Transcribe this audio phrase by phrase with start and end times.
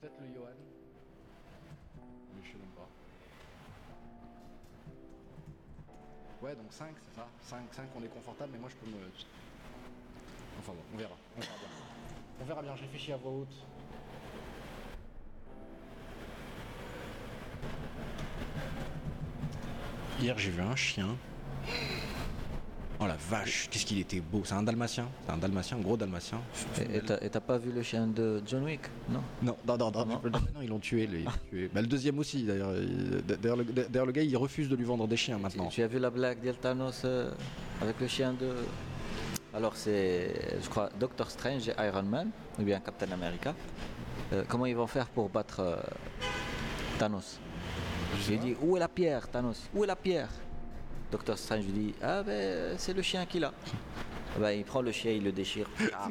[0.00, 0.48] peut-être le Johan.
[2.34, 2.88] Mais je sais même pas.
[6.42, 8.96] Ouais, donc 5, c'est ça 5, 5, on est confortable, mais moi je peux me.
[10.58, 11.16] Enfin bon, on verra.
[11.36, 11.68] On verra bien.
[12.40, 13.66] On verra bien, je réfléchis à voix haute.
[20.20, 21.16] Hier, j'ai vu un chien.
[23.02, 24.42] Oh la vache, qu'est-ce qu'il était beau.
[24.44, 25.08] C'est un dalmatien.
[25.26, 26.38] C'est un dalmatien, un gros dalmatien.
[26.92, 27.00] Et
[27.30, 29.22] t'as pas vu le chien de John Wick Non?
[29.42, 30.20] Non, non, non, non, Non.
[30.24, 31.08] Non, ils l'ont tué.
[31.72, 32.74] Bah, le deuxième aussi, d'ailleurs.
[32.76, 35.68] Il- D'ailleurs, le, gars, il refuse de lui vendre des chiens maintenant.
[35.68, 37.30] tu as vu la blague d'El Thanos euh,
[37.80, 38.50] avec le chien de.
[39.54, 43.54] Alors c'est, je crois, Doctor Strange et Iron Man, ou bien Captain America.
[44.32, 45.76] Euh, comment ils vont faire pour battre euh,
[46.98, 47.40] Thanos?
[48.26, 49.58] J'ai dit où est la pierre, Thanos?
[49.74, 50.28] Où est la pierre?
[51.11, 53.53] Doctor Strange lui dit ah ben c'est le chien qu'il a.
[54.35, 55.67] Ah ben, il prend le chien, il le déchire.
[55.93, 56.09] Ah,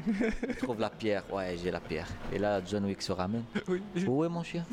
[0.49, 1.23] il trouve la pierre.
[1.31, 2.09] Ouais, j'ai la pierre.
[2.33, 3.45] Et là, John Wick se ramène.
[3.69, 3.83] Oui.
[4.07, 4.65] Où est mon chien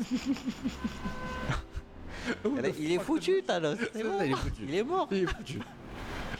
[2.78, 3.76] Il est foutu, Thanos.
[3.92, 4.18] c'est bon.
[4.24, 4.62] Il est foutu.
[4.68, 5.08] Il est mort.
[5.10, 5.58] Il est foutu.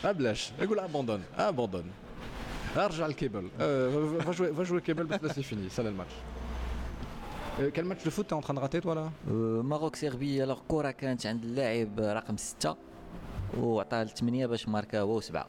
[0.03, 0.53] Ah, Blash.
[0.59, 1.21] Écoute, abandonne.
[1.37, 1.91] Abandonne.
[2.75, 3.49] Arja le cable.
[3.59, 5.69] Euh, va, va jouer, va jouer cable parce que là, c'est fini.
[5.69, 6.09] Ça, là, le match.
[7.59, 10.43] Euh, quel match de foot t'es en train de rater, toi, là آه، ماروك سيربيا
[10.43, 12.75] الوغ كرة كانت عند اللاعب رقم ستة
[13.59, 15.47] وعطاها لثمانية باش ماركا هو وسبعة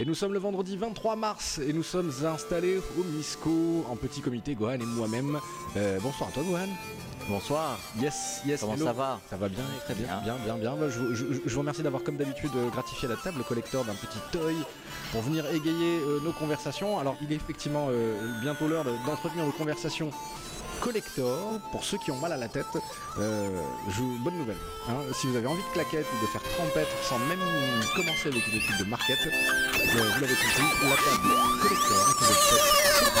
[0.00, 4.20] Et nous sommes le vendredi 23 mars et nous sommes installés au Misco en petit
[4.20, 5.38] comité, Gohan et moi-même.
[5.76, 6.66] Euh, bonsoir à toi, Gohan.
[7.28, 8.60] Bonsoir, Yes, yes.
[8.60, 8.84] comment hello.
[8.86, 10.34] ça va Ça va bien, Très bien, bien.
[10.36, 10.76] bien, bien, bien.
[10.76, 13.94] Bah, je, je- je vous remercie d'avoir, comme d'habitude, euh, gratifié la table collector d'un
[13.94, 14.54] petit toy
[15.12, 16.98] pour venir égayer euh, nos conversations.
[16.98, 20.10] Alors, il est effectivement euh, bientôt l'heure de- d'entretenir nos conversations
[20.81, 21.59] collector.
[21.71, 22.65] Pour ceux qui ont mal à la tête,
[23.19, 23.47] euh,
[23.89, 24.57] je vous- bonne nouvelle.
[24.89, 24.93] hein.
[25.13, 27.39] si vous avez envie de claquettes ou de faire trempette sans même
[27.95, 29.29] commencer avec une étude de market, euh,
[30.15, 31.29] vous l'avez compris, la table
[31.61, 33.11] collector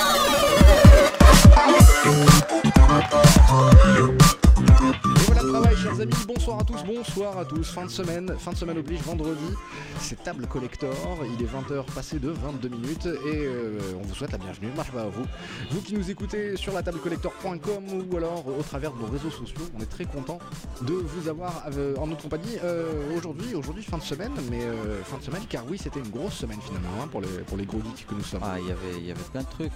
[6.85, 7.71] bonsoir à tous.
[7.71, 9.53] Fin de semaine, fin de semaine oblige, vendredi.
[9.99, 10.95] C'est table collector.
[11.33, 14.69] Il est 20h passé de 22 minutes et euh, on vous souhaite la bienvenue.
[14.75, 15.25] Marche pas à vous.
[15.71, 19.61] Vous qui nous écoutez sur la tablecollector.com ou alors au travers de nos réseaux sociaux,
[19.77, 20.39] on est très content
[20.81, 23.55] de vous avoir euh, en notre compagnie euh, aujourd'hui.
[23.55, 24.61] Aujourd'hui, fin de semaine, mais
[25.05, 27.65] fin de semaine, car oui, c'était une grosse semaine finalement hein, pour, les, pour les
[27.65, 28.41] gros geeks que nous sommes.
[28.43, 28.63] Ah, y
[28.97, 29.71] il y avait plein de trucs.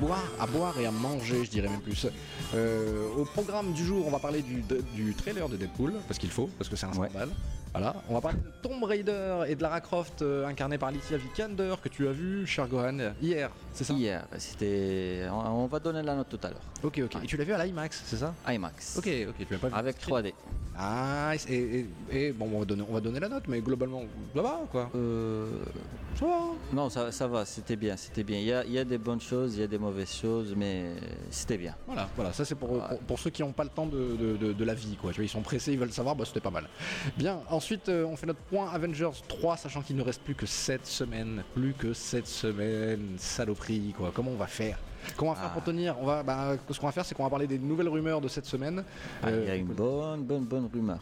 [0.00, 2.06] Boire, à boire et à manger, je dirais même plus.
[2.54, 6.18] Euh, au programme du jour, on va parler du, de- du trailer de Deadpool, parce
[6.18, 7.08] qu'il faut, parce que c'est un Ouais.
[7.72, 7.94] Voilà.
[8.08, 11.74] On va parler de Tomb Raider et de Lara Croft, euh, incarnée par Alicia Vikander,
[11.82, 13.94] que tu as vu, cher Gohan, hier, c'est ça?
[13.94, 15.22] Hier, c'était.
[15.30, 16.60] On, on va donner la note tout à l'heure.
[16.82, 17.22] Ok, ok.
[17.22, 18.34] Et tu l'as vu à l'IMAX, c'est ça?
[18.48, 18.96] IMAX.
[18.98, 19.74] Ok, ok, tu l'as pas vu.
[19.74, 20.32] Avec 3D.
[20.76, 24.02] Ah, et, et- et bon, on va, donner, on va donner la note, mais globalement,
[24.34, 24.90] ça va, quoi?
[24.94, 25.50] Euh,
[26.18, 26.38] Ça va.
[26.72, 28.38] non, ça, ça va, c'était bien, c'était bien.
[28.38, 30.54] Il y a, il y a des bonnes choses, il y a des mauvaises choses,
[30.56, 30.92] mais
[31.30, 31.74] c'était bien.
[31.86, 32.78] Voilà, voilà, ça c'est pour, Ouais.
[32.88, 35.10] pour, pour ceux qui n'ont pas le temps de, de- de- de la vie, quoi.
[35.10, 36.66] Tu vois, ils sont pressés, ils veulent savoir, bah c'était pas mal.
[37.18, 40.46] Bien, ensuite euh, on fait notre point Avengers 3, sachant qu'il ne reste plus que
[40.46, 41.42] 7 semaines.
[41.54, 44.12] Plus que 7 semaines, saloperie, quoi.
[44.14, 44.78] Comment on va faire?
[45.16, 45.54] Comment on va faire Ah.
[45.54, 45.96] pour tenir?
[46.00, 48.28] On va, bah, Ce qu'on va faire, c'est qu'on va parler des nouvelles rumeurs de
[48.28, 48.82] cette semaine.
[49.22, 51.00] Ah, il Euh, y a une bonne, bonne, bonne rumeur.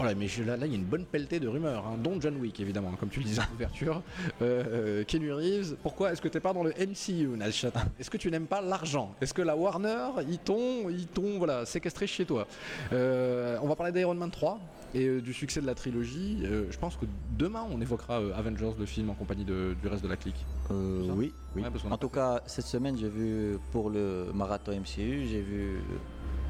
[0.00, 2.18] Oh là, mais je- là, il y a une bonne pelletée de rumeurs, hein, dont
[2.18, 4.00] John Wick, évidemment, comme tu le disais en ouverture.
[4.40, 7.72] Euh, euh, Reeves, pourquoi est-ce que t'es pas dans le MCU, Nalchat?
[7.98, 9.14] Est-ce que tu n'aimes pas l'argent?
[9.20, 12.46] Est-ce que la Warner, ils t'ont, ils t'ont, voilà, séquestré chez toi?
[12.94, 14.58] Euh, On va parler d'Iron Man 3
[14.94, 16.38] et euh, du succès de la trilogie.
[16.44, 17.06] Euh, je pense que
[17.38, 20.44] demain, on évoquera euh, Avengers, le film, en compagnie de- du reste de la clique.
[20.70, 21.62] Euh, oui, oui.
[21.62, 25.78] Ouais, parce En tout cas, cette semaine, j'ai vu pour le marathon MCU, j'ai vu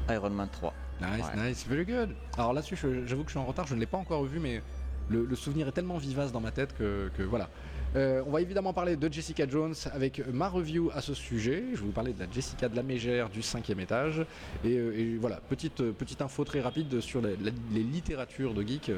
[0.09, 0.73] Iron Man 3.
[1.01, 1.49] Nice, Ouais.
[1.49, 2.09] nice, very good.
[2.37, 4.61] Alors là-dessus, j'avoue que je suis en retard, je ne l'ai pas encore vu, mais
[5.09, 7.49] le, le souvenir est tellement vivace dans ma tête que, que voilà.
[7.95, 11.63] Euh, on va évidemment parler de Jessica Jones avec ma review à ce sujet.
[11.73, 14.25] Je vais vous parler de la Jessica de la Mégère du cinquième étage.
[14.63, 17.35] Et, euh, voilà, petite, euh, petite info très rapide sur les,
[17.73, 18.91] littératures de geek,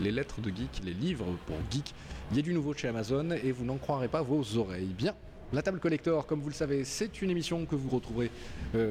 [0.00, 1.92] les, lettres de geek, les livres pour geek.
[2.30, 4.94] Il y a du nouveau chez Amazon et vous n'en croirez pas vos oreilles.
[4.96, 5.14] Bien.
[5.52, 8.30] La table collector, comme vous le savez, c'est une émission que vous retrouverez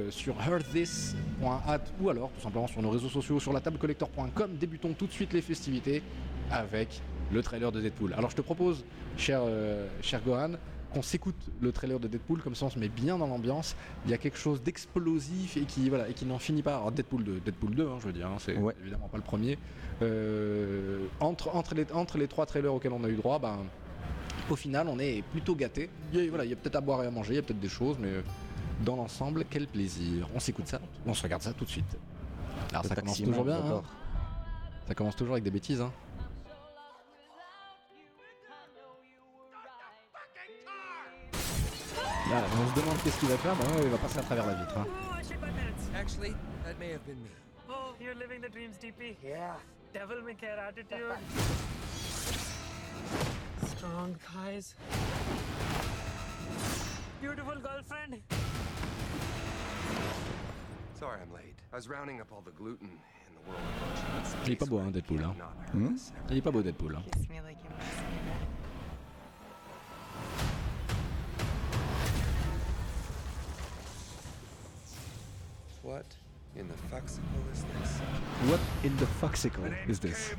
[0.09, 4.56] sur hearthis.at ou alors tout simplement sur nos réseaux sociaux sur la tablecollector.com.
[4.59, 6.01] Débutons tout de suite les festivités
[6.50, 7.00] avec
[7.31, 8.13] le trailer de Deadpool.
[8.13, 8.83] Alors je te propose,
[9.18, 10.51] cher, euh, cher Gohan,
[10.94, 13.75] qu'on s'écoute le trailer de Deadpool, comme ça on se met bien dans l'ambiance.
[14.06, 16.75] Il y a quelque chose d'explosif et qui, voilà, et qui n'en finit pas.
[16.75, 18.74] Alors Deadpool 2, Deadpool 2 hein, je veux dire, hein, c'est Ouais.
[18.81, 19.57] évidemment pas le premier.
[20.01, 23.57] Euh, entre, entre, les, entre les trois trailers auxquels on a eu droit, ben,
[24.50, 25.89] au final on est plutôt gâté.
[26.13, 27.39] Il y a, voilà, il y a peut-être à boire et à manger, il y
[27.39, 28.21] a peut-être des choses, mais euh,
[28.85, 30.30] dans l'ensemble, quel plaisir.
[30.35, 31.97] On s'écoute ça, on se regarde ça tout de suite.
[32.71, 33.81] Alors Le ça commence toujours bien, hein.
[34.88, 35.81] ça commence toujours avec des bêtises.
[35.81, 35.91] Hein.
[42.29, 44.45] Là, on se demande qu'est-ce qu'il va faire, bah ouais, il va passer à travers
[44.47, 44.77] la vitre.
[44.77, 44.85] hein.
[45.95, 46.33] Actually,
[46.65, 47.29] that may have been me.
[47.69, 49.15] Oh, you're living the dreams, DP.
[49.24, 49.53] Yeah.
[49.94, 51.15] Devil may care attitude.
[53.65, 54.75] Strong thighs.
[57.21, 58.21] Beautiful girlfriend.
[61.00, 61.56] Sorry I'm late.
[61.71, 63.62] I was rounding up all the gluten in the world.
[64.45, 65.23] Il est pas beau, hein, Deadpool.
[65.23, 65.33] Hein.
[66.30, 66.95] Il est pas beau, Deadpool.
[66.95, 67.03] Hein.
[75.88, 76.06] What
[76.57, 78.00] in the fuxicle is this?
[78.50, 80.34] What in the foxicle is this?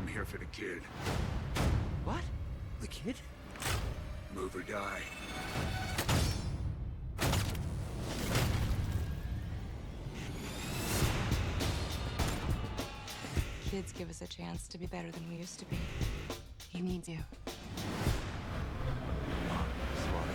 [0.00, 0.80] I'm here for the kid.
[2.06, 2.22] What?
[2.80, 3.16] The kid?
[4.34, 5.02] Move or die.
[13.66, 15.76] Kids give us a chance to be better than we used to be.
[16.70, 17.18] He needs you.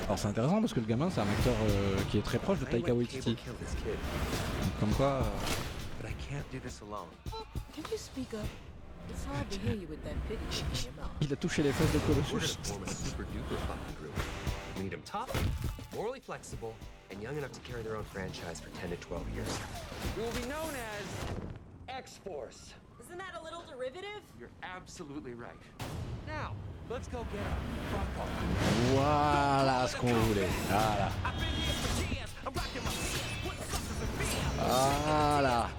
[0.08, 2.60] Alors c'est intéressant parce que le gamin c'est un acteur euh, qui est très proche
[2.60, 3.32] de I Taika Waititi.
[3.32, 5.22] Donc, comme quoi, euh,
[6.02, 7.08] but I can't do this alone.
[7.76, 8.40] Can you speak up?
[9.10, 11.12] It's hard to hear you with that pig in your mouth.
[11.20, 12.56] il a touché les fesses de Colossus.
[12.56, 14.16] gonna form a super duper fucking group.
[14.78, 15.32] We need them tough,
[15.94, 16.74] morally flexible,
[17.12, 19.60] and young enough to carry their own franchise for 10 to 12 years.
[20.16, 21.06] We will be known as
[21.90, 22.74] X-Force.
[23.08, 24.22] Isn't that a little derivative?
[24.38, 25.56] You're absolutely right.
[26.28, 26.52] Now,
[26.90, 28.30] let's go get our fuck off.
[28.92, 30.50] Voilà ce qu'on voulait.
[30.68, 31.10] Voilà.
[34.58, 35.70] Voilà.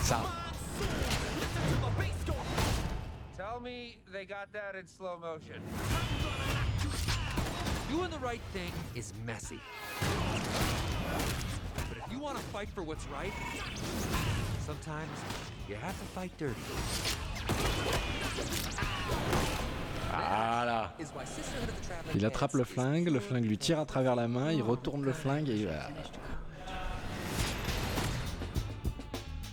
[0.00, 0.20] Ça.
[3.36, 5.60] Tell me they got that in slow motion.
[7.90, 9.60] Doing the right thing is messy.
[11.90, 13.34] But if you want to fight for what's right,
[14.64, 15.18] sometimes
[15.68, 16.60] you have to fight dirty.
[20.10, 20.94] Voilà.
[22.14, 25.12] Il attrape le flingue, le flingue lui tire à travers la main, il retourne le
[25.12, 25.88] flingue et voilà.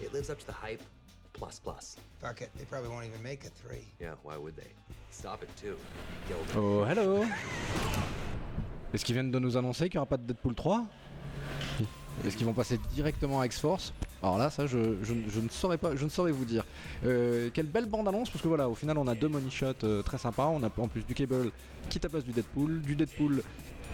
[0.01, 0.81] It lives up to the hype,
[1.33, 1.97] plus plus.
[2.21, 3.87] Fuck it, they probably won't even make a three.
[3.99, 4.71] Yeah, why would they?
[5.11, 5.75] Stop it too.
[6.27, 6.55] Killed it.
[6.55, 7.25] Oh hello
[8.93, 10.85] Est-ce qu'ils viennent de nous annoncer qu'il n'y aura pas de Deadpool 3
[12.25, 13.93] Est-ce qu'ils vont passer directement à X-Force?
[14.23, 16.63] Alors là, ça, je, ne saurais pas, je ne saurais vous dire.
[17.06, 20.01] Euh, quelle belle bande-annonce, parce que voilà, au final, on a deux money shots euh,
[20.03, 20.47] très sympas.
[20.47, 21.51] On a en plus du Cable
[21.89, 23.41] qui tabasse du Deadpool, du Deadpool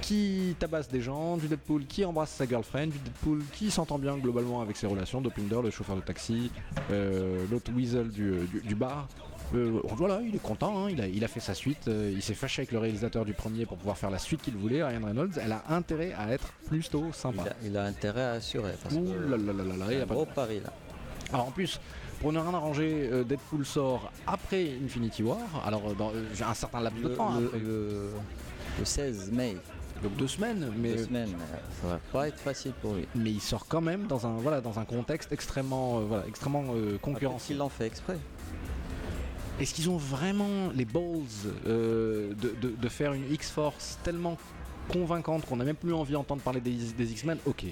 [0.01, 4.15] qui tabasse des gens, du Deadpool qui embrasse sa girlfriend, du Deadpool qui s'entend bien
[4.18, 6.51] globalement avec ses relations, Dopinder, le chauffeur de taxi,
[6.91, 9.07] euh, l'autre Weasel du bar.
[9.55, 12.21] Euh, voilà, il est content, hein, il, a, il a fait sa suite, euh, il
[12.21, 15.05] s'est fâché avec le réalisateur du premier pour pouvoir faire la suite qu'il voulait, Ryan
[15.05, 17.44] Reynolds, elle a intérêt à être plutôt Il sympa.
[17.44, 18.73] a, il a intérêt à assurer.
[18.83, 20.73] Parce Ouh que là là là là il a pas de- gros pari là.
[21.31, 21.79] Alors en plus,
[22.19, 27.01] pour ne rien arranger, euh, Deadpool sort après Infinity War, alors dans, un certain laps
[27.01, 27.59] de temps, le- après.
[27.59, 28.09] le-
[28.79, 29.55] le 16 mai,
[30.03, 31.29] donc deux semaines, mais, deux semaines,
[31.81, 33.07] ça va pas être facile pour lui.
[33.15, 36.63] mais il sort quand même dans un, voilà, dans un contexte extrêmement, euh, voilà, extrêmement
[36.75, 37.57] euh, Peut-être concurrentiel.
[37.59, 38.17] l'ont fait exprès.
[39.59, 41.24] Est-ce qu'ils ont vraiment les balls
[41.65, 44.38] euh, de, faire une X-Force tellement
[44.88, 47.39] convaincante qu'on n'a même plus envie d'entendre parler des, X-Men?
[47.46, 47.65] Ok.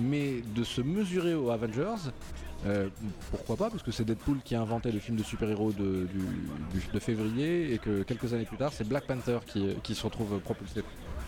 [0.00, 2.10] Mais de se mesurer aux Avengers,
[2.66, 2.88] euh,
[3.30, 6.08] pourquoi pas Parce que c'est Deadpool qui a inventé le film de super-héros de,
[6.98, 10.82] février et que quelques années plus tard, c'est Black Panther qui, se retrouve propulsé.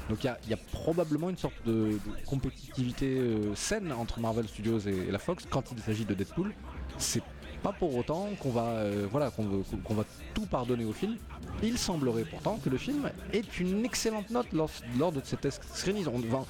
[0.08, 5.06] Donc il y a, probablement une sorte de, compétitivité euh, saine entre Marvel Studios et,
[5.08, 6.52] et la Fox quand il s'agit de Deadpool.
[6.99, 7.23] C'est
[7.60, 11.16] pas pour autant qu'on va, euh, voilà, qu'on va tout pardonner au film.
[11.62, 16.06] Il semblerait pourtant que le film est une excellente note lors, lors de cette screenings.
[16.08, 16.44] On, va-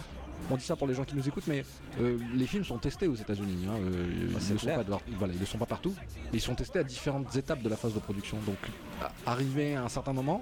[0.51, 1.65] on dit ça pour les gens qui nous écoutent, mais
[2.01, 3.67] euh, les films sont testés aux États-Unis.
[3.69, 4.77] hein, euh, ils, c'est ne sont clair.
[4.79, 5.95] pas de leur- voilà, ils ne sont pas partout.
[6.33, 8.39] Ils sont testés à différentes étapes de la phase de production.
[8.47, 8.57] Donc,
[9.27, 10.41] arrivé à un certain moment,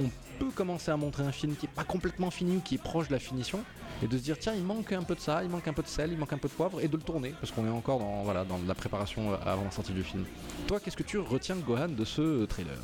[0.00, 0.08] on
[0.38, 3.08] peut commencer à montrer un film qui est pas complètement fini ou qui est proche
[3.08, 3.60] de la finition
[4.02, 5.82] et de se dire tiens il manque un peu de ça, il manque un peu
[5.82, 7.70] de sel, il manque un peu de poivre et de le tourner parce qu'on est
[7.70, 10.24] encore dans, voilà, dans la préparation euh, avant la sortie du film.
[10.66, 12.78] Toi qu'est-ce que tu retiens Gohan de ce euh, trailer?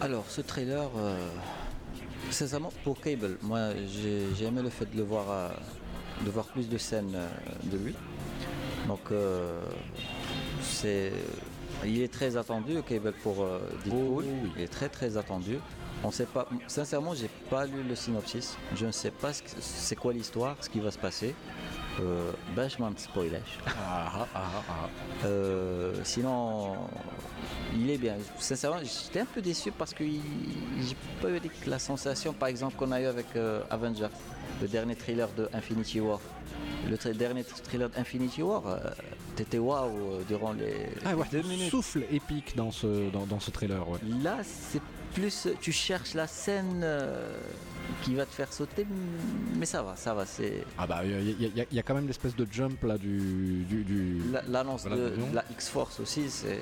[0.00, 1.28] Alors, ce trailer, euh,
[2.30, 5.48] sincèrement, pour Cable, moi j'ai aimé le fait de le voir, euh,
[6.24, 7.26] de voir plus de scènes euh,
[7.64, 7.94] de lui.
[8.86, 9.00] Donc,
[10.62, 11.12] c'est,
[11.84, 13.44] il est très attendu, Cable, pour
[13.84, 13.92] Deadpool.
[13.92, 14.26] Oh, oui.
[14.56, 15.58] Il est très très attendu.
[16.04, 18.56] On sait pas, sincèrement, j'ai pas lu le synopsis.
[18.76, 21.34] Je ne sais pas ce que- c'est quoi l'histoire, ce qui va se passer.
[22.00, 23.58] Euh, vachement de spoilage.
[25.24, 26.76] Euh, sinon,
[27.76, 28.14] il est bien.
[28.38, 32.92] Sincèrement, j'étais un peu déçu parce que j'ai pas eu la sensation, par exemple, qu'on
[32.92, 34.08] a eu avec euh, Avengers,
[34.62, 36.20] le dernier thriller de Infinity War.
[36.88, 38.78] Le tra- dernier thriller d'Infinity War, euh,
[39.34, 41.70] t'étais waouh euh, durant les Ah ouais, deux minutes.
[41.70, 43.86] souffle épique dans ce, dans, dans ce trailer.
[43.88, 43.98] ouais.
[44.22, 47.36] Là, c'est plus tu cherches la scène euh,
[48.02, 48.86] qui va te faire sauter,
[49.56, 50.26] mais ça va, ça va.
[50.26, 52.82] C'est Ah bah il y, a- y a- y a quand même l'espèce de jump
[52.84, 53.64] là du...
[53.68, 56.58] du, du- la- l'annonce Voilà, de, la X-Force aussi, c'est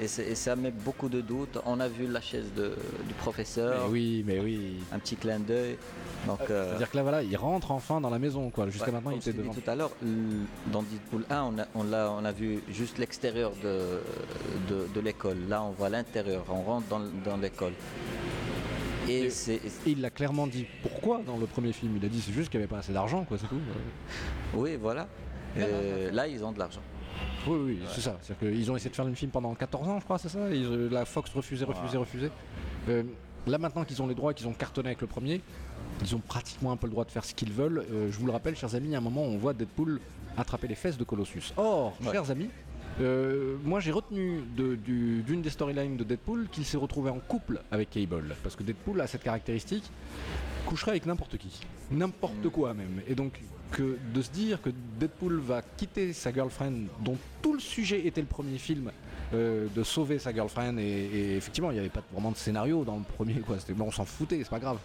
[0.00, 1.58] et, ça met beaucoup de doutes.
[1.66, 2.74] On a vu la chaise de-
[3.06, 4.76] du professeur, Mais oui, mais oui.
[4.92, 5.76] un petit clin d'œil.
[6.26, 8.68] Donc, euh, C'est-à-dire que là voilà, il rentre enfin dans la maison quoi.
[8.68, 9.52] Jusqu'à Ouais, maintenant il était devant.
[9.54, 9.90] tout à l'heure,
[10.72, 14.00] dans Deadpool 1, on a, on a vu juste l'extérieur de,
[14.68, 15.36] de, de l'école.
[15.48, 17.72] Là, on voit l'intérieur, on rentre dans, dans l'école.
[19.08, 19.54] Et, Et- c'est.
[19.56, 21.96] Et il l'a clairement dit pourquoi dans le premier film?
[21.96, 23.60] Il a dit c'est juste qu'il n'y avait pas assez d'argent quoi, c'est tout.
[24.54, 25.08] Oui, voilà.
[25.56, 26.80] Euh, là, ils ont de l'argent.
[27.46, 28.18] Oui, oui, c'est ça.
[28.20, 30.50] C'est-à-dire qu'ils ont essayé de faire le film pendant 14 ans, je crois, c'est ça?
[30.50, 32.30] Ils, euh, La Fox refusait, refusait, refusait.
[32.88, 33.02] Euh,
[33.46, 35.40] là, maintenant qu'ils ont les droits et qu'ils ont cartonné avec le premier,
[36.02, 37.84] ils ont pratiquement un peu le droit de faire ce qu'ils veulent.
[37.90, 40.00] Euh, je vous le rappelle, chers amis, à un moment, on voit Deadpool
[40.36, 41.52] attraper les fesses de Colossus.
[41.56, 42.12] Or, Ouais.
[42.12, 42.50] chers amis,
[43.00, 47.18] euh, moi j'ai retenu de- du- d'une des storylines de Deadpool qu'il s'est retrouvé en
[47.18, 48.34] couple avec Cable.
[48.42, 49.84] Parce que Deadpool a cette caractéristique
[50.66, 53.00] coucherait avec n'importe qui, n'importe quoi même.
[53.08, 53.40] Et donc
[53.70, 58.20] que de se dire que Deadpool va quitter sa girlfriend, dont tout le sujet était
[58.22, 58.90] le premier film,
[59.34, 62.82] euh, de sauver sa girlfriend, et, et effectivement il n'y avait pas vraiment de scénario
[62.84, 63.58] dans le premier, quoi.
[63.58, 64.78] C'était, bon, on s'en foutait, c'est pas grave.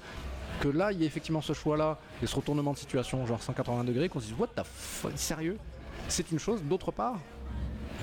[0.59, 3.85] Que là il y ait effectivement ce choix-là et ce retournement de situation, genre 180
[3.85, 5.57] degrés, qu'on se dise what the fuck, sérieux?
[6.09, 6.61] C'est une chose.
[6.61, 7.19] D'autre part.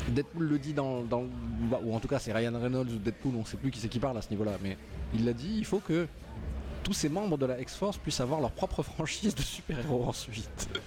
[0.08, 1.24] Deadpool le dit dans, dans-
[1.70, 3.88] bah, ou en tout cas c'est Ryan Reynolds ou Deadpool, on sait plus qui c'est
[3.88, 4.76] qui parle à ce niveau-là, mais
[5.14, 6.06] il l'a dit, il faut que
[6.82, 10.68] tous ces membres de la X-Force puissent avoir leur propre franchise de super-héros ensuite.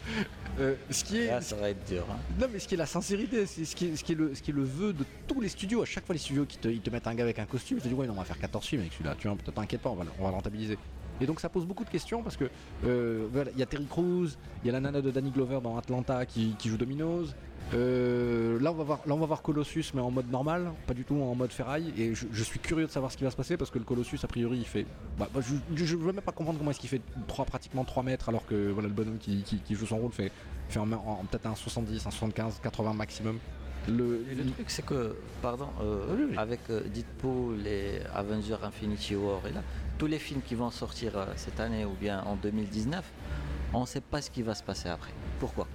[0.60, 2.06] Euh, ce qui est, Là, ça va être dur.
[2.12, 2.18] hein.
[2.40, 4.36] non mais ce qui est la sincérité, c'est ce qui est, ce qui est le,
[4.36, 5.82] ce qui est le vœu de tous les studios.
[5.82, 7.78] À chaque fois les studios qui te, ils te mettent un gars avec un costume,
[7.80, 9.82] ils te disent ouais non, on va faire 14 films avec celui-là, tu vois, t'inquiète
[9.82, 10.78] pas, on va, on va le rentabiliser.
[11.22, 12.46] Et donc ça pose beaucoup de questions parce que
[12.86, 14.30] euh, voilà, il y a Terry Crews,
[14.64, 17.36] il y a la nana de Danny Glover dans Atlanta qui, qui joue Domino's.
[17.74, 20.94] Euh, là, on va voir, là on va voir Colossus mais en mode normal, pas
[20.94, 21.94] du tout en mode ferraille.
[21.98, 23.86] Et je, je suis curieux de savoir ce qui va se passer parce que le
[23.86, 24.86] Colossus a priori il fait,
[25.18, 25.56] bah, bah, je,
[25.86, 28.70] je, veux même pas comprendre comment est-ce qu'il fait 3, pratiquement 3 mètres alors que
[28.72, 30.32] voilà le bonhomme qui, qui- qui joue son rôle fait,
[30.70, 33.38] fait en, en- peut-être un 70, un 75, 80 maximum.
[33.88, 36.38] Le, le truc, c'est que, pardon, euh, Oui, oui.
[36.38, 39.62] avec euh, Deadpool et Avengers Infinity War, et là,
[39.98, 43.04] tous les films qui vont sortir euh, cette année ou bien en 2019,
[43.74, 45.14] on ne sait pas ce qui va se passer après.
[45.40, 45.68] Pourquoi?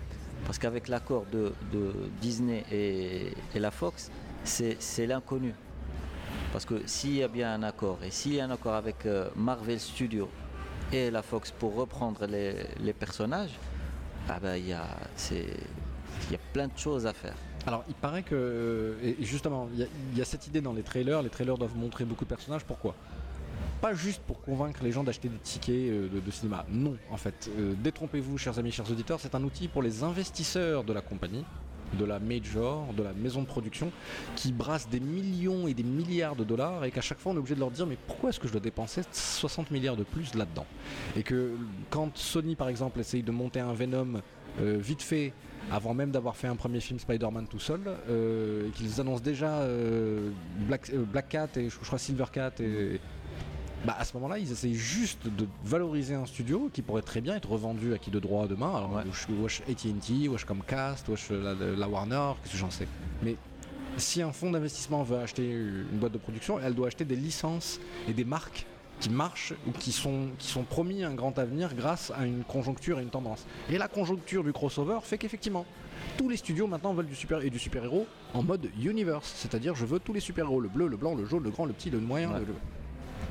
[0.45, 1.53] Parce qu'avec l'accord de,
[2.21, 4.11] Disney et, la Fox,
[4.45, 5.53] c'est l'inconnu.
[6.53, 9.05] Parce que s'il y a bien un accord, et s'il y a un accord avec
[9.05, 10.31] euh, Marvel Studios
[10.93, 13.51] et la Fox pour reprendre les, personnages,
[14.29, 14.87] ah ben, il y, a,
[16.53, 17.35] plein de choses à faire.
[17.67, 18.97] Alors, il paraît que.
[19.03, 21.23] Et justement, il y a cette idée dans les trailers.
[21.23, 22.65] Les trailers doivent montrer beaucoup de personnages.
[22.65, 22.95] Pourquoi?
[23.81, 26.67] Pas juste pour convaincre les gens d'acheter des tickets euh, de, cinéma.
[26.69, 27.49] Non, en fait.
[27.59, 29.21] Euh, détrompez-vous, chers amis, chers auditeurs.
[29.21, 31.45] C'est un outil pour les investisseurs de la compagnie,
[31.97, 33.93] de la major, de la maison de production,
[34.35, 37.39] qui brassent des millions et des milliards de dollars et qu'à chaque fois on est
[37.39, 40.35] obligé de leur dire mais pourquoi est-ce que je dois dépenser 60 milliards de plus
[40.35, 40.67] là-dedans?
[41.17, 41.53] Et que
[41.89, 44.21] quand Sony par exemple essaye de monter un Venom
[44.61, 45.33] euh, vite fait
[45.71, 49.67] avant même d'avoir fait un premier film Spider-Man tout seul, et qu'ils annoncent déjà
[50.67, 52.99] Black, Black Cat et je crois Silver Cat et,
[53.85, 57.37] bah à ce moment-là, ils essayent juste de valoriser un studio qui pourrait très bien
[57.37, 58.75] être revendu à qui de droit demain.
[58.77, 59.03] Alors, Ouais.
[59.05, 62.89] wesh, wesh AT&T, wesh Comcast, wesh la, la Warner, qu'est-ce que j'en sais.
[63.23, 63.37] Mais
[63.97, 67.81] si un fonds d'investissement veut acheter une boîte de production, elle doit acheter des licences
[68.09, 68.67] et des marques
[69.01, 72.99] qui marchent ou qui sont, qui sont promis un grand avenir grâce à une conjoncture
[72.99, 73.47] et une tendance.
[73.71, 75.65] Et la conjoncture du crossover fait qu'effectivement,
[76.17, 79.87] tous les studios maintenant veulent du super et du super-héros en mode universe, c'est-à-dire je
[79.87, 82.01] veux tous les super-héros, le bleu, le blanc, le jaune, le grand, le petit, le
[82.01, 82.33] moyen.
[82.33, 82.41] Ouais.
[82.41, 82.55] le- le-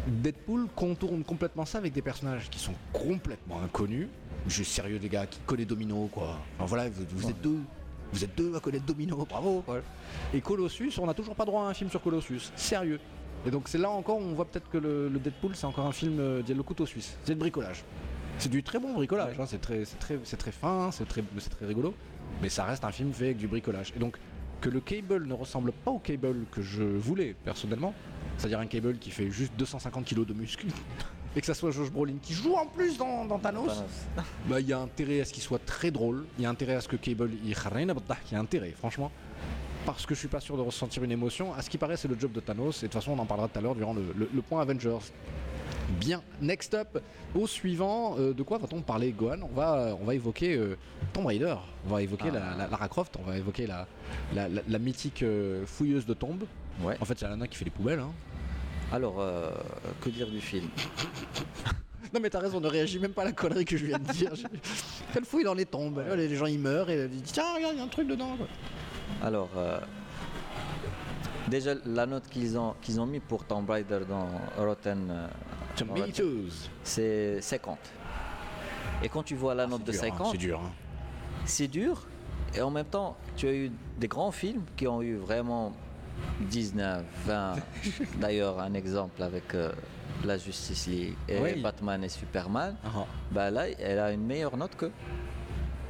[0.07, 4.07] Deadpool contourne complètement ça avec des personnages qui sont complètement inconnus.
[4.47, 6.39] Je suis sérieux les gars, qui connaît Domino quoi.
[6.57, 7.59] Enfin voilà, vous, vous êtes deux.
[8.13, 9.63] Vous êtes deux à connaître Domino, bravo.
[10.33, 12.53] Et Colossus, on n'a toujours pas droit à un film sur Colossus.
[12.55, 12.99] Sérieux.
[13.45, 15.85] Et donc c'est là encore où on voit peut-être que le, le Deadpool c'est encore
[15.85, 17.17] un film euh, le couteau suisse.
[17.23, 17.83] C'est le bricolage.
[18.39, 19.83] C'est du très bon bricolage, hein, c'est très,
[20.51, 21.95] fin, c'est très, c'est très rigolo,
[22.41, 23.91] mais ça reste un film fait avec du bricolage.
[23.95, 24.17] Et donc
[24.61, 27.95] que le Cable ne ressemble pas au Cable que je voulais personnellement,
[28.37, 30.67] c'est-à-dire un Cable qui fait juste 250 kilos de muscles,
[31.35, 33.83] et que ça soit Josh Brolin qui joue en plus dans, dans Thanos, Thanos.
[34.47, 36.75] bah il y a intérêt à ce qu'il soit très drôle, il y a intérêt
[36.75, 37.55] à ce que Cable il y
[38.35, 39.11] a intérêt franchement.
[39.85, 41.53] Parce que je suis pas sûr de ressentir une émotion.
[41.53, 42.79] À ce qui paraît, c'est le job de Thanos.
[42.83, 44.59] Et de toute façon, on en parlera tout à l'heure durant le, le- le point
[44.61, 44.97] Avengers.
[45.97, 47.01] Bien, next up,
[47.33, 49.37] au suivant, euh, de quoi va-t-on parler, Gohan?
[49.43, 50.75] On va, on va évoquer euh,
[51.13, 53.87] Tomb Raider, on va évoquer la, la- Lara Croft, on va évoquer la,
[54.35, 56.43] la, la- la mythique euh, fouilleuse de tombes.
[56.81, 56.95] Ouais.
[57.01, 57.99] En fait, c'est la nana qui fait les poubelles.
[57.99, 58.11] hein.
[58.91, 59.51] Alors, euh,
[60.01, 60.67] que dire du film?
[62.13, 64.11] Non, mais t'as raison, ne réagis même pas à la connerie que je viens de
[64.13, 64.31] dire.
[65.15, 67.79] Elle fouille dans les tombes, les gens ils meurent et elle dit tiens, regarde, il
[67.79, 68.37] y a un truc dedans.
[68.37, 68.47] quoi.
[69.21, 69.77] Alors, euh,
[71.49, 75.27] Déjà, la note qu'ils ont, qu'ils ont mis pour Tomb Raider dans Rotten, euh,
[75.75, 76.69] Tomatoes.
[76.83, 77.77] c'est 50.
[79.03, 80.61] Et quand tu vois la note de Dur, hein, 50, C'est dur.
[80.63, 80.71] hein.
[81.45, 82.07] c'est dur.
[82.55, 85.73] Et en même temps, tu as eu des grands films qui ont eu vraiment
[86.41, 87.55] 19, 20.
[88.19, 89.71] D'ailleurs, un exemple avec euh,
[90.23, 91.61] la Justice League et Oui.
[91.61, 92.75] Batman et Superman.
[92.85, 93.05] Ah.
[93.31, 94.91] Bah là, elle a une meilleure note que.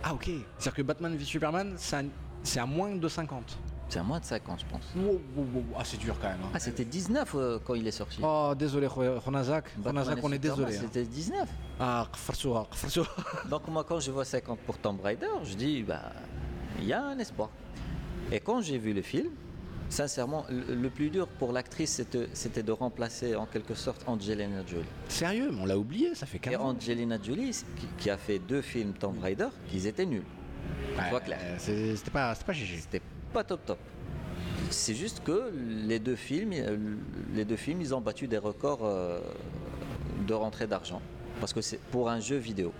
[0.03, 0.25] Ah ok.
[0.57, 3.57] C'est-à-dire que Batman v Superman, c'est à, moins de 50.
[3.89, 4.81] C'est à moins de 50, je pense.
[4.95, 5.63] Wow, wow, wow.
[5.77, 6.37] Ah c'est dur quand même.
[6.43, 6.49] hein.
[6.53, 8.19] Ah, c'était 19 euh, quand il est sorti.
[8.23, 9.65] Oh désolé Ronazak.
[9.83, 10.75] Ronazak, on est désolé.
[10.77, 10.81] hein.
[10.81, 11.47] C'était 19.
[11.79, 13.09] Ah Kfarsoura, Kfarsoura.
[13.49, 16.11] Donc moi quand je vois 50 pour Tomb Raider, je dis bah
[16.79, 17.49] il y a un espoir.
[18.31, 19.29] Et quand j'ai vu le film,
[19.89, 22.01] sincèrement, le, plus dur pour l'actrice
[22.33, 24.83] c'était, de remplacer en quelque sorte Angelina Jolie.
[25.07, 26.69] Sérieux, on l'a oublié, ça fait Et 15 ans.
[26.69, 30.23] Angelina Jolie, qui, qui a fait deux films Tomb Raider, qu'ils étaient nuls.
[31.09, 31.39] Soit clair.
[31.43, 31.55] euh,
[31.95, 32.77] C'était pas, pas GG.
[32.81, 33.01] C'était
[33.33, 33.77] pas top top.
[34.69, 35.51] C'est juste que
[35.87, 36.77] les deux films, euh,
[37.33, 39.19] les deux films, ils ont battu des records euh,
[40.27, 41.01] de rentrée d'argent.
[41.39, 42.73] Parce que c'est pour un jeu vidéo.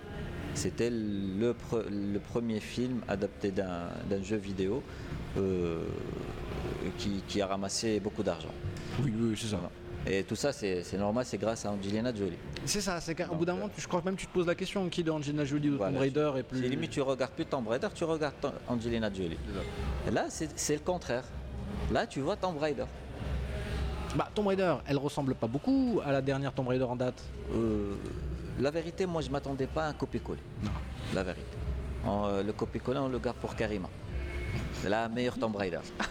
[0.54, 4.82] C'était le, pre- le premier film adapté d'un jeu vidéo
[6.98, 8.48] qui, qui a ramassé beaucoup d'argent.
[9.02, 9.58] Oui, oui, c'est ça.
[10.06, 12.36] Et tout ça, c'est normal, c'est grâce à Angelina Jolie.
[12.64, 14.32] C'est ça, c'est qu'au bout d'un euh, moment, tu- je crois que même tu te
[14.32, 16.60] poses la question qui de Angelina Jolie ou Voilà, Tomb Raider est plus.
[16.60, 18.34] C'est limite, tu regardes plus Tomb Raider, tu regardes
[18.68, 19.36] Angelina Jolie.
[20.06, 21.24] Et là, c'est c'est le contraire.
[21.92, 22.84] Là, tu vois Tomb Raider.
[24.16, 27.22] Bah, Tomb Raider, elle ressemble pas beaucoup à la dernière Tomb Raider en date.
[27.54, 27.94] Euh,
[28.58, 30.40] la vérité, moi, je m'attendais pas à un copier-coller.
[30.64, 30.70] Non.
[31.14, 31.44] La vérité.
[32.06, 33.88] En, euh, le copier-coller, on le garde pour Karima.
[34.82, 35.80] C'est la meilleure Tomb Raider.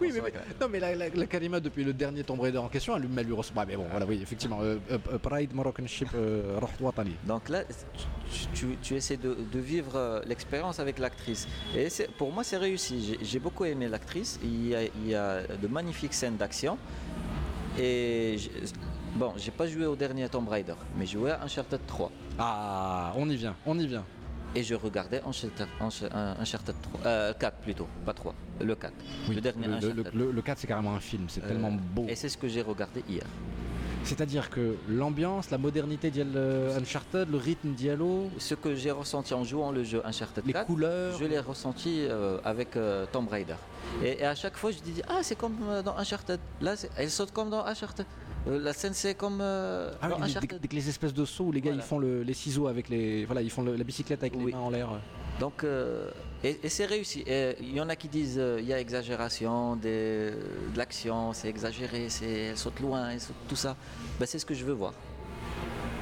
[0.00, 0.20] Oui, mais,
[0.60, 3.08] non, mais la, la, la Karima, depuis le dernier Tomb Raider en question, elle, lui-.
[3.56, 4.60] Ah, mais bon, voilà, oui, effectivement.
[4.60, 6.58] euh, euh, euh, Pride Moroccan Ship euh.
[7.26, 7.62] Donc là,
[8.82, 11.48] tu, essaies de, de vivre euh, l'expérience avec l'actrice.
[11.74, 13.16] Et pour moi, c'est réussi.
[13.22, 14.38] J'ai- beaucoup aimé l'actrice.
[14.44, 16.76] Il, y a- il y a de magnifiques scènes d'action.
[17.78, 18.36] Et
[19.16, 22.12] bon, j'ai pas joué au dernier Tomb Raider, mais j'ai joué à Uncharted 3.
[22.38, 24.04] Ah, on y vient, on y vient.
[24.54, 28.92] Et je regardais Uncharted, Unch- Uncharted 3, euh, 4 plutôt, pas 3, le 4.
[29.28, 30.14] le dernier le, le, Uncharted.
[30.14, 32.06] le- le 4, c'est carrément un film, c'est Euh, tellement beau.
[32.08, 33.24] Et c'est ce que j'ai regardé hier.
[34.04, 36.28] C'est-à-dire que l'ambiance, la modernité d'Yel
[36.80, 40.66] Uncharted, le rythme Diallo, Ce que j'ai ressenti en jouant le jeu Uncharted les 4,
[40.66, 41.18] couleurs.
[41.18, 43.56] je l'ai ressenti euh, avec euh, Tomb Raider.
[44.02, 46.40] Et, et à chaque fois, je dis Ah, c'est comme euh, dans Uncharted.
[46.62, 48.06] Là, elle saute comme dans Uncharted.
[48.46, 50.60] Euh, la scène, c'est comme euh, Ah oui, les, Uncharted.
[50.60, 51.84] dès que les espèces de sauts où les gars Voilà.
[51.84, 53.24] ils font le- les ciseaux avec les.
[53.24, 54.88] Voilà, ils font le- la bicyclette avec les mains en l'air.
[55.40, 56.10] Donc, euh,
[56.42, 57.24] et, et c'est réussi.
[57.60, 61.48] Il y en a qui disent euh, il y a exagération, des- de l'action, c'est
[61.48, 63.76] exagéré, c'est, elle saute loin, elle saute tout ça.
[64.18, 64.94] Ben, c'est ce que je veux voir.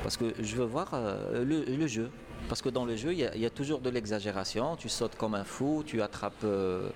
[0.03, 0.91] Parce que je veux voir
[1.35, 2.11] le, le jeu.
[2.49, 4.77] Parce que dans le jeu, il y, a- il y a toujours de l'exagération.
[4.77, 6.89] Tu sautes comme un fou, tu attrapes euh,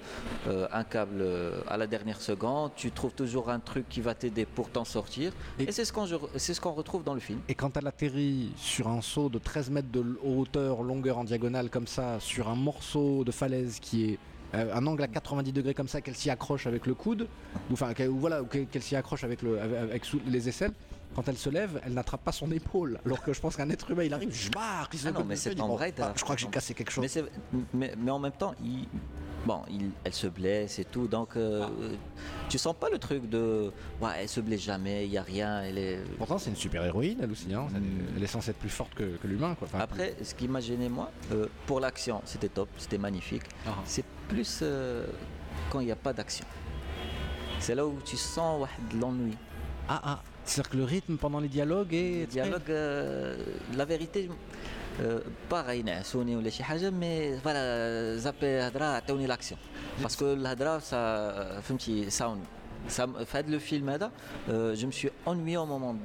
[0.46, 4.14] euh, un câble euh, à la dernière seconde, tu trouves toujours un truc qui va
[4.14, 5.33] t'aider pour t'en sortir.
[5.59, 7.40] Et- Et, c'est ce qu'on ce retrouve dans le film.
[7.48, 11.68] Et quand elle atterrit sur un saut de 13 mètres de hauteur, longueur en diagonale
[11.68, 14.18] comme ça, sur un morceau de falaise qui est
[14.55, 17.29] euh, un angle à 90 degrés comme ça, qu'elle s'y accroche avec le coude,
[17.70, 20.72] ou enfin qu'elle- voilà, qu'elle s'y accroche avec, le, avec, avec sous- les aisselles.
[21.14, 22.99] Quand elle se lève, elle n'attrape pas son épaule.
[23.05, 25.25] Alors que je pense qu'un être humain, il arrive, je barre, il se Ah non,
[25.25, 26.03] mais c'est Tomb bon, Raider.
[26.05, 27.03] ah, je crois que j'ai cassé quelque chose.
[27.03, 27.25] Mais, c'est-
[27.75, 28.87] mais, mais en même temps, il,
[29.44, 31.66] bon, il- elle se blesse et tout, donc euh,
[32.49, 35.62] tu sens pas le truc de ouais, elle se blesse jamais, il y a rien,
[35.62, 35.99] elle est.
[36.16, 37.53] Pourtant, c'est une super héroïne, elle aussi.
[37.53, 37.66] hein.
[37.75, 39.57] Elle, est, elle est censée être plus forte que, que l'humain.
[39.57, 39.66] quoi.
[39.66, 43.42] Enfin, Après, ce qui m'a gêné moi, euh, pour l'action, c'était top, c'était magnifique.
[43.66, 43.70] Ah.
[43.85, 45.07] C'est plus euh,
[45.70, 46.46] quand il n'y a pas d'action.
[47.59, 49.37] C'est là où tu sens ouais, de l'ennui.
[49.88, 50.23] Ah, ah.
[50.50, 52.22] C'est-à-dire que le rythme pendant les dialogues est.
[52.22, 53.36] Le dialogue, euh,
[53.76, 54.30] la vérité,
[55.02, 59.58] euh, pareil, نعسوني ولا شي حاجة, mais voilà, zapper هضرة عطوني l'action.
[60.02, 62.48] Parce que الهضرة, ça, فهمتي, ça ennuie.
[62.88, 64.12] Ça, me- في هذا le film هذا,
[64.50, 65.96] euh, je me suis ennuyé au moment.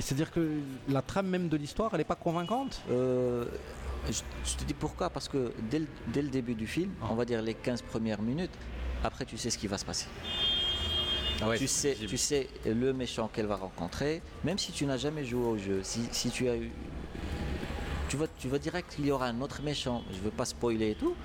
[0.00, 0.42] C'est-à-dire que
[0.88, 3.44] la trame même de l'histoire, elle n'est pas convaincante Euh,
[4.10, 7.06] je, je te dis pourquoi, parce que dès le, dès le début du film, Ah.
[7.12, 8.56] on va dire les 15 premières minutes,
[9.04, 10.06] après tu sais ce qui va se passer.
[11.41, 15.25] Ah tu, sais, tu sais le méchant qu'elle va rencontrer, même si tu n'as jamais
[15.25, 16.69] joué au jeu, si, si tu as eu.
[18.09, 20.03] Tu vas, tu vas direct qu'il y aura un autre méchant.
[20.11, 21.15] Je ne veux pas spoiler et tout,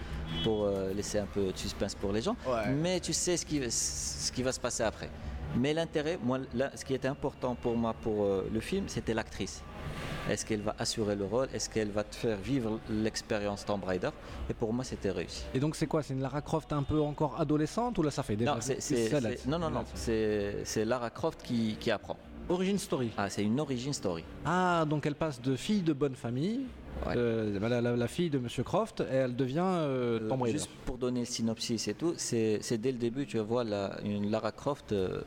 [0.45, 2.71] pour euh, laisser un peu de suspense pour les gens, Ouais.
[2.71, 5.11] mais tu sais ce qui, ce qui va se passer après.
[5.57, 9.15] Mais l'intérêt, moi, là, ce qui était important pour moi pour euh, le film, c'était
[9.15, 9.63] l'actrice.
[10.31, 11.49] Est-ce qu'elle va assurer le rôle?
[11.55, 14.11] Est-ce qu'elle va te faire vivre l'expérience Tomb Raider?
[14.51, 15.45] Et pour moi, c'était réussi.
[15.55, 16.03] Et donc c'est quoi?
[16.03, 19.47] C'est une Lara Croft un peu encore adolescente ou là ça fait déjà Non, c'est,
[19.47, 22.17] non, non, non, c'est, Lara Croft qui, qui apprend.
[22.49, 23.11] Origin story.
[23.17, 24.23] Ah, c'est une origin story.
[24.45, 26.61] Ah, donc elle passe de fille de bonne famille
[27.07, 27.13] Ouais.
[27.15, 30.57] Euh, la, la- la fille de Monsieur Croft, elle devient euh, Euh, Tomb Raider.
[30.57, 33.99] juste pour donner le synopsis et tout, c'est c'est dès le début, tu vois la,
[34.03, 35.21] une Lara Croft euh,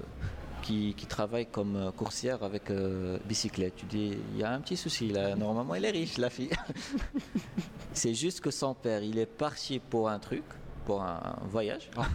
[0.70, 3.76] qui, qui travaille comme euh, coursière avec euh, bicyclette.
[3.76, 6.52] Tu dis, il y a un petit souci là, normalement elle est riche la fille.
[7.94, 10.44] c'est juste que son père, il est parti pour un truc,
[10.86, 12.06] pour un voyage, Ah.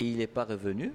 [0.00, 0.92] et il n'est pas revenu.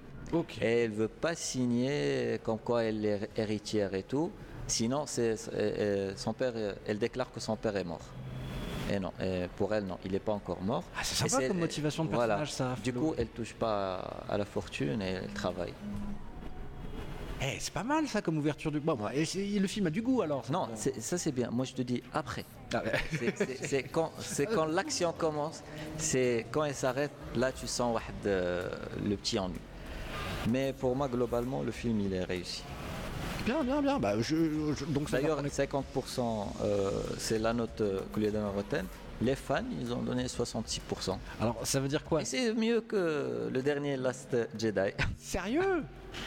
[0.60, 4.30] Et elle veut pas signer comme quoi elle est héritière et tout.
[4.66, 6.54] Sinon, c'est, euh, son père,
[6.86, 8.00] elle déclare que son père est mort.
[8.90, 10.84] Et non, et pour elle, non, il n'est pas encore mort.
[10.96, 12.36] Ah, c'est sympa comme motivation de voilà.
[12.38, 12.82] personnage, ça.
[12.82, 13.94] Du coup, elle touche pas
[14.28, 15.74] à la fortune et elle travaille.
[17.44, 18.80] Eh, c'est pas mal ça comme ouverture du.
[18.80, 19.24] Bon, et
[19.60, 20.44] le film a du goût alors.
[20.50, 21.50] Non, ça c'est bien.
[21.50, 22.44] Moi je te dis après.
[22.72, 22.82] Ah
[23.62, 25.62] c'est- quand, l'action commence,
[25.98, 28.68] c'est quand elle s'arrête, là tu sens euh,
[29.06, 29.58] le petit ennui.
[30.48, 32.62] Mais pour moi, globalement, le film il est réussi.
[33.44, 33.98] Bien, bien, bien.
[33.98, 34.14] Bah,
[34.88, 38.86] donc D'ailleurs, 50%, euh, c'est la note euh, que lui a Rotten.
[39.20, 41.18] Les fans, ils ont donné 66%.
[41.40, 42.24] Alors, ça veut dire quoi?
[42.24, 44.90] C'est mieux que le dernier Last Jedi.
[45.18, 45.84] Sérieux?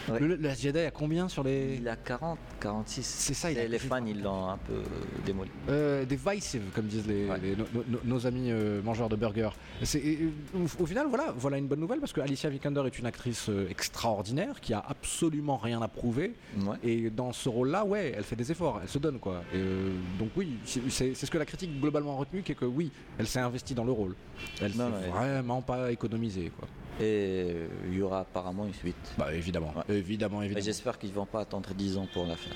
[0.08, 0.20] Ouais.
[0.20, 1.76] le, le Last Jedi a combien sur les.
[1.80, 3.02] Il a 40, 46.
[3.04, 4.82] C'est ça, il a les fans, ils l'ont un peu
[5.24, 5.50] démoli.
[5.68, 7.38] Euh, des Vice, comme disent les, Ouais.
[7.42, 9.50] les- nos, nos- nos amis euh, mangeurs de burgers.
[9.94, 12.98] Et, euh, au, au final, voilà, voilà une bonne nouvelle parce que Alicia Vikander est
[12.98, 16.34] une actrice euh, extraordinaire qui a absolument rien à prouver.
[16.60, 16.76] Ouais.
[16.82, 19.42] Et dans ce rôle-là, ouais, elle fait des efforts, elle se donne quoi.
[19.52, 22.64] Et, euh, donc oui, c'est ce que la critique globalement a retenu, qui est que
[22.64, 24.14] oui, elle s'est investie dans le rôle.
[24.60, 26.68] Elle s'est elle- vraiment pas économisée quoi.
[27.00, 27.54] Et
[27.88, 28.96] il y aura apparemment une suite.
[29.16, 29.96] Bah évidemment, Ouais.
[29.96, 30.64] évidemment, évidemment.
[30.64, 32.54] j'espère qu'ils vont pas attendre 10 ans pour la faire.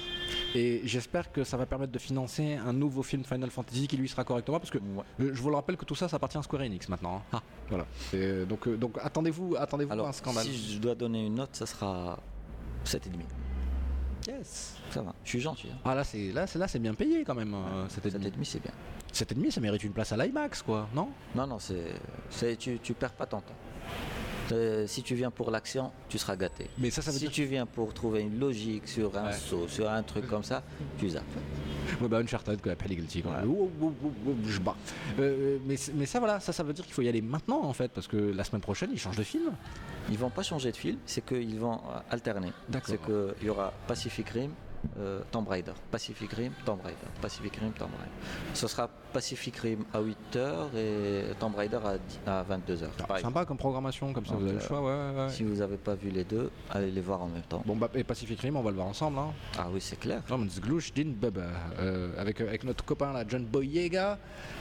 [0.54, 4.08] Et j'espère que ça va permettre de financer un nouveau film Final Fantasy qui lui
[4.08, 5.04] sera correctement parce que Ouais.
[5.18, 7.22] je vous le rappelle que tout ça, ça appartient à Square Enix maintenant.
[7.32, 7.40] hein.
[7.68, 7.86] Voilà.
[8.12, 10.44] Et, euh, donc, euh, donc attendez-vous, attendez-vous à un scandale.
[10.44, 12.18] si je dois donner une note, ça sera
[12.84, 13.08] 7,5.
[14.28, 14.76] Yes.
[14.90, 15.66] Ça va, je suis gentil.
[15.72, 15.78] Hein.
[15.84, 17.54] Ah là, c'est là, c'est là, c'est bien payé quand même.
[17.54, 18.26] euh, cet ennemi.
[18.26, 18.70] 7,5 c'est bien.
[19.12, 21.08] Cet ennemi, ça mérite une place à l'IMAX, quoi, non?
[21.34, 21.92] Non, non, c'est,
[22.30, 23.54] c'est, tu, tu perds pas ton temps.
[24.50, 26.68] Euh, si tu viens pour l'action, tu seras gâté.
[26.78, 27.32] Mais ça, ça veut si dire.
[27.32, 29.32] tu viens pour trouver une logique sur un Ouais.
[29.32, 30.62] saut, sur un truc comme ça,
[30.98, 31.22] tu zappes.
[32.00, 32.60] Ouais, bah Uncharted,
[33.80, 34.76] ouh, ouh, ouh, je bats.
[35.20, 37.72] Euh, mais, mais ça, voilà, ça, ça veut dire qu'il faut y aller maintenant, en
[37.72, 39.52] fait, parce que la semaine prochaine, ils changent de film.
[40.10, 42.52] Ils vont pas changer de film, c'est qu'ils vont euh, alterner.
[42.68, 42.88] D'accord.
[42.88, 44.50] C'est qu'il y aura Pacific Rim,
[44.98, 45.72] euh, Tomb Raider.
[45.90, 46.96] Pacific Rim, Tomb Raider.
[47.20, 48.12] Pacific Rim, Tomb Raider.
[48.54, 52.86] Ce sera Pacific Rim à 8h et Tomb Raider à, 10 à 22h.
[53.08, 55.30] Ah, sympa comme programmation, comme ça, Donc, vous avez le euh, choix, ouais, ouais, ouais.
[55.30, 57.62] Si vous n'avez pas vu les deux, allez les voir en même temps.
[57.66, 59.32] Bon, bah, et Pacific Rim, on va le voir ensemble, hein.
[59.58, 60.22] Ah oui, c'est clair.
[60.94, 61.42] Din Bubba,
[61.78, 64.18] euh, avec, avec notre copain là, John Boyega,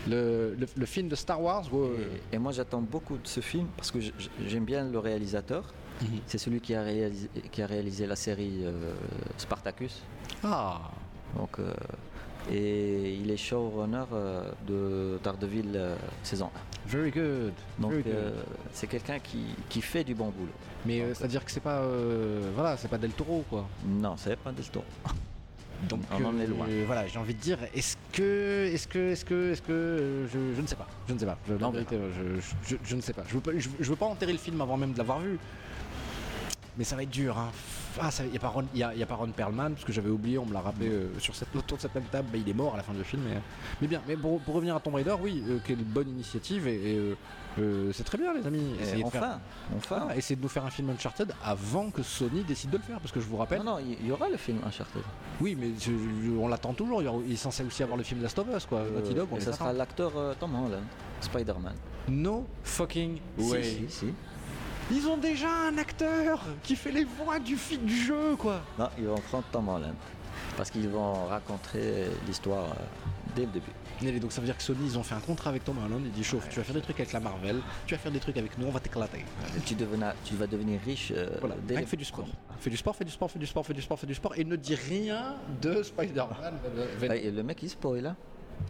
[0.07, 1.65] le, le, le film de Star Wars.
[2.31, 3.99] Et, et moi j'attends beaucoup de ce film parce que
[4.47, 5.63] j'aime bien le réalisateur.
[6.01, 6.19] Mhm.
[6.25, 8.93] C'est celui qui a réalisé, qui a réalisé la série euh,
[9.37, 10.01] Spartacus.
[10.43, 10.81] Ah,
[11.37, 11.71] Donc, euh,
[12.51, 16.49] et il est showrunner euh, de Daredevil euh, saison
[16.87, 17.53] very good.
[17.77, 17.81] 1.
[17.81, 18.13] Donc very good.
[18.15, 18.31] euh,
[18.73, 20.51] c'est quelqu'un qui, qui fait du bon boulot.
[20.85, 21.83] Mais euh, c'est-à-dire que c'est pas,
[22.55, 23.67] voilà, c'est pas Del Toro quoi.
[23.85, 24.85] Non, c'est pas Del Toro.
[25.89, 26.65] Donc On en est loin.
[26.85, 30.61] voilà, j'ai envie de dire, est-ce que, est-ce que, est-ce que, est-ce que, je, je
[30.61, 31.37] ne sais pas, je ne sais pas.
[31.47, 31.97] Je, en On vérité,
[32.85, 33.23] je, ne sais pas.
[33.27, 35.39] Je veux pas, je veux pas enterrer le film avant même de l'avoir vu.
[36.77, 37.37] Mais ça va être dur.
[37.37, 37.49] Hein.
[37.99, 40.37] Ah, il n'y a, pas Ron- y a, pas Ron Perlman, parce que j'avais oublié,
[40.37, 42.53] on me l'a rappelé euh, sur cette, autour de cette même table, bah, il est
[42.53, 43.23] mort à la fin du film.
[43.27, 43.41] Mais,
[43.81, 46.93] mais bien, mais pour, pour revenir à Tomb Raider, oui, euh, quelle bonne initiative, et,
[46.93, 47.15] et, euh,
[47.59, 48.75] euh, c'est très bien les amis.
[48.79, 49.39] De faire- enfin,
[49.75, 50.07] enfin.
[50.09, 53.01] Ah, essayez de nous faire un film Uncharted avant que Sony décide de le faire,
[53.01, 55.01] parce que je vous rappelle, Non, non, il y aura le film Uncharted.
[55.41, 57.01] oui, mais je- je- on l'attend toujours.
[57.01, 58.83] Il y aura- il est censé aussi avoir le film Last of Us, quoi.
[58.95, 60.83] Naughty Dog, on et les ça sera l'acteur euh, Tom Holland,
[61.19, 61.75] Spider-Man.
[62.07, 63.63] No fucking way.
[63.63, 64.13] Si, si, si.
[64.91, 68.61] Ils ont déjà un acteur qui fait les voix du, du jeu, quoi.
[68.77, 69.95] Non, ils vont prendre Tom Holland.
[70.57, 72.75] Parce qu'ils vont raconter l'histoire euh,
[73.35, 73.71] dès le début.
[74.03, 76.01] Et donc ça veut dire que Sony, ils ont fait un contrat avec Tom Holland.
[76.03, 78.19] Ils disent chauffe, tu vas faire des trucs avec la Marvel, tu vas faire des
[78.19, 79.23] trucs avec nous, on va t'éclater.
[79.65, 82.25] Tu, devenas- tu vas devenir riche euh, Voilà, dès fais du sport.
[82.59, 84.33] Fais du sport, fais du sport, fais du sport, fais du sport, fais du sport,
[84.37, 86.53] et ne dis rien de Spider-Man.
[87.03, 88.15] Ah, le mec il spoil hein.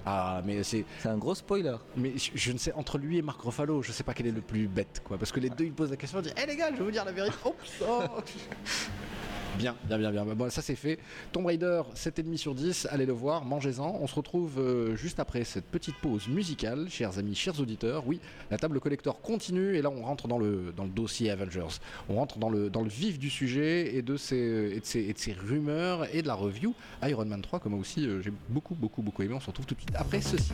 [0.06, 0.86] Ah, mais c'est.
[1.00, 1.76] C'est un gros spoiler.
[1.96, 4.32] Mais je, je ne sais, entre lui et Marc Ruffalo, je sais pas quel est
[4.32, 5.18] le plus bête, quoi.
[5.18, 6.84] Parce que les deux, ils posent la question, ils disent, hé les gars, je vais
[6.84, 7.36] vous dire la vérité.
[7.46, 8.04] Oups, oh.
[9.58, 10.26] Bien, bien, bien, bien.
[10.26, 10.98] Bon, ça c'est fait.
[11.32, 13.98] Tomb Raider, 7,5 sur 10, allez le voir, mangez-en.
[14.02, 18.04] On se retrouve euh, juste après cette petite pause musicale, chers amis, chers auditeurs.
[18.08, 21.80] Oui, la table collector continue et là on rentre dans le, dans le dossier Avengers.
[22.10, 24.82] On rentre dans le, dans le vif du sujet et de, ces
[25.48, 26.74] rumeurs et de la review.
[27.04, 29.34] Iron Man 3, comme moi aussi, euh, j'ai beaucoup, beaucoup, beaucoup aimé.
[29.36, 30.52] On se retrouve tout de suite après ceci.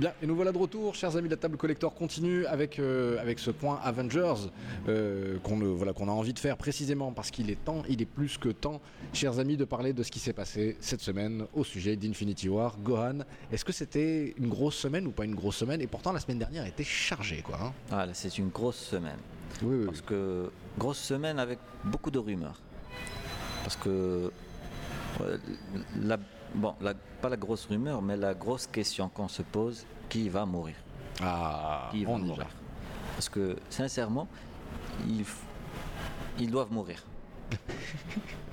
[0.00, 3.20] Bien, et nous voilà de retour, chers amis de la table collector continue avec, euh,
[3.20, 4.48] avec ce point Avengers
[4.88, 8.00] euh, qu'on euh, voilà, qu'on a envie de faire précisément parce qu'il est temps, il
[8.00, 8.80] est plus que temps,
[9.12, 12.78] chers amis, de parler de ce qui s'est passé cette semaine au sujet d'Infinity War.
[12.82, 13.18] Gohan,
[13.52, 15.82] est-ce que c'était une grosse semaine ou pas une grosse semaine?
[15.82, 17.58] Et pourtant, la semaine dernière était chargée, quoi.
[17.62, 17.72] hein.
[17.90, 19.18] Ah, là, c'est une grosse semaine.
[19.62, 22.58] oui, oui, Parce que grosse semaine avec beaucoup de rumeurs.
[23.64, 24.32] Parce que
[26.00, 26.16] la,
[26.54, 30.46] bon, la- pas la grosse rumeur, mais la grosse question qu'on se pose qui va
[30.46, 30.74] mourir?
[31.22, 32.46] Ah, Qui va on mourir?
[33.14, 34.26] Parce que sincèrement,
[36.38, 37.02] ils doivent mourir.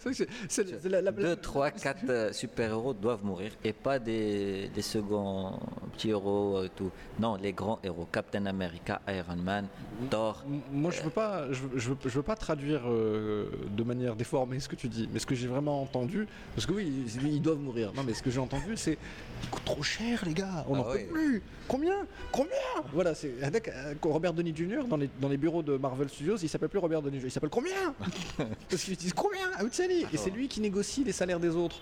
[0.00, 4.68] C'est- c'est- c'est- c'est la- la- 2, 3, 4 super-héros doivent mourir et pas des,
[4.74, 5.58] des seconds
[5.94, 6.90] petits héros et tout.
[7.18, 8.06] Non, les grands héros.
[8.10, 9.66] Captain America, Iron Man,
[10.10, 10.44] Thor.
[10.72, 14.16] Moi, je veux pas, je, veux- je veux, je veux pas traduire euh, de manière
[14.16, 17.26] déformée ce que tu dis, mais ce que j'ai vraiment entendu, parce que oui, ils,
[17.34, 17.92] ils doivent mourir.
[17.94, 18.98] Non, mais ce que j'ai entendu, c'est
[19.42, 20.64] ils coûtent trop cher, les gars.
[20.68, 21.04] On Ah n'en oui.
[21.04, 21.42] peut plus.
[21.68, 21.94] Combien?
[22.32, 22.50] Combien?
[22.92, 24.84] Voilà, c'est avec, euh, Robert Downey Jr.
[24.88, 27.26] dans les, dans les bureaux de Marvel Studios, il s'appelle plus Robert Downey Jr.
[27.26, 27.94] Il s'appelle combien?
[28.70, 29.40] Parce qu'ils disent combien?
[29.56, 31.76] Ah, Outsali Et c'est lui qui négocie les salaires des autres.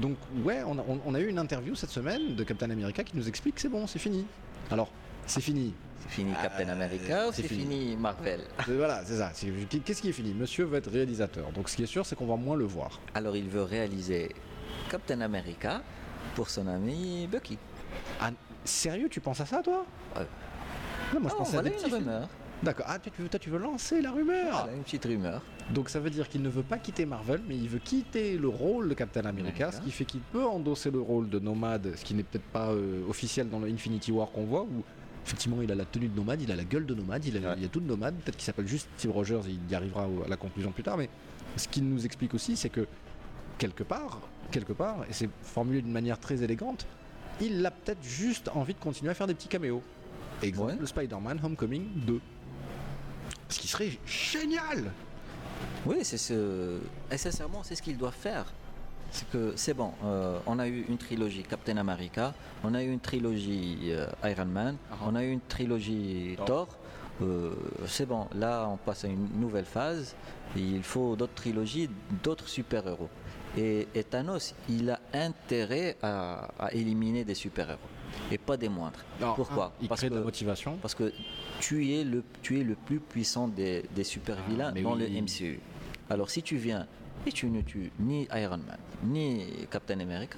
[0.00, 3.02] Donc ouais, on a, on- on a eu une interview cette semaine de Captain America
[3.04, 4.24] qui nous explique que c'est bon, c'est fini.
[4.70, 4.90] Alors,
[5.26, 5.72] c'est fini.
[6.02, 7.60] C'est fini Captain America ou c'est fini.
[7.62, 8.40] fini Marvel?
[8.68, 9.30] Euh, Voilà, c'est ça.
[9.84, 10.34] Qu'est-ce qui est fini?
[10.34, 11.52] Monsieur veut être réalisateur.
[11.52, 13.00] Donc ce qui est sûr, c'est qu'on va moins le voir.
[13.14, 14.34] Alors il veut réaliser
[14.90, 15.80] Captain America
[16.34, 17.58] pour son ami Bucky.
[18.20, 18.30] Ah,
[18.64, 19.84] sérieux, tu penses à ça, toi?
[20.16, 20.26] Ouais.
[21.14, 22.28] Non, moi je Ah, pensais à des une petits rumeur.
[22.62, 22.86] D'accord.
[22.88, 24.46] Ah, tu, veux, toi, tu veux lancer la rumeur?
[24.62, 25.42] Voilà, une petite rumeur.
[25.74, 28.48] Donc ça veut dire qu'il ne veut pas quitter Marvel, mais il veut quitter le
[28.48, 32.04] rôle de Captain America, ce qui fait qu'il peut endosser le rôle de nomade, ce
[32.04, 34.84] qui n'est peut-être pas euh, officiel dans le Infinity War qu'on voit, où
[35.26, 37.40] effectivement il a la tenue de nomade, il a la gueule de nomade, il a,
[37.50, 37.54] Ouais.
[37.58, 40.04] il a tout de nomade, peut-être qu'il s'appelle juste Steve Rogers, et il y arrivera
[40.04, 41.08] à la conclusion plus tard, mais
[41.56, 42.86] ce qu'il nous explique aussi, c'est que
[43.58, 44.20] quelque part,
[44.52, 46.86] quelque part, et c'est formulé d'une manière très élégante,
[47.40, 49.82] il a peut-être juste envie de continuer à faire des petits caméos.
[50.42, 50.76] Exemple, Ouais.
[50.78, 52.20] le Spider-Man Homecoming 2.
[53.48, 54.92] Ce qui serait génial
[55.86, 56.78] Oui, c'est ce.
[57.10, 58.46] Et sincèrement, c'est ce qu'il doit faire.
[59.10, 59.92] C'est que c'est bon.
[60.04, 62.32] euh, on a eu une trilogie Captain America,
[62.64, 64.94] on a eu une trilogie euh, Iron Man, Ah.
[65.06, 66.46] on a eu une trilogie Thor.
[66.46, 66.68] Thor.
[67.20, 67.52] Euh,
[67.86, 68.26] c'est bon.
[68.34, 70.14] Là, on passe à une nouvelle phase.
[70.56, 71.88] Et il faut d'autres trilogies,
[72.22, 73.08] d'autres super-héros.
[73.56, 77.78] Et, Thanos, il a intérêt à, éliminer des super-héros
[78.30, 79.00] et pas des moindres.
[79.36, 80.76] Pourquoi il parce crée que, de motivation.
[80.80, 81.12] Parce que
[81.60, 85.60] tu es le, tu es le plus puissant des, super-vilains dans le MCU.
[86.10, 86.86] Alors si tu viens
[87.26, 90.36] et tu ne tues ni Iron Man, ni Captain America,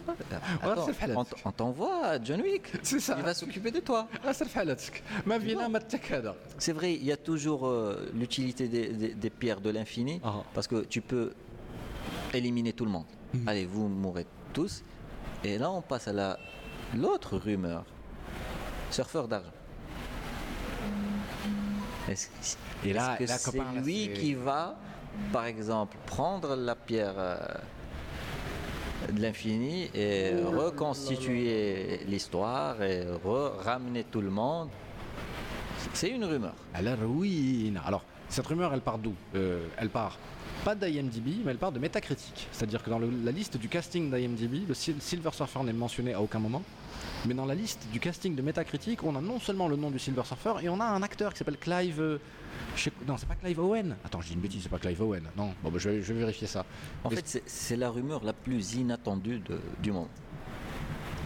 [0.64, 2.72] euh, on t'envoie John Wick.
[2.82, 3.16] C'est ça.
[3.18, 4.06] Il va s'occuper de toi.
[6.58, 10.20] C'est vrai, il y a toujours euh, l'utilité des, pierres de l'infini,
[10.52, 11.32] parce que tu peux
[12.32, 13.06] éliminer tout le monde.
[13.32, 13.48] Mhm.
[13.48, 14.82] Allez, vous mourrez tous.
[15.42, 16.38] Et là, on passe à la
[16.96, 17.84] l'autre rumeur.
[18.90, 19.50] Surfeur d'argent.
[22.08, 22.28] Est-ce
[22.84, 24.76] Et là- est-ce que là, c'est copain, là, lui c'est- qui va,
[25.32, 27.36] par exemple, prendre la pierre euh,
[29.12, 33.06] de l'infini et reconstituer l'histoire et
[33.64, 34.68] ramener tout le monde?
[35.92, 36.54] C'est une rumeur.
[36.80, 37.80] La ruine.
[37.86, 39.14] Alors, cette rumeur, elle part d'où?
[39.34, 40.18] Euh, Elle part
[40.64, 42.48] pas d'IMDb, mais elle part de Metacritic.
[42.52, 46.14] C'est-à-dire que dans le- la liste du casting d'IMDb, le Sil- Silver Surfer n'est mentionné
[46.14, 46.62] à aucun moment.
[47.26, 49.98] Mais dans la liste du casting de Metacritic, on a non seulement le nom du
[49.98, 52.00] Silver Surfer, et on a un acteur qui s'appelle Clive.
[52.00, 52.18] euh,
[52.76, 53.96] je sais- Non, c'est pas Clive Owen.
[54.04, 55.24] Attends, je dis une bêtise, c'est pas Clive Owen.
[55.36, 56.64] Non, bon, bah, je, vais, je vais vérifier ça.
[57.02, 60.08] En Mais fait, c'est- c'est la rumeur la plus inattendue de- du monde.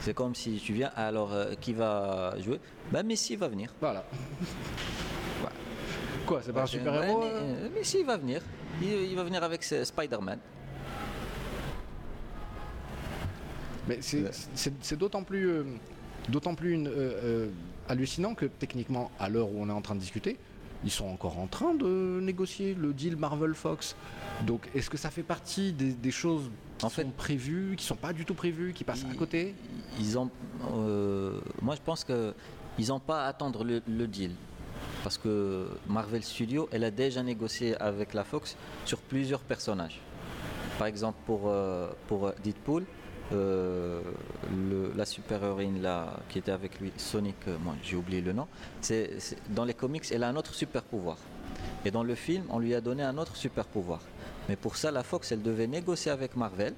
[0.01, 2.61] C'est comme si tu viens, alors euh, qui va jouer?
[2.93, 3.73] Ben Messi va venir.
[3.81, 4.05] Voilà.
[6.29, 8.43] Quoi, c'est pas un super-héros ouais, euh euh, Messi va venir.
[8.83, 10.39] Il, il va venir avec Spider-Man.
[13.89, 15.65] Mais c'est- d'autant plus, euh,
[16.29, 17.49] d'autant plus une, euh, euh,
[17.89, 20.37] hallucinant que techniquement, à l'heure où on est en train de discuter,
[20.85, 23.97] ils sont encore en train de négocier le deal Marvel Fox.
[24.47, 27.85] Donc, est-ce que ça fait partie des, des choses qui En fait- sont prévues, qui
[27.87, 29.55] sont pas du tout prévues, qui passent à côté?
[29.99, 30.31] Ils ont,
[30.75, 32.35] euh, moi, je pense que
[32.79, 34.33] ils n'ont pas à attendre le, le deal.
[35.09, 40.03] Parce que Marvel Studios, elle a déjà négocié avec la Fox sur plusieurs personnages.
[40.79, 41.89] Par exemple, pour, euh,
[42.45, 42.85] Deadpool,
[43.33, 44.03] euh,
[44.95, 45.83] la super-héroïne
[46.29, 48.49] qui était avec lui, Sonic, euh, moi j'ai oublié le nom,
[48.83, 49.17] c'est,
[49.49, 51.17] dans les comics, elle a un autre super-pouvoir.
[51.87, 54.01] Et dans le film, on lui a donné un autre super-pouvoir.
[54.51, 56.75] Mais pour ça, la Fox, elle devait négocier avec Marvel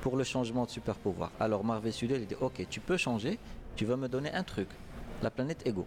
[0.00, 1.30] pour le changement de super pouvoir.
[1.38, 3.38] Alors Marvel Studios, il dit Ok, tu peux changer,
[3.76, 4.66] tu vas me donner un truc
[5.22, 5.86] la planète Ego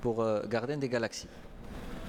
[0.00, 1.28] pour euh, Gardien des Galaxies.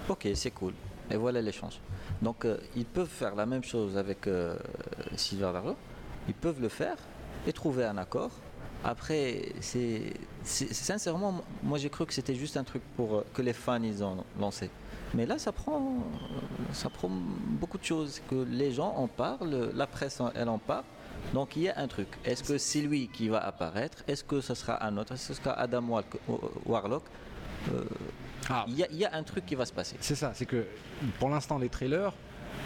[0.09, 0.73] Ok, c'est cool.
[1.09, 1.79] Et voilà l'échange.
[2.21, 4.57] Donc euh, ils peuvent faire la même chose avec euh,
[5.15, 5.75] Silver d'Argent.
[6.27, 6.97] Ils peuvent le faire
[7.45, 8.31] et trouver un accord
[8.83, 9.53] Après,
[10.43, 14.03] sincèrement, moi j'ai cru que c'était juste un truc pour euh, que les fans ils
[14.03, 14.69] ont lancé.
[15.13, 15.97] Mais là, ça prend,
[16.73, 18.21] ça prend beaucoup de choses.
[18.29, 20.83] Que les gens en parlent, la presse elle en parle.
[21.33, 22.07] Donc il y a un truc.
[22.23, 24.03] Est-ce que c'est lui qui va apparaître?
[24.07, 25.13] Est-ce que ce sera un autre?
[25.13, 26.01] Est-ce que ce sera Adam
[26.65, 27.03] Warlock?
[27.73, 27.83] Euh,
[28.49, 29.95] Ah, il, y a, il y a un truc qui va se passer.
[29.99, 30.65] c'est ça, c'est que
[31.19, 32.13] pour l'instant, les trailers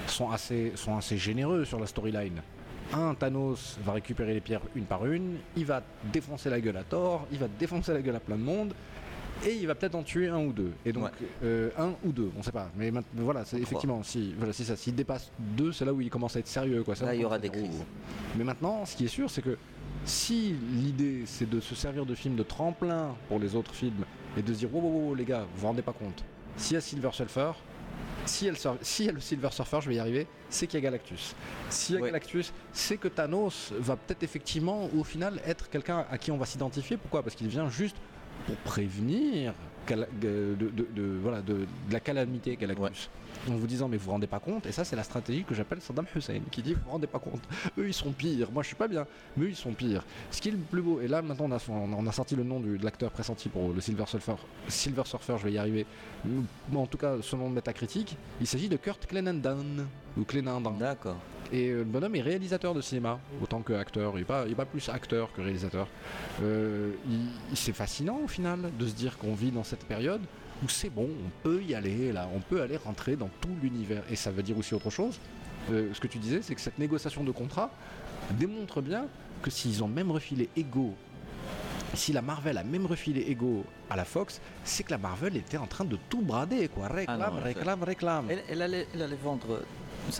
[0.08, 2.42] sont assez, sont assez généreux sur la storyline.
[2.94, 6.84] Un, Thanos va récupérer les pierres une par une, il va défoncer la gueule à
[6.84, 8.74] Thor, il va défoncer la gueule à plein de monde,
[9.46, 10.72] et il va peut-être en tuer un ou deux.
[10.86, 11.12] Et donc, Ouais.
[11.44, 12.70] euh, un ou deux, on sait pas.
[12.78, 14.76] Mais voilà, c'est effectivement, si, voilà, ça.
[14.76, 16.84] S'il dépasse deux, c'est là où il commence à être sérieux.
[16.84, 16.96] Quoi.
[16.96, 17.80] Ça, Là, il y aura des crises.
[17.82, 17.86] oh.
[18.38, 19.58] Mais maintenant, ce qui est sûr, c'est que
[20.06, 24.04] si l'idée c'est de se servir de films de tremplin pour les autres films
[24.38, 26.24] et de se dire, wow, wow, wow, les gars, vous vous rendez pas compte,
[26.58, 27.52] s'il y a Silver Surfer,
[28.26, 30.84] si elle, si elle le Silver Surfer, je vais y arriver, c'est qu'il y a
[30.84, 31.36] Galactus.
[31.70, 32.08] S'il y a Ouais.
[32.10, 36.46] Galactus, c'est que Thanos va peut-être effectivement, au final, être quelqu'un à qui on va
[36.46, 36.98] s'identifier.
[36.98, 37.24] Pourquoi?
[37.24, 37.96] Parce qu'il vient juste
[38.46, 39.54] pour prévenir
[39.88, 43.10] cala- de, de- de- voilà, de, la calamité Galactus.
[43.50, 45.56] En vous disant, mais vous vous rendez pas compte, et ça, c'est la stratégie que
[45.56, 47.42] j'appelle Saddam Hussein, qui dit, vous vous rendez pas compte,
[47.78, 50.04] eux ils sont pires, moi je suis pas bien, mais eux ils sont pires.
[50.30, 51.60] Ce qui est le plus beau, et là maintenant on a,
[52.08, 54.36] on sorti le nom du- de l'acteur pressenti pour le Silver Surfer,
[54.68, 55.88] Silver Surfer, je vais y arriver,
[56.76, 60.78] en tout cas selon Metacritic, il s'agit de Kurt Clenendan, ou Clenendan.
[60.78, 61.18] D'accord.
[61.54, 64.14] Et euh, le bonhomme est réalisateur de cinéma, autant que acteur.
[64.16, 65.88] Il n'est pas, il est pas plus acteur que réalisateur.
[66.44, 66.92] Euh,
[67.56, 70.22] c'est fascinant au final de se dire qu'on vit dans cette période
[70.64, 74.04] où c'est bon, on peut y aller là, on peut aller rentrer dans tout l'univers.
[74.10, 75.20] Et ça veut dire aussi autre chose.
[75.72, 77.72] Euh, ce que tu disais, c'est que cette négociation de contrat
[78.40, 79.06] démontre bien
[79.42, 80.94] que s'ils ont même refilé Ego,
[81.94, 85.58] si la Marvel a même refilé Ego à la Fox, c'est que la Marvel était
[85.58, 86.88] en train de tout brader, quoi.
[86.88, 88.26] Réclame, Ah non, réclame, réclame.
[88.30, 89.62] Elle, elle allait, elle allait vendre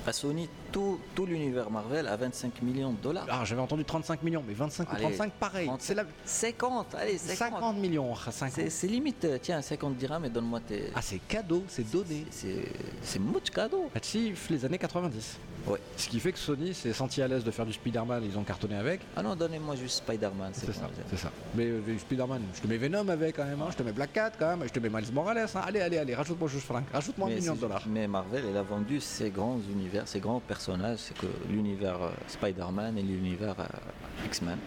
[0.06, 3.26] à Sony tout, tout l'univers Marvel à 25 millions de dollars.
[3.30, 5.68] Ah, j'avais entendu 35 millions, mais 25 ou Allez, 35, pareil.
[5.68, 5.82] 30.
[5.82, 7.38] C'est la 50, allez, 50.
[7.60, 8.14] 50 millions.
[8.26, 8.70] ah, 50.
[8.70, 10.92] C'est limite, tiens, 50 dirhams et donne-moi tes.
[10.96, 12.26] Ah, c'est cadeau, c'est donné.
[12.32, 12.66] C'est
[13.02, 13.90] c'est much cadeau.
[13.96, 15.38] Actif les années 90.
[15.68, 15.80] Ouais.
[15.96, 18.44] Ce qui fait que Sony s'est senti à l'aise de faire du Spider-Man, ils ont
[18.44, 19.02] cartonné avec.
[19.16, 20.52] Ah non, donnez-moi juste Spider-Man.
[20.54, 21.32] C'est ça, c'est ça.
[21.54, 24.12] Mais euh, Spider-Man, je te mets Venom avec quand même, hein, je te mets Black
[24.14, 25.38] Cat quand même, je te mets Miles Morales.
[25.54, 25.62] hein.
[25.64, 27.84] Allez, allez, allez, rajoute-moi juste Frank, rajoute-moi un million de dollars.
[27.88, 30.61] Mais Marvel, elle a vendu ses grands univers, ses grands personnages,
[30.98, 34.58] c'est que l'univers euh, Spider-Man et l'univers euh, X-Men.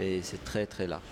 [0.00, 1.02] Et c'est très très large.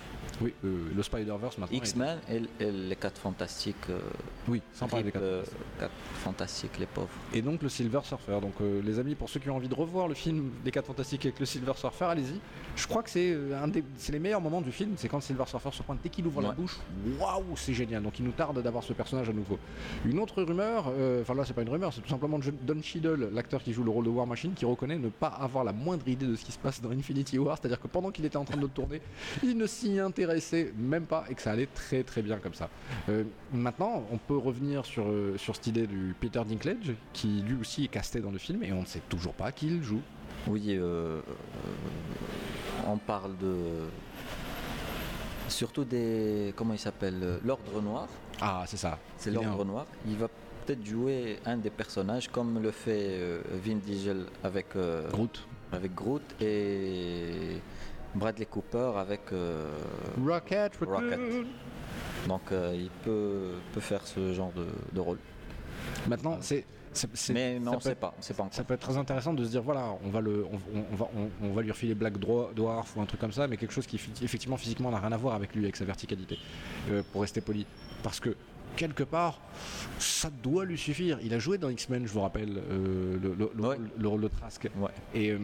[0.40, 1.76] Oui, euh, le Spider-Verse maintenant.
[1.76, 3.76] X-Men et, et les 4 fantastiques.
[3.90, 4.00] euh,
[4.48, 5.22] Oui, sans parler des Rip, quatre.
[5.22, 5.44] euh,
[5.78, 5.92] quatre
[6.24, 7.08] fantastiques, les pauvres.
[7.32, 8.40] Et donc le Silver Surfer.
[8.40, 11.26] Donc les amis, pour ceux qui ont envie de revoir le film des 4 Fantastiques
[11.26, 12.40] avec le Silver Surfer, allez-y.
[12.74, 15.44] Je crois que c'est euh, un des, les meilleurs moments du film, c'est quand Silver
[15.46, 16.78] Surfer se pointe dès qu'il ouvre la bouche.
[17.20, 18.02] Waouh, c'est génial.
[18.02, 19.58] Donc il nous tarde d'avoir ce personnage à nouveau.
[20.06, 22.80] Une autre rumeur, euh, enfin là c'est pas une rumeur, c'est tout simplement John- Don
[22.82, 25.72] Cheadle, l'acteur qui joue le rôle de War Machine, qui reconnaît ne pas avoir la
[25.72, 27.58] moindre idée de ce qui se passe dans Infinity War.
[27.60, 29.02] C'est-à-dire que pendant qu'il était en train de le tourner,
[29.42, 32.68] il ne s'y intéressait même pas et que ça allait très très bien comme ça.
[33.10, 37.56] Euh, maintenant, on peut revenir sur, euh, sur cette idée du Peter Dinklage, qui lui
[37.60, 40.00] aussi est casté dans le film et on ne sait toujours pas qui il joue.
[40.48, 41.20] Oui, euh, euh,
[42.86, 43.54] on parle de.
[45.48, 46.52] Surtout des.
[46.56, 48.08] Comment il s'appelle euh, L'Ordre Noir.
[48.40, 48.98] Ah, c'est ça.
[49.16, 49.86] C'est l'Ordre Noir.
[50.06, 50.28] Il va
[50.66, 55.46] peut-être jouer un des personnages comme le fait Vin Diesel avec, euh, Groot.
[55.72, 57.58] avec Groot et
[58.14, 59.32] Bradley Cooper avec.
[59.32, 59.68] euh,
[60.24, 60.78] Rocket,
[62.28, 65.18] donc euh, il peut, peut faire ce genre de, de rôle.
[66.08, 66.64] Maintenant, c'est.
[66.92, 68.14] C'est- c'est- Mais, mais on ne sait pas.
[68.20, 68.54] Sait pas encore.
[68.54, 71.46] Ça peut être très intéressant de se dire voilà, on va, le, on, va, on,
[71.46, 73.96] on va lui refiler Black Dwarf ou un truc comme ça, mais quelque chose qui
[74.22, 76.38] effectivement physiquement n'a rien à voir avec lui, avec sa verticalité,
[76.90, 77.66] euh, pour rester poli.
[78.02, 78.36] Parce que
[78.76, 79.40] quelque part,
[79.98, 81.18] ça doit lui suffire.
[81.22, 83.76] Il a joué dans X-Men, je vous rappelle, euh, le, le- le Ouais.
[83.76, 84.68] rôle- le rôle de Trask.
[84.78, 84.90] Ouais.
[85.14, 85.38] Et euh,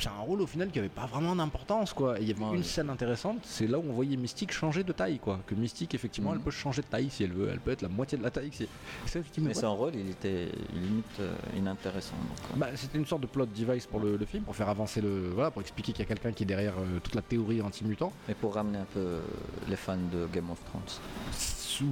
[0.00, 2.18] c'est un rôle au final qui avait pas vraiment d'importance quoi.
[2.18, 2.62] Et Il y avait Ouais, une ouais.
[2.62, 5.40] scène intéressante, c'est là où on voyait Mystique changer de taille quoi.
[5.46, 6.36] Que Mystique effectivement Mhm.
[6.38, 8.30] elle peut changer de taille si elle veut, elle peut être la moitié de la
[8.30, 8.68] taille si.
[9.40, 12.16] Mais son rôle, il était limite euh, inintéressant.
[12.16, 14.68] donc, euh, Bah, c'était une sorte de plot device pour le, le film, pour faire
[14.68, 15.30] avancer le.
[15.34, 18.12] Voilà, pour expliquer qu'il y a quelqu'un qui est derrière euh, toute la théorie anti-mutant.
[18.28, 19.20] Mais pour ramener un peu euh,
[19.68, 20.82] les fans de Game of Thrones.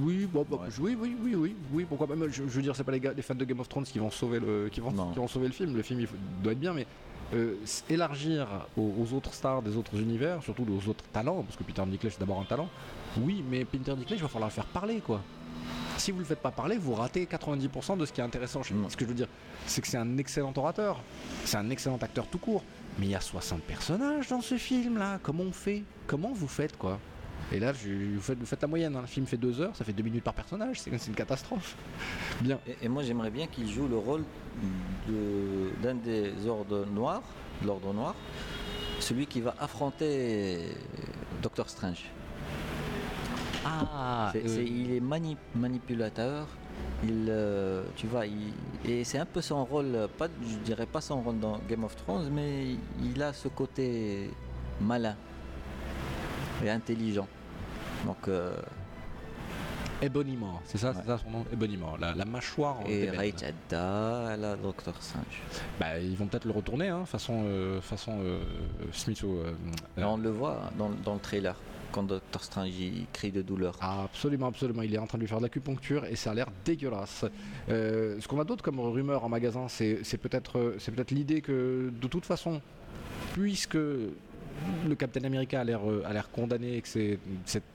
[0.03, 0.67] Oui, bon, bah, Ouais.
[0.79, 2.13] oui, oui, oui, oui, oui, pourquoi pas.
[2.27, 3.99] Je, je veux dire, c'est pas les, gars, les fans de Game of Thrones qui
[3.99, 5.11] vont sauver le, qui vont, Non.
[5.11, 5.75] qui vont sauver le film.
[5.75, 6.85] Le film il faut- doit être bien, mais
[7.33, 7.55] euh,
[7.89, 8.47] élargir
[8.77, 12.13] aux, aux autres stars des autres univers, surtout aux autres talents, parce que Peter Dinklage
[12.13, 12.69] c'est d'abord un talent.
[13.19, 15.21] Oui, mais Peter Dinklage, il va falloir le faire parler, quoi.
[15.97, 18.61] Si vous le faites pas parler, vous ratez 90% de ce qui est intéressant.
[18.63, 18.87] chez- Non.
[18.87, 19.27] Ce que je veux dire,
[19.65, 21.01] c'est que c'est un excellent orateur,
[21.43, 22.63] c'est un excellent acteur tout court.
[22.99, 25.19] Mais il y a 60 personnages dans ce film-là.
[25.23, 25.83] Comment on fait?
[26.05, 26.99] Comment vous faites, quoi?
[27.53, 28.95] Et là, je- vous, faites, vous faites la moyenne.
[28.95, 29.01] hein.
[29.01, 30.79] Le film fait deux heures, ça fait deux minutes par personnage.
[30.81, 31.75] C'est une catastrophe.
[32.41, 32.59] Bien.
[32.67, 34.23] Et, et moi, j'aimerais bien qu'il joue le rôle
[35.07, 37.23] de- d'un des ordres noirs,
[37.61, 38.15] de l'ordre noir,
[38.99, 40.59] celui qui va affronter
[41.41, 42.03] Doctor Strange.
[43.65, 46.47] Ah, C'est- c'est- il est mani- manipulateur.
[47.03, 48.53] Il, euh, tu vois, il-
[48.89, 51.83] et c'est un peu son rôle, euh, pas, je dirais pas son rôle dans Game
[51.83, 54.31] of Thrones, mais il a ce côté
[54.81, 55.15] malin
[56.63, 57.27] et intelligent.
[58.05, 58.55] Donc, euh,
[60.01, 61.05] Ebonimor, c'est ça, c'est Ouais.
[61.07, 63.15] ça son nom Ebonimor, la, la mâchoire en et ébène.
[63.15, 65.41] Rachel la Doctor Strange.
[65.79, 68.39] Bah, ils vont peut-être le retourner, hein, façon, euh, façon euh,
[68.91, 69.39] Smith ou.
[69.39, 69.53] euh,
[69.97, 71.55] on le voit dans, dans le trailer,
[71.91, 72.69] quand Doctor Strange
[73.11, 73.75] crie de douleur.
[73.81, 74.83] Ah, absolument, absolument.
[74.83, 77.25] Il est en train de lui faire de l'acupuncture et ça a l'air dégueulasse.
[77.69, 81.41] Euh, ce qu'on a d'autre comme rumeur en magasin, c'est peut-être euh, c'est peut-être l'idée
[81.41, 82.61] que de toute façon,
[83.33, 83.79] puisque
[84.87, 87.19] le Captain America a l'air euh, a l'air condamné et que c'est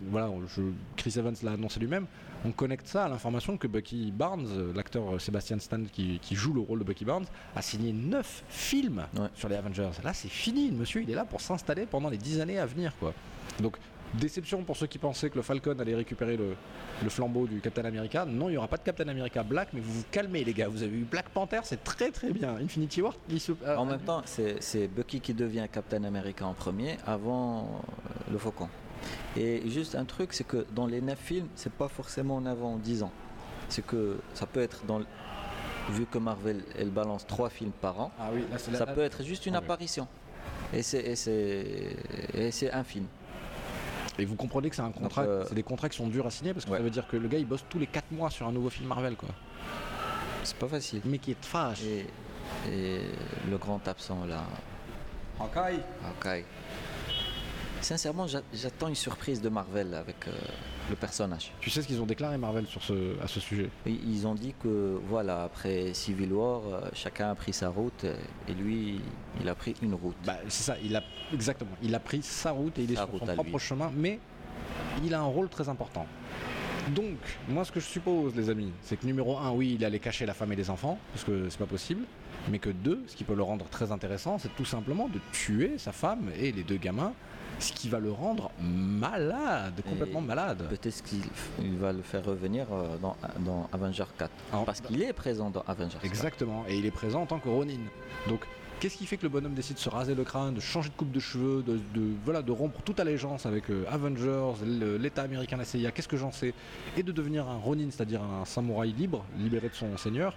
[0.00, 0.62] voilà, je,
[0.96, 2.06] Chris Evans l'a annoncé lui-même,
[2.44, 6.34] on connecte ça à l'information que Bucky Barnes, euh, l'acteur euh, Sebastian Stan qui, qui
[6.34, 9.28] joue le rôle de Bucky Barnes, a signé 9 films Ouais.
[9.34, 9.90] sur les Avengers.
[10.02, 10.70] Là, c'est fini.
[10.70, 13.12] Le monsieur, il est là pour s'installer pendant les 10 années à venir, quoi.
[13.60, 13.76] Donc
[14.14, 16.54] Déception pour ceux qui pensaient que le Falcon allait récupérer le,
[17.02, 18.26] le flambeau du Captain America.
[18.26, 20.68] Non, il n'y aura pas de Captain America Black, mais vous vous calmez les gars.
[20.68, 22.56] Vous avez eu Black Panther, c'est très très bien.
[22.56, 26.52] Infinity War, il se- euh, En même temps, c'est Bucky qui devient Captain America en
[26.52, 28.68] premier avant euh, le Faucon.
[29.36, 32.76] Et juste un truc, c'est que dans les 9 films, c'est pas forcément en avant
[32.76, 33.12] 10 ans.
[33.68, 35.00] C'est que ça peut être dans.
[35.90, 39.00] Vu que Marvel, elle balance 3 films par an, ah oui, là, c'est ça peut
[39.00, 40.06] être juste une Ah apparition.
[40.72, 43.06] Et c'est un film.
[44.18, 46.30] Et vous comprenez que c'est un contrat, euh, c'est des contrats qui sont durs à
[46.30, 46.76] signer parce que Ouais.
[46.78, 48.68] ça veut dire que le gars il bosse tous les 4 mois sur un nouveau
[48.70, 49.30] film Marvel quoi.
[50.44, 51.00] C'est pas facile.
[51.04, 51.82] Mais qui est fâche.
[51.82, 52.06] Et,
[52.70, 53.00] et
[53.50, 54.44] le grand absent là,
[55.40, 56.44] Hawkeye.
[57.82, 60.32] Sincèrement, j'a- j'attends une surprise de Marvel avec euh,
[60.88, 61.50] le personnage.
[61.60, 63.68] Tu sais ce qu'ils ont déclaré Marvel sur ce, à ce sujet?
[63.86, 68.04] Et Ils ont dit que voilà, après Civil War, euh, chacun a pris sa route
[68.48, 69.00] et lui,
[69.40, 70.14] il a pris une route.
[70.24, 71.02] Bah, c'est ça, il a
[71.34, 71.72] exactement.
[71.82, 73.58] Il a pris sa route et il est Sa sur son propre lui.
[73.58, 74.20] chemin, mais
[75.04, 76.06] il a un rôle très important.
[76.94, 77.16] Donc,
[77.48, 80.26] moi, ce que je suppose, les amis, c'est que numéro un, oui, il allait cacher
[80.26, 82.04] la femme et les enfants, parce que c'est pas possible.
[82.50, 85.78] Mais que deux, ce qui peut le rendre très intéressant, c'est tout simplement de tuer
[85.78, 87.12] sa femme et les deux gamins,
[87.62, 90.66] ce qui va le rendre malade, complètement Et malade.
[90.68, 91.22] Peut-être qu'il
[91.60, 94.30] il va le faire revenir euh, dans, dans Avenger 4.
[94.52, 96.04] Alors, Parce qu'il est présent dans Avenger 4.
[96.04, 97.78] Exactement, et il est présent en tant que Ronin.
[98.28, 98.40] Donc,
[98.80, 100.94] qu'est-ce qui fait que le bonhomme décide de se raser le crâne, de changer de
[100.94, 104.64] coupe de cheveux, de, de- voilà, de rompre toute allégeance avec euh, Avengers,
[104.98, 106.52] l'État américain, la CIA, qu'est-ce que j'en sais,
[106.96, 110.36] et de devenir un Ronin, c'est-à-dire un samouraï libre, libéré de son seigneur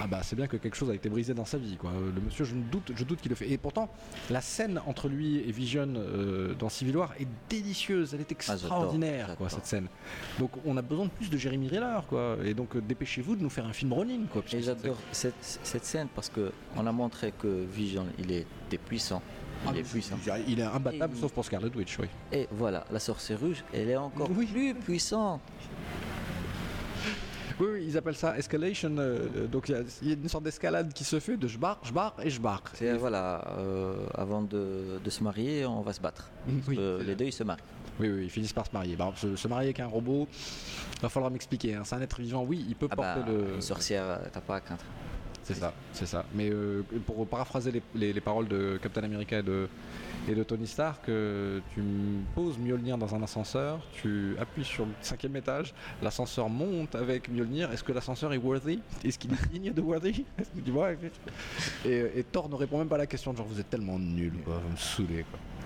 [0.00, 1.90] Ah bah c'est bien que quelque chose a été brisé dans sa vie, quoi.
[1.90, 3.50] Euh, Le monsieur, je ne doute, je doute qu'il le fait.
[3.50, 3.88] Et pourtant,
[4.30, 8.54] la scène entre lui et Vision euh, dans Civil War est délicieuse, elle est j'adore,
[8.56, 9.86] extraordinaire, quoi, cette scène.
[10.38, 12.36] Donc on a besoin de plus de Jeremy Renner, quoi.
[12.44, 14.42] Et donc euh, dépêchez-vous de nous faire un film Ronin, quoi.
[14.52, 19.22] Et j'adore cette, cette scène parce que on a montré que Vision, il était puissant.
[19.64, 20.16] Il Ah, est puissant.
[20.46, 22.06] Il est imbattable Et- sauf pour Scarlet Witch, oui.
[22.30, 24.44] Et voilà, la sorcière rouge, elle est encore Oui.
[24.46, 25.40] plus puissante.
[27.58, 28.94] Oui, oui, ils appellent ça escalation.
[28.98, 31.36] euh, euh, donc il y a- il y, a une sorte d'escalade qui se fait
[31.38, 32.62] de je barre, je barre et je barre.
[32.74, 36.28] C'est voilà, euh, avant de, de se marier, on va se battre.
[36.68, 37.62] Oui, Euh, les deux, ils se marient.
[37.98, 38.94] oui, oui, ils finissent par se marier.
[38.96, 40.28] Bah, se, se marier avec un robot,
[41.00, 41.74] va falloir m'expliquer.
[41.76, 41.82] hein.
[41.84, 43.54] C'est un être vivant, oui, il peut Ah porter bah, le.
[43.54, 44.82] une sorcière, t'as pas à craindre.
[45.46, 46.24] C'est ça, c'est ça.
[46.34, 49.68] Mais euh, pour paraphraser les, les- les paroles de Captain America et de,
[50.28, 51.80] et de Tony Stark, euh, tu
[52.34, 55.72] poses Mjolnir dans un ascenseur, tu appuies sur le cinquième étage,
[56.02, 57.70] l'ascenseur monte avec Mjolnir.
[57.70, 58.80] Est-ce que l'ascenseur est worthy?
[59.04, 60.24] Est-ce qu'il est digne de worthy?
[61.84, 64.52] Et, Thor ne répond même pas à la question, genre vous êtes tellement nul, vous
[64.52, 65.24] me saoulez.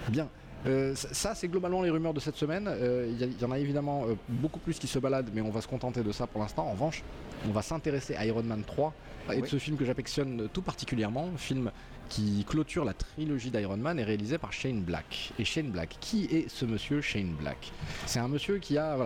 [0.09, 0.28] Bien.
[0.66, 2.68] Euh, ça, c'est globalement les rumeurs de cette semaine.
[2.68, 5.68] Euh, Il y, en a évidemment beaucoup plus qui se baladent, mais on va se
[5.68, 6.66] contenter de ça pour l'instant.
[6.66, 7.03] En revanche,
[7.49, 8.93] on va s'intéresser à Iron Man 3
[9.32, 11.70] et de ce film que j'affectionne tout particulièrement, film
[12.11, 15.32] qui clôture la trilogie d'Iron Man est réalisé par Shane Black.
[15.38, 17.72] Et Shane Black, qui est ce monsieur Shane Black?
[18.04, 18.96] C'est un monsieur qui a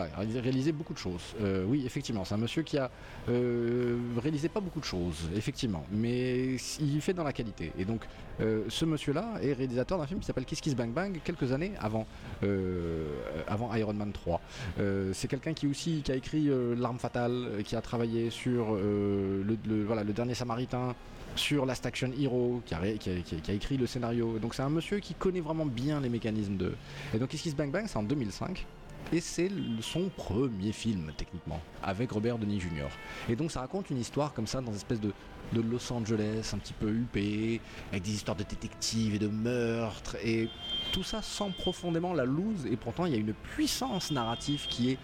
[0.42, 1.22] réalisé beaucoup de choses.
[1.40, 2.90] Euh, oui, effectivement, c'est un monsieur qui a
[3.28, 7.72] euh, réalisé pas beaucoup de choses, effectivement, mais il fait dans la qualité.
[7.78, 8.00] Et donc,
[8.40, 11.72] euh, ce monsieur-là est réalisateur d'un film qui s'appelle Kiss Kiss Bang Bang quelques années
[11.78, 12.07] avant,
[12.42, 13.07] euh,
[13.46, 14.40] avant Iron Man 3.
[14.80, 19.84] Euh, c'est quelqu'un qui aussi qui a écrit L'arme fatale, qui a travaillé sur le-
[19.84, 20.94] voilà, le dernier Samaritain,
[21.37, 24.39] sur Last Action Hero, qui a, écrit le scénario.
[24.39, 26.74] Donc c'est un monsieur qui connaît vraiment bien les mécanismes de.
[27.14, 28.66] Et donc Kiss Kiss Bang Bang, c'est en 2005.
[29.12, 32.89] Et c'est son premier film, techniquement, avec Robert Denis Jr.
[33.28, 35.12] Et donc ça raconte une histoire comme ça, dans une espèce de,
[35.53, 37.61] de Los Angeles, un petit peu huppé,
[37.91, 40.49] avec des histoires de détectives et de meurtres, et
[40.93, 44.93] tout ça sent profondément la loose, et pourtant il y a une puissance narrative qui
[44.93, 44.99] est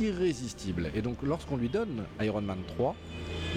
[0.00, 0.90] irrésistible.
[0.94, 2.94] Et donc lorsqu'on lui donne Iron Man 3,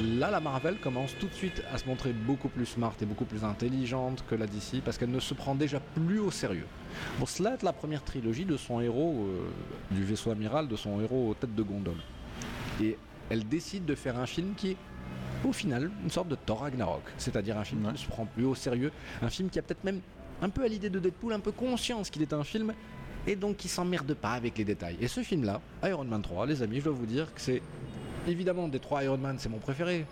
[0.04, 3.26] Là, la Marvel commence tout de suite à se montrer beaucoup plus smart et beaucoup
[3.26, 6.68] plus intelligente que la DC parce qu'elle ne se prend déjà plus au sérieux.
[7.18, 11.02] Pour cela est la première trilogie de son héros, euh, du vaisseau amiral, de son
[11.02, 11.98] héros aux têtes de gondole.
[12.80, 12.96] Et
[13.32, 14.78] elle décide de faire un film qui est
[15.44, 18.46] au final une sorte de Thor Ragnarok, c'est-à-dire un film qui ne se prend plus
[18.46, 18.92] au sérieux,
[19.24, 20.02] un film qui a peut-être même
[20.44, 22.74] un peu à l'idée de Deadpool, un peu conscience qu'il est un film
[23.28, 24.98] et donc qui s'emmerde pas avec les détails.
[25.02, 27.62] Et ce film-là, Iron Man 3, les amis, je dois vous dire que c'est
[28.28, 30.06] évidemment des trois Iron Man, c'est mon préféré.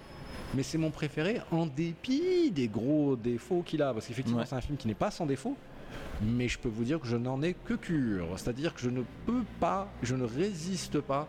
[0.54, 3.94] Mais c'est mon préféré en dépit des gros défauts qu'il a.
[3.94, 4.46] Parce qu'effectivement, Ouais.
[4.46, 5.58] c'est un film qui n'est pas sans défaut.
[6.22, 8.28] Mais je peux vous dire que je n'en ai que cure.
[8.38, 11.28] C'est-à-dire que je ne peux pas, je ne résiste pas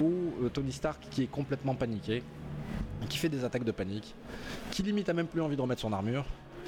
[0.00, 0.12] au
[0.44, 2.22] euh, Tony Stark qui est complètement paniqué,
[3.08, 4.14] qui fait des attaques de panique,
[4.70, 6.24] qui limite a même plus envie de remettre son armure,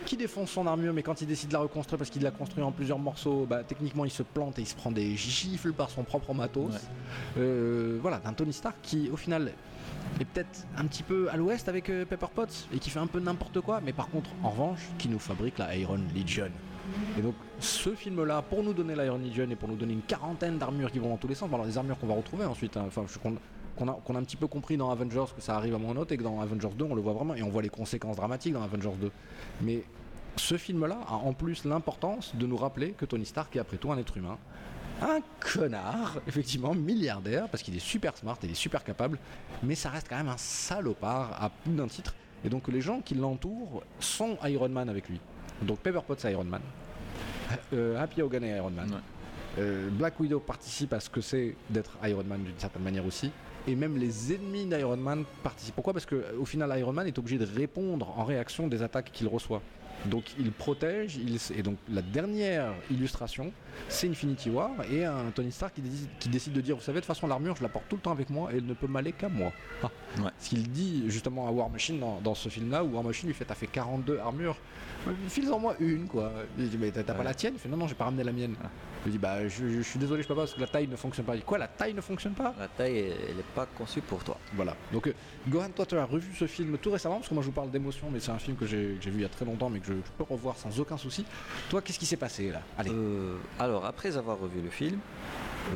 [0.09, 2.63] qui défonce son armure, mais quand il décide de la reconstruire parce qu'il l'a construit
[2.65, 5.91] en plusieurs morceaux, bah, techniquement il se plante et il se prend des gifles par
[5.91, 6.73] son propre matos.
[6.73, 6.79] Ouais.
[7.39, 9.53] Euh, voilà, d'un Tony Stark qui au final
[10.19, 13.07] est peut-être un petit peu à l'ouest avec euh, Pepper Potts et qui fait un
[13.07, 16.49] peu n'importe quoi, mais par contre, en revanche, qui nous fabrique la Iron Legion.
[17.19, 20.57] Et donc, ce film-là, pour nous donner l'Iron Legion et pour nous donner une quarantaine
[20.57, 22.79] d'armures qui vont dans tous les sens, bon, alors des armures qu'on va retrouver ensuite,
[22.79, 23.35] hein, enfin, je- qu'on
[23.79, 26.11] qu'on a, a un petit peu compris dans Avengers que ça arrive à mon note
[26.12, 28.53] et que dans Avengers 2, on le voit vraiment et on voit les conséquences dramatiques
[28.55, 29.11] dans Avengers 2.
[29.62, 29.83] Mais
[30.37, 33.91] ce film-là a en plus l'importance de nous rappeler que Tony Stark est après tout
[33.93, 34.37] un être humain.
[35.01, 39.18] Un connard, effectivement, milliardaire, parce qu'il est super smart, il est super capable,
[39.62, 42.14] mais ça reste quand même un salopard à plus d'un titre.
[42.45, 45.20] Et donc les gens qui l'entourent sont Iron Man avec lui.
[45.62, 46.62] Donc Pepper Potts est Iron Man,
[47.72, 48.97] euh, Happy Hogan est Iron Man, Ouais.
[49.61, 53.31] euh, Black Widow participe à ce que c'est d'être Iron Man d'une certaine manière aussi.
[53.69, 55.75] Et même les ennemis d'Iron Man participent.
[55.75, 55.93] Pourquoi?
[55.93, 59.61] Parce qu'au final, Iron Man est obligé de répondre en réaction des attaques qu'il reçoit.
[60.07, 63.53] Donc il protège, il, et donc la dernière illustration,
[63.89, 67.01] c'est Infinity War et un Tony Stark qui, décide- qui décide de dire, vous savez,
[67.01, 68.75] de toute façon l'armure, je la porte tout le temps avec moi et elle ne
[68.75, 69.51] peut m'aller qu'à moi.
[69.83, 69.91] Ah.
[70.19, 70.31] Ouais.
[70.39, 73.35] Ce qu'il dit justement à War Machine dans, dans ce film-là, où War Machine lui
[73.35, 74.88] fait, t'as fait 42 armures, Euh,
[75.28, 76.32] file-en moi une quoi.
[76.59, 77.55] Il dit, mais t'as pas la tienne?
[77.57, 78.55] Il fait, non, non, j'ai pas ramené la mienne.
[78.62, 78.68] Ah.
[79.01, 80.88] Je lui dis, bah je, je suis désolé, je peux pas parce que la taille
[80.88, 81.34] ne fonctionne pas.
[81.34, 82.55] Il dit, quoi, la taille ne fonctionne pas?
[82.59, 84.36] La taille, elle n'est pas conçue pour toi.
[84.55, 84.74] voilà.
[84.92, 85.14] Donc, euh,
[85.49, 87.70] Gohan, toi, tu as revu ce film tout récemment, parce que moi je vous parle
[87.70, 89.70] d'émotion, mais c'est un film que j'ai que j'ai vu il y a très longtemps,
[89.70, 91.24] mais que je, je peux revoir sans aucun souci.
[91.70, 92.61] Toi, qu'est-ce qui s'est passé là?
[92.76, 92.90] Allez.
[92.92, 94.99] Euh, alors, après avoir revu le film,
[95.72, 95.74] euh,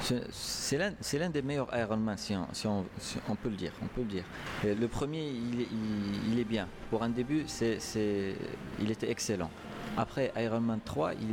[0.00, 3.48] c'est- l'un c'est l'un des meilleurs Iron Man, si on, si on- si on peut
[3.50, 3.72] le dire.
[3.82, 4.24] On peut le dire.
[4.64, 6.68] Et le premier, il, est- il- il est bien.
[6.90, 7.78] Pour un début, c'est
[8.80, 9.50] il était excellent.
[9.96, 11.28] Après Iron Man 3, il,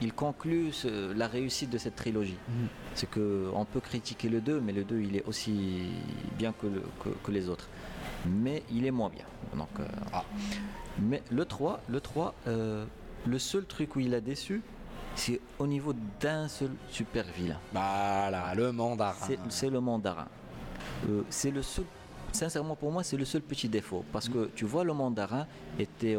[0.00, 2.38] il conclut ce- la réussite de cette trilogie.
[2.48, 2.68] Mhm.
[2.94, 5.90] C'est que on peut critiquer le 2, mais le 2, il est aussi
[6.38, 7.68] bien que, le- que- que les autres.
[8.26, 9.24] Mais il est moins bien.
[9.56, 10.24] Donc, euh, Ah.
[11.00, 12.84] Mais le 3, le 3 euh,
[13.26, 14.62] le seul truc où il a déçu,
[15.14, 17.58] c'est au niveau d'un seul super vilain.
[17.72, 19.14] Voilà, le mandarin.
[19.48, 20.26] C'est- le mandarin.
[21.08, 21.84] Euh, c'est le seul.
[22.32, 24.04] Sincèrement, pour moi, c'est le seul petit défaut.
[24.12, 25.46] Parce que tu vois le mandarin
[25.78, 26.16] et t'es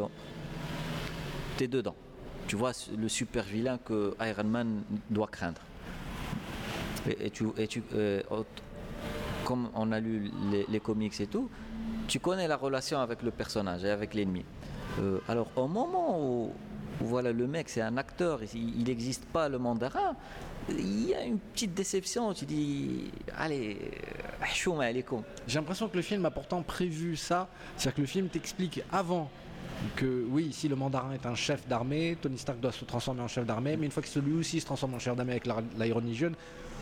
[1.56, 1.94] t'es dedans.
[2.46, 5.60] Tu vois le super vilain que Iron Man doit craindre.
[7.08, 8.22] Et, et tu, et tu, euh,
[9.44, 11.50] comme on a lu les, les comics et tout,
[12.06, 14.44] tu connais la relation avec le personnage et avec l'ennemi.
[15.00, 16.52] Euh, alors, au moment où
[17.00, 20.16] voilà, le mec, c'est un acteur, il n'existe pas le mandarin,
[20.68, 22.32] il y a une petite déception.
[22.32, 25.26] Tu dis, allez, euh.
[25.46, 27.48] J'ai l'impression que le film a pourtant prévu ça.
[27.76, 29.30] C'est-à-dire que le film t'explique avant
[29.96, 33.28] que oui, si le mandarin est un chef d'armée, Tony Stark doit se transformer en
[33.28, 36.00] chef d'armée, mais une fois que celui aussi se transforme en chef d'armée avec l'Iron
[36.00, 36.32] Legion,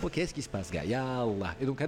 [0.02, 1.54] oh, qu'est-ce qui se passe, gars Yallah.
[1.60, 1.80] Et donc,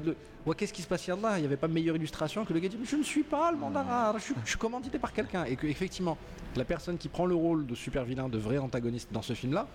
[0.46, 1.38] ouais, qu'est-ce qui se passe, Yallah?
[1.38, 3.58] Il n'y avait pas meilleure illustration que le gars dit, je ne suis pas le
[3.58, 5.44] mandarin, je je suis commandité par quelqu'un.
[5.44, 6.16] Et que, effectivement,
[6.56, 9.66] la personne qui prend le rôle de super vilain, de vrai antagoniste dans ce film-là,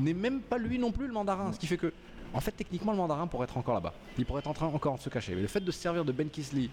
[0.00, 1.52] n'est même pas lui non plus le mandarin.
[1.52, 1.92] Ce qui fait que,
[2.34, 3.92] en fait, techniquement, le mandarin pourrait être encore là-bas.
[4.18, 5.34] Il pourrait être en train encore de se cacher.
[5.34, 6.68] Mais le fait de se servir de Ben Kisley,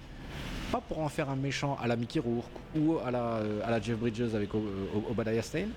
[0.72, 3.72] pas pour en faire un méchant à la Mickey Rourke ou à la, euh, à
[3.72, 4.64] la Jeff Bridges avec O-
[5.10, 5.72] Obadiah Stane,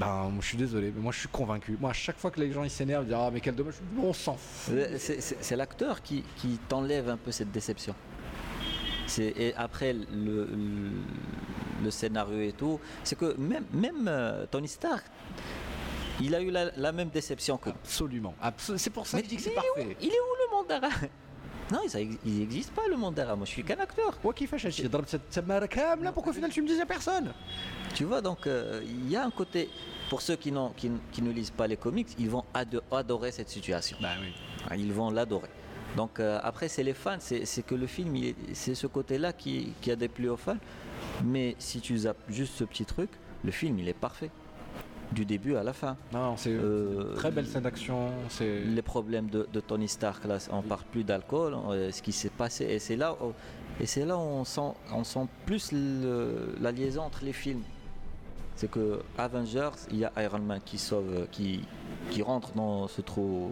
[0.00, 1.76] ben, je suis désolé, mais moi je suis convaincu.
[1.78, 3.74] Moi, à chaque fois que les gens ils s'énervent, ils disent Ah, mais quel dommage,
[4.02, 4.36] on s'en.
[4.70, 6.24] Euh, C'est- l'acteur qui,
[6.68, 7.94] t'enlève un peu cette déception.
[9.18, 10.06] Et après le,
[10.46, 10.90] le,
[11.84, 15.04] le scénario et tout, c'est que même, même euh, Tony Stark,
[16.22, 17.70] il a eu la, même déception que.
[17.70, 18.34] Absolument.
[18.40, 19.70] Absol c'est pour ça mais que je dis que c'est parfait.
[19.76, 21.08] Où, il est où le mandarin
[21.72, 23.34] non, ça, il n'existe pas le mandarin.
[23.34, 24.18] Moi, je suis qu'un acteur.
[26.12, 27.32] Pourquoi au final tu me disais personne
[27.94, 29.70] Tu vois, donc euh, il y a un côté.
[30.10, 32.44] Pour ceux qui, qui, ne lisent pas les comics, ils vont
[32.90, 33.96] adorer cette situation.
[34.02, 34.34] Ben oui.
[34.68, 35.48] Ah, ils vont l'adorer.
[35.96, 37.16] Donc euh, après, c'est les fans.
[37.18, 38.14] C'est que le film,
[38.52, 40.58] c'est ce côté-là qui, qui, a des aux fans.
[41.24, 43.08] Mais si tu zappes juste ce petit truc,
[43.42, 44.30] le film, il est parfait
[45.12, 45.96] du début à la fin.
[46.12, 48.10] Non, c'est Euh, très belle scène d'action.
[48.28, 52.12] C'est Les problèmes de, de Tony Stark, là, on parle plus d'alcool, euh, ce qui
[52.12, 53.32] s'est passé, et c'est là, où-
[53.80, 57.62] et c'est là où on sent, on sent plus le- la liaison entre les films.
[58.54, 61.62] C'est que Avengers, il y a Iron Man qui sauve, qui,
[62.10, 63.50] qui rentre dans ce trou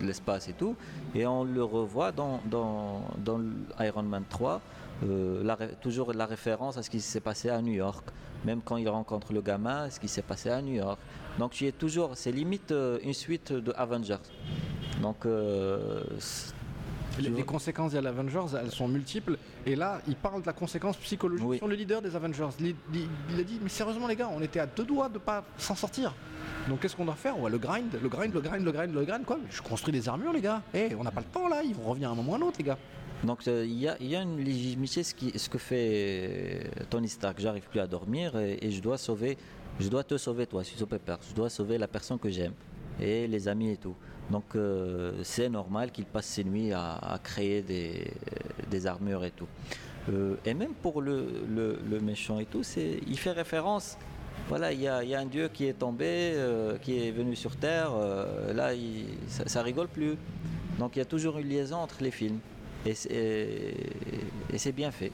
[0.00, 0.76] l'espace et tout,
[1.14, 3.02] et on le revoit dans, dans,
[3.80, 4.60] Iron Man 3,
[5.04, 8.04] euh, toujours la référence à ce qui s'est passé à New York.
[8.44, 10.98] Même quand il rencontre le gamin, ce qui s'est passé à New York.
[11.38, 14.24] Donc tu es toujours, c'est limite euh, une suite de Avengers.
[15.02, 16.02] Donc euh,
[17.22, 19.36] les, tu conséquences de l'Avengers, elles sont multiples.
[19.64, 21.58] Et là, il parle de la conséquence psychologique Oui.
[21.58, 22.48] sur le leader des Avengers.
[22.60, 25.18] Il, il- il a dit, mais sérieusement les gars, on était à deux doigts de
[25.18, 26.14] pas s'en sortir.
[26.68, 27.38] Donc qu'est-ce qu'on doit faire?
[27.38, 29.38] Ouais, le grind, le grind, le grind, le grind, le grind, quoi.
[29.50, 30.62] Je construis des armures, les gars.
[30.74, 31.62] Eh, on n'a pas le temps là.
[31.62, 32.78] Ils vont revenir à un moment ou à un autre, les gars.
[33.24, 37.08] donc euh, il y, a, y a une légitimité ce, qui, ce que fait Tony
[37.08, 37.38] Stark.
[37.40, 39.36] J'arrive plus à dormir et, et je dois sauver,
[39.80, 41.16] je dois te sauver toi, Suzo Pepper.
[41.28, 42.52] Je dois sauver la personne que j'aime
[43.00, 43.94] et les amis et tout.
[44.30, 49.46] Donc euh, c'est normal qu'il passe ses nuits à, créer des, armures et tout.
[50.10, 51.46] Euh, et même pour le,
[52.02, 53.96] méchant et tout, il fait référence.
[54.48, 57.92] Voilà, il y a, un dieu qui est tombé, euh, qui est venu sur Terre.
[58.54, 58.70] là,
[59.28, 60.16] ça, ça rigole plus.
[60.78, 62.38] Donc il y a toujours une liaison entre les films.
[62.84, 65.12] Et c'est bien fait.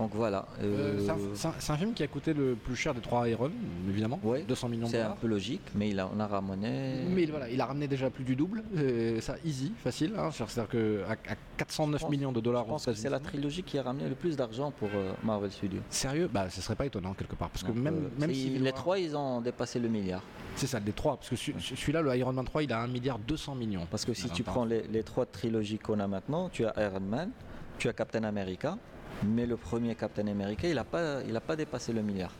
[0.00, 0.46] Donc voilà.
[0.62, 3.50] Euh, euh, c'est un- film qui a coûté le plus cher des trois Iron,
[3.88, 4.18] évidemment.
[4.22, 4.44] Ouais.
[4.48, 5.16] 200 millions de c'est un dollars.
[5.18, 7.04] peu logique, mais il a, on a ramené.
[7.08, 8.62] Mais voilà, il a ramené déjà plus du double.
[8.76, 10.14] euh, ça, easy, facile.
[10.16, 10.30] hein.
[10.32, 13.62] C'est-à-dire qu'à à 409 Je pense- millions de dollars Je pense que c'est la trilogie
[13.62, 15.80] qui a ramené le plus d'argent pour euh, Marvel Studios.
[15.90, 16.30] Sérieux?
[16.32, 17.50] Bah, ce serait pas étonnant quelque part.
[17.50, 20.22] Parce que Donc, même, même si les trois, ils ont dépassé le milliard.
[20.56, 21.16] C'est ça, les trois.
[21.16, 23.86] Parce que celui- celui-là, le Iron Man 3, il a 1 milliard 200 millions.
[23.90, 27.00] Parce que si tu prends les, les trois trilogies qu'on a maintenant, tu as Iron
[27.00, 27.30] Man,
[27.78, 28.76] tu as Captain America,
[29.24, 32.32] mais le premier Captain America, il n'a pas, il a pas dépassé le milliard.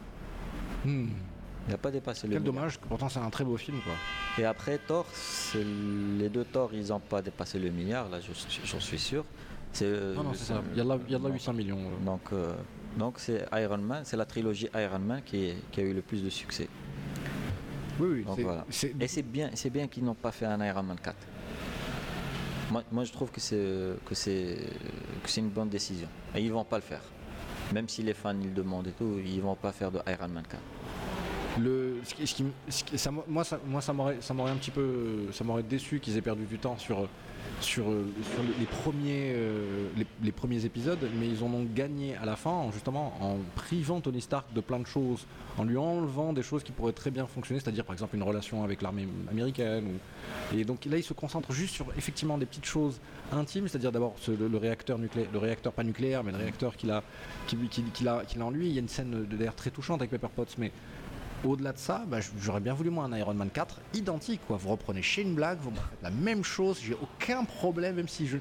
[0.85, 1.09] Hmm.
[1.67, 2.55] Il n'a pas dépassé le Quel milliard.
[2.55, 3.93] dommage, que pourtant c'est un très beau film quoi.
[4.39, 5.07] Et après Thor,
[6.19, 9.25] les deux Thor, ils n'ont pas dépassé le milliard, là, j'en suis sûr.
[9.73, 10.63] C'est, Non, non, c'est ça.
[10.73, 11.79] Il y a de la, il y a la 800 millions.
[11.79, 12.05] euh.
[12.05, 12.55] Donc, euh,
[12.99, 16.25] donc c'est Iron Man, c'est la trilogie Iron Man qui, qui a eu le plus
[16.25, 16.69] de succès.
[18.01, 18.25] Oui, oui.
[18.25, 18.65] Donc voilà.
[18.99, 21.15] Et c'est bien, c'est bien qu'ils n'ont pas fait un Iron Man 4.
[22.71, 24.57] Moi, moi, je trouve que c'est que c'est
[25.23, 26.09] que c'est une bonne décision.
[26.35, 27.03] Et ils vont pas le faire.
[27.73, 30.29] Même si les fans ils le demandent et tout, ils vont pas faire de Iron
[30.29, 30.61] Man 4.
[31.61, 32.27] Le, ce qui,
[32.69, 35.99] ce qui- moi, ça, moi, ça m'aurait, ça m'aurait un petit peu, ça m'aurait déçu
[35.99, 37.09] qu'ils aient perdu du temps sur,
[37.61, 39.89] sur, euh, sur les premiers, euh,
[40.23, 44.01] les, premiers épisodes, mais ils en ont gagné à la fin, en, justement, en privant
[44.01, 45.27] Tony Stark de plein de choses,
[45.59, 48.65] en lui enlevant des choses qui pourraient très bien fonctionner, c'est-à-dire par exemple une relation
[48.65, 49.99] avec l'armée américaine.
[50.57, 53.01] et donc là, il se concentre juste sur effectivement des petites choses
[53.33, 56.91] intimes, c'est-à-dire d'abord le, le réacteur nucléaire, le réacteur pas nucléaire, mais le réacteur qu'il
[56.91, 57.03] a,
[57.47, 58.69] qu'il, a, qu'il a en lui.
[58.69, 60.73] Il y a une scène d'ailleurs très touchante avec Pepper Potts, mais
[61.45, 64.41] au-delà de ça, bah, j'aurais bien voulu moi un Iron Man 4 identique.
[64.49, 68.27] Vous reprenez Shane Black, vous me faites la même chose, j'ai aucun problème, même si
[68.27, 68.39] je.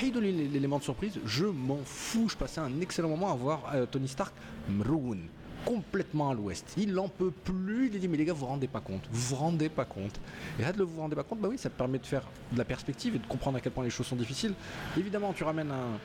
[0.00, 2.28] Hey, l'élément de surprise, je m'en fous.
[2.28, 4.34] Je passais un excellent moment à voir euh, Tony Stark
[4.68, 5.18] maroon,
[5.66, 6.72] complètement à l'ouest.
[6.78, 7.90] Il en peut plus.
[7.92, 9.02] Il dit Mais les gars, vous vous rendez pas compte.
[9.10, 10.18] Vous vous rendez pas compte.
[10.58, 12.58] Et là, de le vous rendez pas compte, bah oui, ça permet de faire de
[12.58, 14.54] la perspective et de comprendre à quel point les choses sont difficiles.
[14.96, 15.98] Évidemment, tu ramènes un,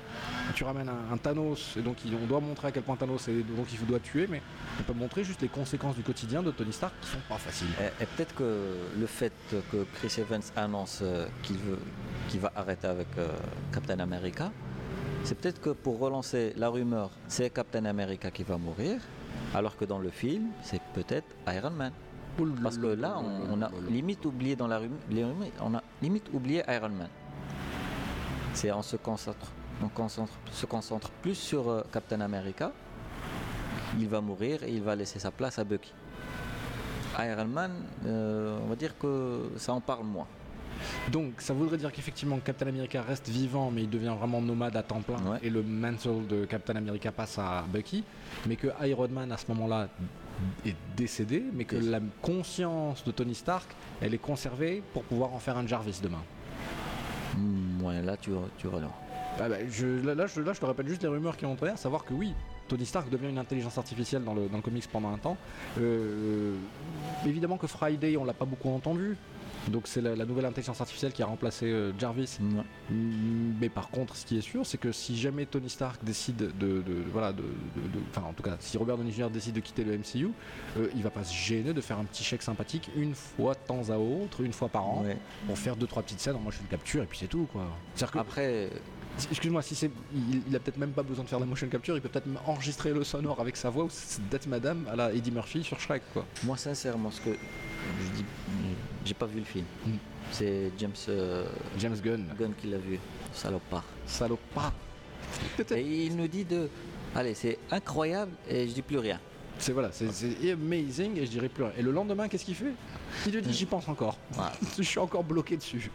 [0.56, 0.90] tu ramènes
[1.22, 4.28] Thanos, et donc on doit montrer à quel point Thanos est, donc il doit tuer,
[4.28, 4.42] mais
[4.80, 7.68] on peut montrer juste les conséquences du quotidien de Tony Stark qui sont pas faciles.
[7.80, 9.34] Et, et peut-être que le fait
[9.72, 11.80] que Chris Evans annonce euh, qu'il veut,
[12.30, 13.28] qu'il va arrêter avec euh,
[13.72, 14.52] Captain America,
[15.24, 19.00] c'est peut-être que pour relancer la rumeur, c'est Captain America qui va mourir,
[19.54, 21.92] alors que dans le film, c'est peut-être Iron Man.
[22.64, 25.00] Parce que là, on, on a limite oublié dans la rumeur,
[25.62, 27.10] on a limite oublié Iron Man.
[28.54, 29.52] C'est on se concentre,
[29.84, 32.72] on concentre, se concentre plus sur euh, Captain America.
[34.00, 35.94] Il va mourir et il va laisser sa place à Bucky.
[37.20, 37.72] Iron Man,
[38.06, 40.28] euh, on va dire que ça en parle moins.
[41.12, 44.84] Donc ça voudrait dire qu'effectivement Captain America reste vivant, mais il devient vraiment nomade à
[44.84, 45.40] temps plein, Ouais.
[45.44, 48.04] et le mantle de Captain America passe à Bucky,
[48.48, 49.90] mais que Iron Man à ce moment-là
[50.66, 53.70] est décédé, mais que la conscience de Tony Stark,
[54.02, 56.22] elle est conservée pour pouvoir en faire un Jarvis demain.
[57.38, 58.68] Hmm, ouais, là tu, tu.
[59.40, 61.54] Ah bah, je, là, là, je, là, je te rappelle juste les rumeurs qui ont
[61.54, 62.34] entraîné, à savoir que oui,
[62.68, 65.38] Tony Stark devient une intelligence artificielle dans le, dans le comics pendant un temps.
[65.80, 66.56] Euh,
[67.26, 69.16] évidemment que Friday, on l'a pas beaucoup entendu.
[69.70, 72.38] Donc c'est la, la nouvelle intelligence artificielle qui a remplacé euh, Jarvis.
[72.42, 72.64] Ouais.
[72.90, 76.38] Mm, Mais par contre, ce qui est sûr, c'est que si jamais Tony Stark décide
[76.38, 79.30] de, de- de- voilà, de, de- de- enfin en tout cas, si Robert Downey Jr.
[79.30, 80.30] décide de quitter le MCU,
[80.78, 83.60] euh, il va pas se gêner de faire un petit chèque sympathique une fois de
[83.68, 85.18] temps à autre, une fois par an, Ouais.
[85.46, 86.38] pour faire deux trois petites scènes.
[86.42, 87.68] Moi, je le capture et puis c'est tout quoi.
[87.98, 88.70] Que Après,
[89.30, 91.96] Excuse-moi, si c'est, il, il a peut-être même pas besoin de faire la motion capture,
[91.98, 95.14] il peut peut-être enregistrer le sonore avec sa voix ou c'est d'être Madame à la
[95.14, 96.26] Eddie Murphy sur Shrek, quoi.
[96.46, 98.26] Moi, sincèrement, ce que je dis,
[99.06, 99.66] j'ai pas vu le film.
[99.86, 99.92] Mm.
[100.32, 101.46] C'est James euh,
[101.78, 103.00] James Gunn, Gunn qui l'a vu,
[103.34, 103.84] salopard.
[104.06, 104.74] salopard.
[105.72, 106.70] Et il nous dit de,
[107.16, 109.20] allez, c'est incroyable et je dis plus rien.
[109.58, 110.08] C'est voilà, c'est
[110.52, 111.74] amazing et je dirais plus rien.
[111.78, 112.74] Et le lendemain, qu'est-ce qu'il fait?
[113.28, 114.18] Il lui dit j'y pense encore.
[114.78, 115.92] Je suis encore bloqué dessus.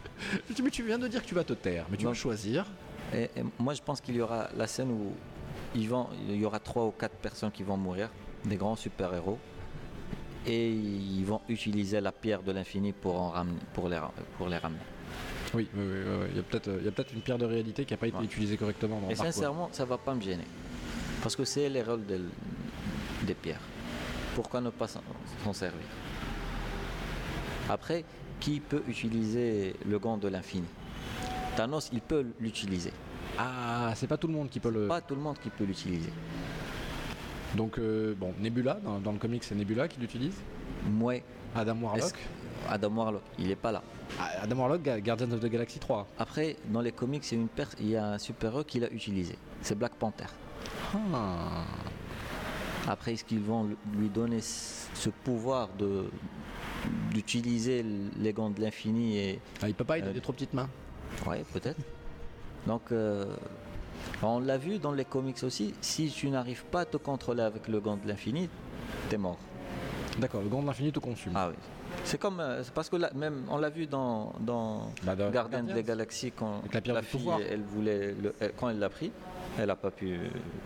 [0.49, 2.13] Je dis mais tu viens de dire que tu vas te taire, mais tu vas
[2.13, 2.65] choisir.
[3.13, 5.13] Et, et moi, je pense qu'il y aura la scène où
[5.75, 8.09] ils vont, il y aura trois ou quatre personnes qui vont mourir,
[8.45, 9.37] des grands super-héros,
[10.47, 14.47] et ils vont utiliser la pierre de l'infini pour, en ramener, pour, les, ra- pour
[14.47, 14.79] les ramener.
[15.53, 16.27] Oui, oui, oui, oui, oui.
[16.31, 16.35] il
[16.85, 18.25] y a peut-être une pierre de réalité qui n'a pas été Ouais.
[18.25, 20.45] utilisée correctement dans Et sincèrement, ça va pas me gêner.
[21.21, 22.21] Parce que c'est les rôles de-
[23.25, 23.61] des pierres.
[24.35, 25.01] Pourquoi ne pas s'en
[25.43, 25.81] s'en servir?
[27.69, 28.03] Après,
[28.39, 30.67] qui peut utiliser le gant de l'infini?
[31.55, 32.91] Thanos, il peut l'utiliser.
[33.37, 34.87] Ah, c'est pas tout le monde qui peut le.
[34.87, 36.11] Pas tout le monde qui peut l'utiliser.
[37.55, 40.35] Donc euh, bon, Nebula dans, dans le comic c'est Nebula qui l'utilise.
[40.89, 41.21] Moi,
[41.55, 42.13] Adam Warlock.
[42.69, 43.81] Adam Warlock, il est pas là?
[44.19, 46.07] Ah, Adam Warlock, Guardians of the Galaxy 3.
[46.19, 47.47] Après, dans les comics, il y a, une
[47.79, 49.35] il y a un super-héros qui l'a utilisé.
[49.61, 50.25] C'est Black Panther.
[50.93, 51.63] Ah.
[52.87, 56.05] Après, est-ce qu'ils vont lui donner ce ce pouvoir de
[57.11, 57.85] d'utiliser
[58.17, 60.53] les gants de l'infini et Ah, il peut pas, il a Euh, des trop petites
[60.53, 60.69] mains.
[61.27, 61.79] ouais peut-être
[62.65, 63.25] donc euh,
[64.23, 67.67] on l'a vu dans les comics aussi si tu n'arrives pas à te contrôler avec
[67.67, 68.49] le gant de l'infini
[69.09, 69.37] t'es mort
[70.19, 71.33] D'accord, le gant de l'infini te consume.
[71.35, 71.55] ah oui
[72.03, 75.29] c'est comme euh, parce que là, même on l'a vu dans dans Bah, Gardien
[75.61, 75.73] Guardians.
[75.75, 77.39] des Galaxies quand la pierre du fille pouvoir.
[77.49, 79.11] elle voulait le- elle- quand elle l'a pris
[79.57, 80.17] elle n'a pas pu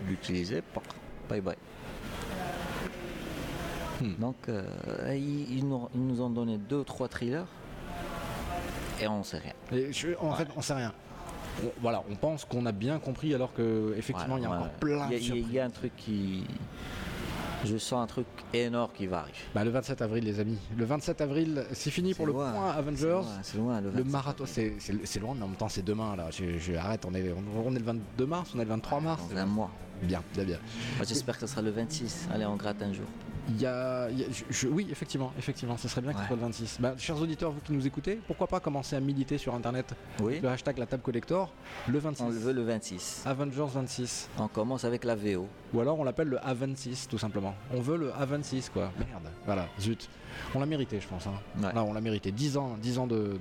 [0.08, 0.62] l'utiliser
[1.28, 1.56] bye bye
[4.00, 4.14] Hmm.
[4.18, 4.64] donc euh,
[5.14, 7.46] ils, ils nous, ils nous ont donné deux trois thrillers
[9.00, 10.92] et on sait rien Et je- en fait, on sait rien.
[11.64, 14.62] On- voilà, on pense qu'on a bien compris alors que effectivement il y a Voilà,
[14.64, 15.46] encore plein de il y a- surprises.
[15.48, 16.44] il y a un truc qui
[17.64, 20.58] je sens un truc énorme qui va arriver Bah, le 27 avril, les amis.
[20.76, 23.06] Le 27 avril, c'est fini pour le point Avengers.
[23.06, 24.10] loin, c'est loin le, Le 27.
[24.12, 26.28] marathon, c'est loin, mais en même temps, c'est demain là.
[26.32, 27.32] Je, je- arrête, on est,
[27.64, 29.22] on, est le 22 mars, on est le 23 mars.
[29.30, 29.70] dans un mois
[30.02, 30.58] Bien, bien, bien.
[31.06, 33.06] J'espère que ce sera le 26 allez on gratte un jour
[33.48, 36.20] Il y a, il y a- je- je- oui, effectivement, effectivement, ce serait bien que
[36.20, 36.78] ce soit le 26.
[36.80, 40.38] Bah, chers auditeurs, vous qui nous écoutez, pourquoi pas commencer à militer sur Internet oui
[40.40, 41.52] le hashtag la table collector
[41.88, 42.22] le 26.
[42.22, 44.28] on le veut le 26 Avengers 26.
[44.38, 47.54] on commence avec la VO Ou alors on l'appelle le A26 tout simplement.
[47.74, 48.92] On veut le A26 quoi.
[48.98, 49.28] Merde.
[49.44, 50.08] Voilà, zut.
[50.54, 51.26] On l'a mérité je pense.
[51.26, 51.32] Hein.
[51.60, 51.70] Ouais.
[51.74, 52.30] On l'a mérité.
[52.32, 53.38] 10 ans, 10 ans de,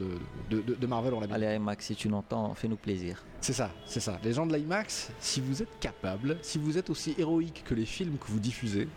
[0.49, 1.45] de, de- Marvel, on l'a mérité.
[1.47, 4.17] allez Max si tu l'entends fais-nous plaisir C'est ça, c'est ça.
[4.23, 7.85] Les gens de l'IMAX, si vous êtes capables, si vous êtes aussi héroïques que les
[7.85, 8.87] films que vous diffusez,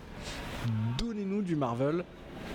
[0.98, 2.04] donnez-nous du Marvel.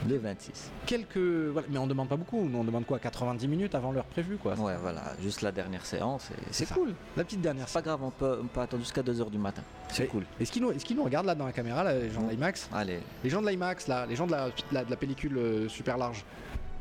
[0.08, 1.18] le 26 Quelques.
[1.18, 1.68] Voilà.
[1.70, 2.48] Mais on demande pas beaucoup.
[2.48, 4.54] Nous on demande quoi 90 minutes avant l'heure prévue quoi.
[4.56, 7.68] ouais voilà juste la dernière séance et c'est cool La petite dernière.
[7.68, 10.52] c'est pas grave on peut, on peut attendre jusqu'à 2h du matin c'est cool Est-ce
[10.52, 13.30] qu'ils nous, nous regardent là dans la caméra, là, les gens de l'IMAX allez Les
[13.30, 16.24] gens de l'IMAX, là, les gens de la, la- de la pellicule euh, super large,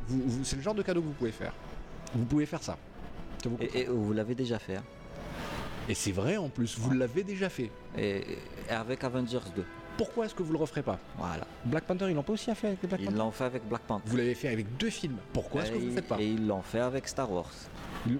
[0.07, 1.53] vous, vous- c'est le genre de cadeau que vous pouvez faire.
[2.14, 2.76] Vous pouvez faire ça.
[3.43, 4.84] Ça vous coûte et, et vous l'avez déjà fait hein.
[5.89, 7.70] Et c'est vrai en plus, vous l'avez déjà fait.
[7.97, 8.39] et, et
[8.70, 9.64] avec Avengers 2
[9.99, 12.68] Pourquoi est-ce que vous le referez pas voilà Black Panther, ils l'ont pas aussi fait
[12.68, 15.16] avec Black ils Panther l'ont fait avec Black Panther Vous l'avez fait avec deux films.
[15.34, 17.51] Pourquoi est-ce que vous le faites pas et ils l'ont fait avec Star Wars
[18.07, 18.18] Ils-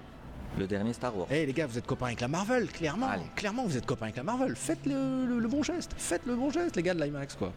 [0.57, 3.07] le dernier Star Wars Eh les gars, vous êtes copains avec la Marvel, clairement.
[3.07, 3.23] Allez.
[3.35, 4.55] Clairement, vous êtes copains avec la Marvel.
[4.55, 5.91] Faites le, le- le bon geste.
[5.97, 7.53] Faites le bon geste, les gars de l'IMAX, quoi.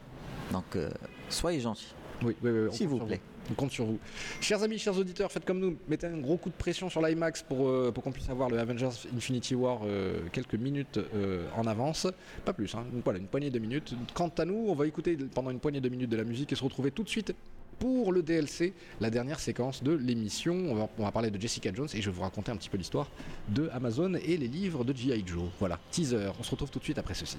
[0.53, 0.91] donc euh,
[1.31, 2.69] soyez gentils Oui, oui, oui.
[2.73, 3.21] S'il vous plaît.
[3.53, 3.99] On compte sur vous.
[4.41, 5.77] Chers amis, chers auditeurs, faites comme nous.
[5.87, 8.89] Mettez un gros coup de pression sur l'IMAX pour, euh, qu'on puisse avoir le Avengers
[9.15, 12.07] Infinity War euh, quelques minutes euh, en avance.
[12.47, 12.87] Pas plus, hein.
[13.05, 13.95] Voilà, une poignée de minutes.
[14.15, 16.55] Quant à nous, on va écouter pendant une poignée de minutes de la musique et
[16.55, 17.35] se retrouver tout de suite
[17.79, 20.89] pour le DLC, la dernière séquence de l'émission.
[20.99, 23.11] On va, parler de Jessica Jones et je vais vous raconter un petit peu l'histoire
[23.51, 25.25] de Amazon et les livres de G.I.
[25.27, 25.45] Joe.
[25.59, 26.31] Voilà, teaser.
[26.41, 27.37] On se retrouve tout de suite après ceci.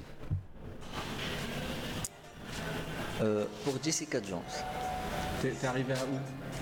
[3.63, 4.41] Pour Jessica Jones
[5.43, 6.17] T'es arrivé à où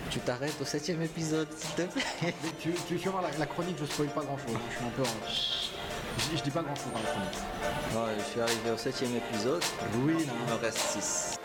[0.09, 3.77] tu t'arrêtes au septième épisode s'il te plaît tu, tu vas voir la, la chronique,
[3.79, 4.57] je spoil pas grand chose.
[4.71, 5.29] Je suis un peu en...
[5.29, 7.37] je, je dis pas grand chose dans la chronique.
[7.93, 9.63] Ouais, je suis arrivé au septième épisode
[10.03, 11.40] Oui, il me reste 6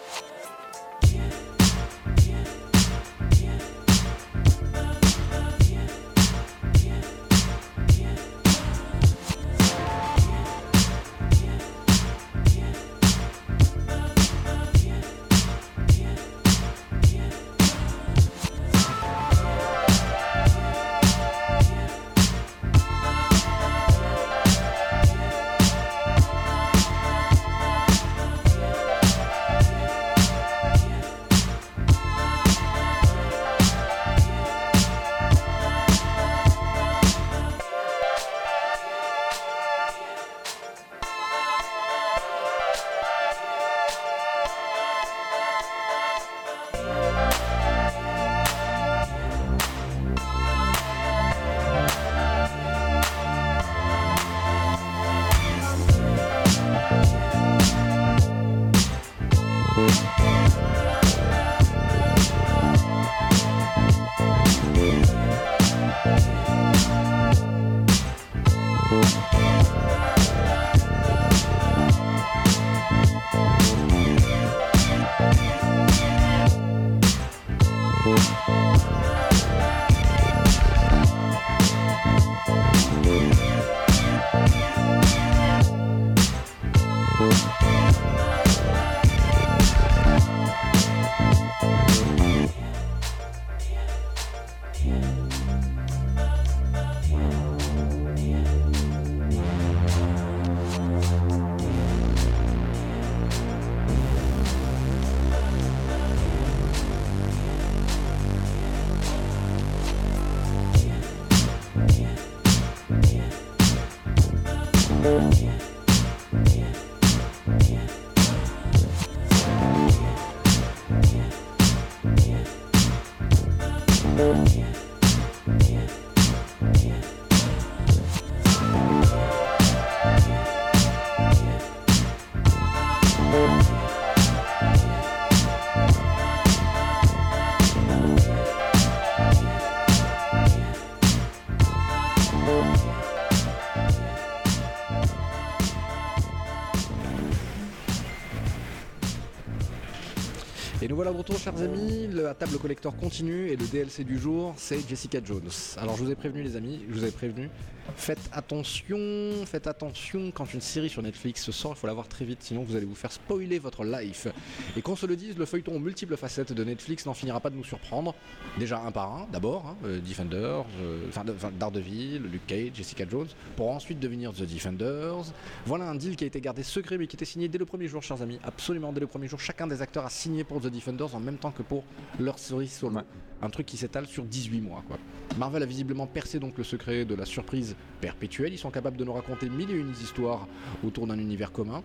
[151.26, 152.08] retour, chers amis.
[152.12, 155.50] La table collector continue et le DLC du jour, c'est Jessica Jones.
[155.76, 157.50] Alors, je vous ai prévenu, les amis, je vous ai prévenu.
[157.96, 158.98] Faites attention,
[159.46, 162.62] faites attention quand une série sur Netflix sort, il faut la voir très vite, sinon
[162.62, 164.28] vous allez vous faire spoiler votre life.
[164.76, 167.48] Et qu'on se le dise, le feuilleton aux multiples facettes de Netflix n'en finira pas
[167.50, 168.14] de nous surprendre.
[168.58, 172.70] Déjà un par un, d'abord, hein, euh, Defenders, euh, enfin, de- enfin, Daredevil, Luke Cage,
[172.74, 175.32] Jessica Jones, pour ensuite devenir The Defenders.
[175.64, 177.88] Voilà un deal qui a été gardé secret mais qui était signé dès le premier
[177.88, 178.38] jour, chers amis.
[178.44, 181.38] Absolument dès le premier jour, chacun des acteurs a signé pour The Defenders en même
[181.38, 181.82] temps que pour
[182.20, 183.00] leur série solo.
[183.42, 184.96] Un truc qui s'étale sur 18 mois, quoi.
[185.38, 188.52] Marvel a visiblement percé donc le secret de la surprise perpétuelle.
[188.52, 190.46] Ils sont capables de nous raconter mille et une histoires
[190.84, 191.82] autour d'un univers commun,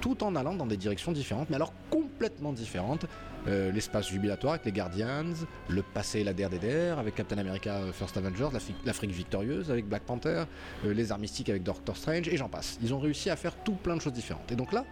[0.00, 3.06] tout en allant dans des directions différentes, mais alors complètement différentes.
[3.46, 5.24] Euh, L'espace jubilatoire avec les Guardians,
[5.68, 8.48] le passé et la DRDR avec Captain America euh, First Avengers,
[8.84, 10.44] l'Afrique- victorieuse avec Black Panther,
[10.86, 12.78] euh, les arts mystiques avec Doctor Strange, et j'en passe.
[12.82, 14.50] Ils ont réussi à faire tout plein de choses différentes.
[14.50, 14.84] Et donc là,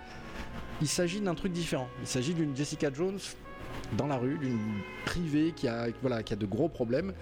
[0.83, 1.89] il s'agit d'un truc différent.
[2.03, 3.19] Il s'agit d'une Jessica Jones
[3.97, 4.59] dans la rue, d'une
[5.07, 7.13] privée qui a, voilà, qui a de gros problèmes.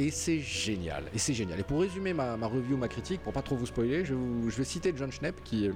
[0.00, 1.04] Et c'est génial.
[1.14, 1.60] Et c'est génial.
[1.60, 4.94] Et pour résumer ma, review, ma critique, pour pas trop vous spoiler, je, vais citer
[4.96, 5.72] John Schnepp, qui est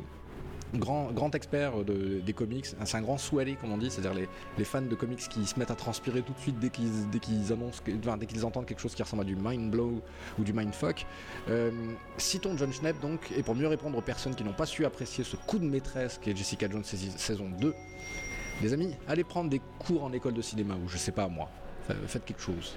[0.74, 2.64] grand, grand expert de- des comics.
[2.84, 5.58] C'est un grand sweaty, comme on dit, c'est-à-dire les, les fans de comics qui se
[5.58, 9.02] mettent à transpirer tout de suite dès qu'ils annoncent, dès qu'ils entendent quelque chose qui
[9.02, 10.00] ressemble à du mind blow
[10.38, 11.04] ou du mind fuck.
[11.50, 11.70] Euh,
[12.16, 15.22] citons John Schnepp donc, et pour mieux répondre aux personnes qui n'ont pas su apprécier
[15.22, 17.74] ce coup de maîtresse qui est Jessica Jones sais- saison 2,
[18.62, 21.50] les amis, allez prendre des cours en école de cinéma ou je sais pas moi.
[21.86, 22.74] Fa- Faites quelque chose.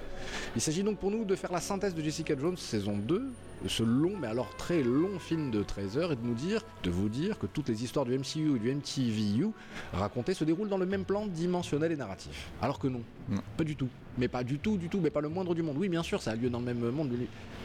[0.54, 3.30] Il s'agit donc pour nous de faire la synthèse de Jessica Jones saison 2,
[3.66, 6.90] ce long mais alors très long film de 13 heures et de nous dire, de
[6.90, 9.48] vous dire que toutes les histoires du MCU et du MTVU
[9.92, 12.48] racontées se déroulent dans le même plan dimensionnel et narratif.
[12.60, 13.40] Alors que non, Non.
[13.56, 13.88] pas du tout.
[14.18, 15.76] Mais pas du tout, du tout, mais pas le moindre du monde.
[15.78, 17.10] Oui, bien sûr, ça a lieu dans le même monde,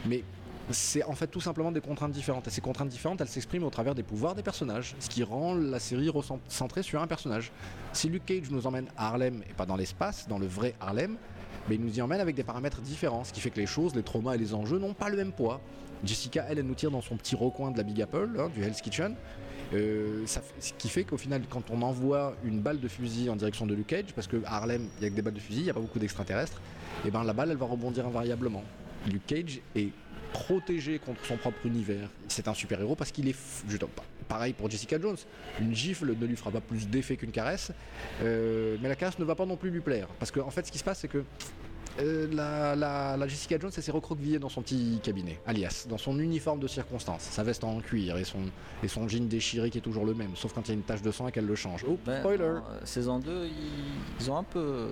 [0.06, 0.22] mais
[0.70, 2.46] c'est en fait tout simplement des contraintes différentes.
[2.46, 5.54] Et ces contraintes différentes, elles s'expriment au travers des pouvoirs des personnages, ce qui rend
[5.54, 6.10] la série
[6.48, 7.52] centrée sur un personnage.
[7.92, 11.16] Si Luke Cage nous emmène à Harlem et pas dans l'espace, dans le vrai Harlem,
[11.68, 13.94] mais il nous y emmène avec des paramètres différents, ce qui fait que les choses,
[13.94, 15.60] les traumas et les enjeux n'ont pas le même poids.
[16.04, 18.62] Jessica, elle, elle nous tire dans son petit recoin de la Big Apple, hein, du
[18.62, 19.14] Hell's Kitchen.
[19.72, 23.66] Euh, ce qui fait qu'au final, quand on envoie une balle de fusil en direction
[23.66, 25.64] de Luke Cage, parce que Harlem, il y a que des balles de fusil, il
[25.64, 26.60] n'y a pas beaucoup d'extraterrestres,
[27.06, 28.62] et ben la balle, elle va rebondir invariablement.
[29.10, 29.90] Luke Cage est
[30.34, 32.08] protégé contre son propre univers.
[32.28, 33.32] C'est un super-héros parce qu'il est...
[33.32, 34.02] f- Je pas.
[34.28, 35.16] Pareil pour Jessica Jones.
[35.60, 37.70] Une gifle ne lui fera pas plus d'effet qu'une caresse,
[38.22, 40.08] euh, mais la caresse ne va pas non plus lui plaire.
[40.18, 41.22] Parce qu'en en fait, ce qui se passe, c'est que
[42.00, 45.98] euh, la, la- la Jessica Jones, elle s'est recroquevillée dans son petit cabinet, alias, dans
[45.98, 48.40] son uniforme de circonstance, sa veste en cuir et son,
[48.82, 50.82] et son jean déchiré qui est toujours le même, sauf quand il y a une
[50.82, 51.84] tache de sang et qu'elle le change.
[51.88, 53.52] Oh, Ben, spoiler euh, Saison 2, ils,
[54.20, 54.88] ils ont un peu.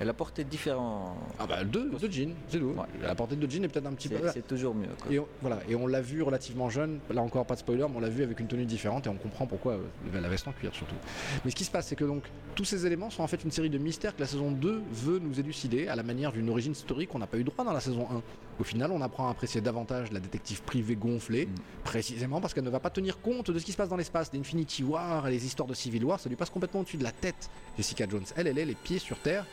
[0.00, 1.16] Elle a porté différents.
[1.38, 2.66] Ah bah deux, deux jeans, c'est tout.
[2.76, 2.84] Ouais.
[3.02, 4.16] La portée de jean est peut-être un petit peu...
[4.26, 4.88] C'est c'est toujours mieux.
[5.02, 5.10] quoi.
[5.12, 7.96] Et on, voilà, et on l'a vu relativement jeune, là encore pas de spoiler, mais
[7.96, 10.52] on l'a vu avec une tenue différente et on comprend pourquoi euh, la veste en
[10.52, 10.94] cuir surtout.
[11.44, 12.24] Mais ce qui se passe, c'est que donc
[12.54, 15.18] tous ces éléments sont en fait une série de mystères que la saison 2 veut
[15.18, 17.80] nous élucider à la manière d'une origine historique qu'on n'a pas eu droit dans la
[17.80, 18.22] saison 1.
[18.58, 21.46] Au final, on apprend à apprécier davantage la détective privée gonflée,
[21.84, 24.30] précisément parce qu'elle ne va pas tenir compte de ce qui se passe dans l'espace,
[24.30, 27.12] d'Infinity War et les histoires de Civil War, ça lui passe complètement au-dessus de la
[27.12, 27.50] tête.
[27.76, 29.44] Jessica Jones, elle, elle est les pieds sur terre,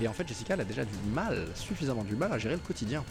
[0.00, 2.60] et en fait, Jessica, elle a déjà du mal, suffisamment du mal à gérer le
[2.60, 3.04] quotidien.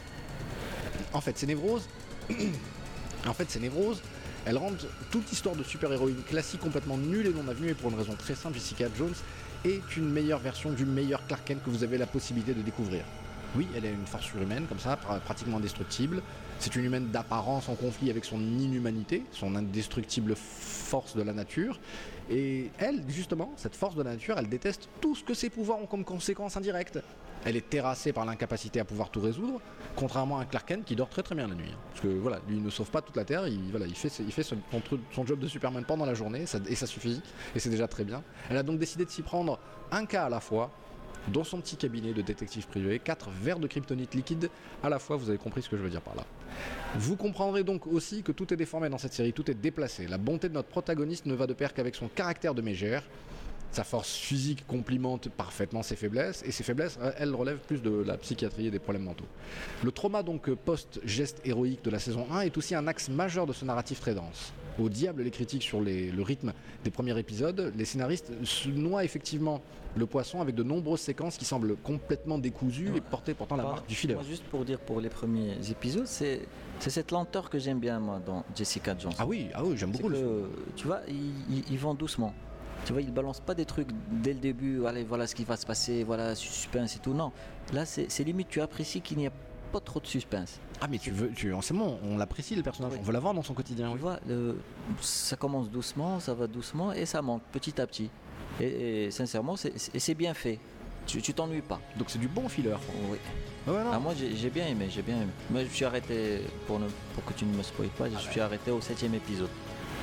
[1.12, 1.90] En fait, ces névroses,
[3.28, 4.02] en fait, ces névroses,
[4.46, 7.98] Elles rendent toute histoire de super-héroïne classique complètement nulle et non avenue, et pour une
[7.98, 9.16] raison très simple, Jessica Jones
[9.64, 13.04] est une meilleure version du meilleur Clark Kent que vous avez la possibilité de découvrir.
[13.56, 16.22] Oui, elle a une force surhumaine, comme ça, pra- pratiquement indestructible.
[16.60, 21.80] C'est une humaine d'apparence en conflit avec son inhumanité, son indestructible force de la nature.
[22.32, 25.80] Et elle, justement, cette force de la nature, elle déteste tout ce que ses pouvoirs
[25.80, 27.00] ont comme conséquence indirecte.
[27.46, 29.60] Elle est terrassée par l'incapacité à pouvoir tout résoudre,
[29.98, 31.70] contrairement à Clark Kent qui dort très très bien la nuit.
[31.74, 31.78] hein.
[31.90, 34.32] Parce que voilà, lui ne sauve pas toute la Terre, il, voilà, il fait, il
[34.32, 34.58] fait son,
[35.26, 37.22] job de Superman pendant la journée, et ça suffit,
[37.54, 38.24] et c'est déjà très bien.
[38.50, 39.60] Elle a donc décidé de s'y prendre
[39.92, 40.72] un cas à la fois,
[41.30, 44.50] dans son petit cabinet de détective privé, quatre verres de kryptonite liquide
[44.84, 46.26] à la fois, vous avez compris ce que je veux dire par là.
[46.96, 50.08] Vous comprendrez donc aussi que tout est déformé dans cette série, tout est déplacé.
[50.08, 53.04] La bonté de notre protagoniste ne va de pair qu'avec son caractère de mégère.
[53.74, 57.90] Sa force physique complimente parfaitement ses faiblesses, et ses faiblesses, euh, elles relèvent plus de
[58.06, 59.26] la psychiatrie et des problèmes mentaux.
[59.84, 63.54] Le trauma donc post-geste héroïque de la saison 1 est aussi un axe majeur de
[63.54, 64.54] ce narratif très dense.
[64.80, 66.54] Au diable les critiques sur les- le rythme
[66.84, 69.60] des premiers épisodes, les scénaristes se noient effectivement
[69.96, 73.72] le poisson avec de nombreuses séquences qui semblent complètement décousues et porter pourtant la Par-
[73.74, 74.14] marque du.
[74.14, 76.42] Moi, juste pour dire pour les premiers épisodes, c'est
[76.80, 79.14] cette lenteur que j'aime bien moi dans Jessica Jones.
[79.18, 82.34] Ah oui, ah oui j'aime beaucoup le que, tu vois, ils vont doucement.
[82.86, 85.56] Tu vois, ils balancent pas des trucs dès le début, allez, voilà ce qui va
[85.56, 87.14] se passer, voilà, suspense et tout.
[87.14, 87.32] Non,
[87.74, 89.32] là, c'est limite, tu apprécies qu'il n'y a
[89.72, 90.60] pas trop de suspense.
[90.82, 93.00] Ah mais tu veux, tu, c'est bon, on l'apprécie le personnage, Oui.
[93.02, 93.88] on veut l'avoir dans son quotidien.
[93.88, 94.00] Tu oui.
[94.02, 94.58] vois, le-
[95.02, 98.10] ça commence doucement, ça va doucement et ça monte petit à petit.
[98.60, 100.60] Et, et sincèrement, c'est- bien fait.
[101.08, 101.82] Tu t'ennuies pas.
[101.98, 102.76] Donc c'est du bon filler.
[103.10, 103.18] Oui.
[103.68, 103.90] Ouais, non.
[103.94, 105.32] Ah, moi, j'ai bien aimé, j'ai bien aimé.
[105.50, 108.40] Mais je suis arrêté, pour, ne, pour que tu ne me spoiles pas, je suis
[108.40, 109.50] arrêté au septième épisode.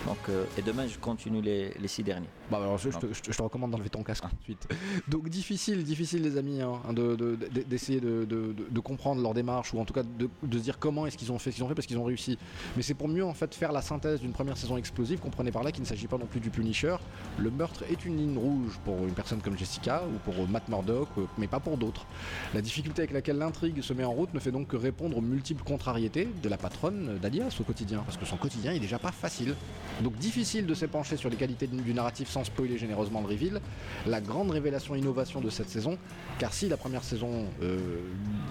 [0.06, 2.26] Donc, euh, et demain, je continue les, les six derniers.
[2.50, 4.66] Bah alors je, je te, je recommande d'enlever ton casque tout de suite.
[5.08, 9.22] Donc difficile, difficile les amis, hein, de- de- de- d'essayer de, de- de- de comprendre
[9.22, 11.50] leur démarche ou en tout cas de, de se dire comment est-ce qu'ils ont fait
[11.52, 12.38] ce qu'ils ont fait parce qu'ils ont réussi.
[12.76, 15.20] Mais c'est pour mieux en fait faire la synthèse d'une première saison explosive.
[15.20, 16.96] Comprenez par là qu'il ne s'agit pas non plus du Punisher.
[17.38, 21.08] Le meurtre est une ligne rouge pour une personne comme Jessica ou pour Matt Murdock,
[21.38, 22.06] mais pas pour d'autres.
[22.54, 25.20] La difficulté avec laquelle l'intrigue se met en route ne fait donc que répondre aux
[25.22, 29.12] multiples contrariétés de la patronne d'Alias au quotidien, parce que son quotidien est déjà pas
[29.12, 29.54] facile.
[30.02, 33.60] Donc difficile de s'épancher sur les qualités du narratif sans spoiler généreusement le reveal.
[34.06, 35.98] La grande révélation innovation de cette saison,
[36.38, 37.78] car si la première saison, euh,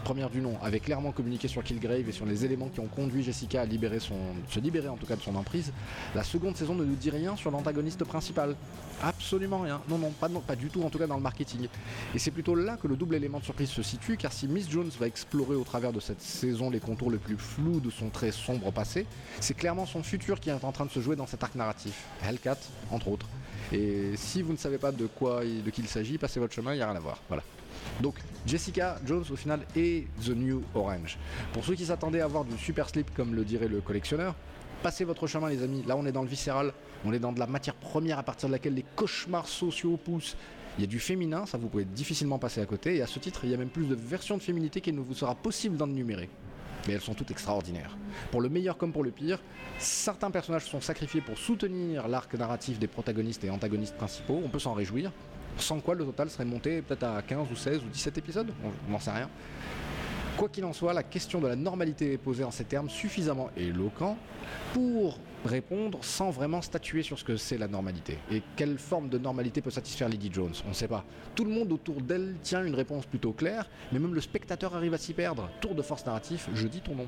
[0.04, 3.24] première du nom, avait clairement communiqué sur Killgrave et sur les éléments qui ont conduit
[3.24, 5.72] Jessica à se libérer en tout cas de son emprise,
[6.16, 8.56] la seconde saison ne nous dit rien sur l'antagoniste principal.
[9.02, 9.82] Absolument rien.
[9.88, 11.68] Non, non, pas, non, pas du tout, en tout cas dans le marketing.
[12.14, 14.70] Et c'est plutôt là que le double élément de surprise se situe, car si Miss
[14.70, 18.10] Jones va explorer au travers de cette saison les contours les plus flous de son
[18.10, 19.06] très sombre passé,
[19.40, 22.06] c'est clairement son futur qui est en train de se jouer dans cet arc narratif.
[22.24, 22.58] Hellcat,
[22.92, 23.28] entre autres.
[23.72, 26.74] Et si vous ne savez pas de quoi, de qui il s'agit, passez votre chemin,
[26.74, 27.22] il n'y a rien à voir.
[27.28, 27.44] Voilà.
[28.02, 28.16] Donc
[28.46, 31.18] Jessica Jones au final est The New Orange.
[31.54, 34.36] Pour ceux qui s'attendaient à voir du super slip comme le dirait le collectionneur,
[34.82, 35.84] passez votre chemin les amis.
[35.88, 36.74] Là on est dans le viscéral,
[37.06, 40.36] on est dans de la matière première à partir de laquelle les cauchemars sociaux poussent.
[40.78, 43.20] Il y a du féminin, ça vous pouvez difficilement passer à côté, et à ce
[43.20, 45.76] titre il y a même plus de versions de féminité qu'il ne vous sera possible
[45.76, 46.30] d'en énumérer.
[46.90, 47.96] Mais elles sont toutes extraordinaires.
[48.32, 49.40] Pour le meilleur comme pour le pire,
[49.78, 54.58] certains personnages sont sacrifiés pour soutenir l'arc narratif des protagonistes et antagonistes principaux, on peut
[54.58, 55.12] s'en réjouir,
[55.58, 58.92] sans quoi le total serait monté peut-être à 15 ou 16 ou 17 épisodes, on
[58.92, 59.30] n'en sait rien.
[60.36, 63.52] Quoi qu'il en soit, la question de la normalité est posée en ces termes suffisamment
[63.56, 64.18] éloquents
[64.74, 68.18] pour répondre sans vraiment statuer sur ce que c'est la normalité.
[68.32, 70.54] Et quelle forme de normalité peut satisfaire Lady Jones?
[70.66, 71.04] On ne sait pas.
[71.36, 74.94] Tout le monde autour d'elle tient une réponse plutôt claire, mais même le spectateur arrive
[74.94, 75.50] à s'y perdre.
[75.62, 77.08] Tour de force narratif, je dis ton nom.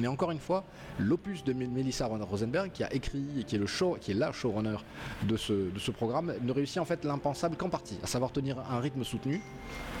[0.00, 0.64] Mais encore une fois,
[0.98, 4.14] l'opus de Mel- Melissa Rosenberg, qui a écrit et qui est, le show, qui est
[4.14, 4.78] la showrunner
[5.22, 8.58] de ce, de ce programme, ne réussit en fait l'impensable qu'en partie, à savoir tenir
[8.58, 9.40] un rythme soutenu,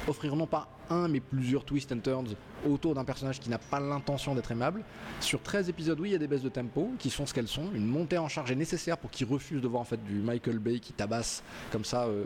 [0.08, 2.34] offrir non pas un mais plusieurs twists and turns
[2.68, 4.82] autour d'un personnage qui n'a pas l'intention d'être aimable.
[5.20, 7.48] Sur 13 épisodes, oui, il y a des baisses de tempo qui sont ce qu'elles
[7.48, 7.70] sont.
[7.74, 10.58] Une montée en charge est nécessaire pour qu'il refuse de voir en fait du Michael
[10.58, 12.24] Bay qui tabasse comme ça euh,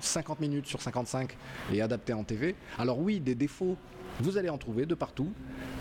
[0.00, 1.36] 50 minutes sur 55
[1.72, 2.54] et adapté en TV.
[2.78, 3.76] Alors oui, des défauts,
[4.20, 5.32] vous allez en trouver de partout,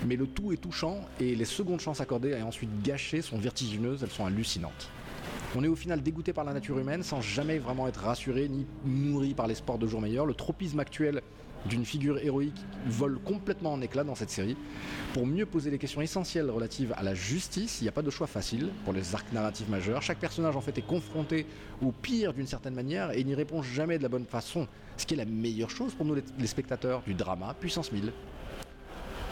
[0.06, 4.04] mais le tout est touchant et les secondes chances accordées et ensuite gâchées sont vertigineuses,
[4.04, 4.90] elles sont hallucinantes.
[5.58, 8.66] On est au final dégoûté par la nature humaine sans jamais vraiment être rassuré ni
[8.86, 10.26] nourri par l'espoir de jours meilleurs.
[10.26, 11.22] Le tropisme actuel
[11.68, 14.58] d'une figure héroïque vole complètement en éclat dans cette série.
[15.14, 18.10] Pour mieux poser les questions essentielles relatives à la justice, il n'y a pas de
[18.10, 20.02] choix facile pour les arcs narratifs majeurs.
[20.02, 21.46] Chaque personnage en fait est confronté
[21.82, 24.68] au pire d'une certaine manière et n'y répond jamais de la bonne façon.
[24.98, 28.12] Ce qui est la meilleure chose pour nous les, spectateurs du drama puissance 1000.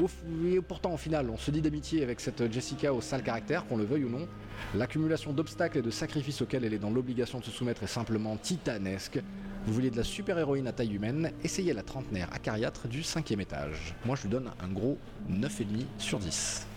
[0.01, 3.77] Et pourtant, au final, on se dit d'amitié avec cette Jessica au sale caractère, qu'on
[3.77, 4.27] le veuille ou non.
[4.75, 8.35] L'accumulation d'obstacles et de sacrifices auxquels elle est dans l'obligation de se soumettre est simplement
[8.37, 9.19] titanesque.
[9.65, 13.95] Vous voulez de la super-héroïne à taille humaine, essayez la trentenaire acariâtre du cinquième étage.
[14.05, 14.97] Moi, je lui donne un gros
[15.29, 16.67] 9,5 sur 10.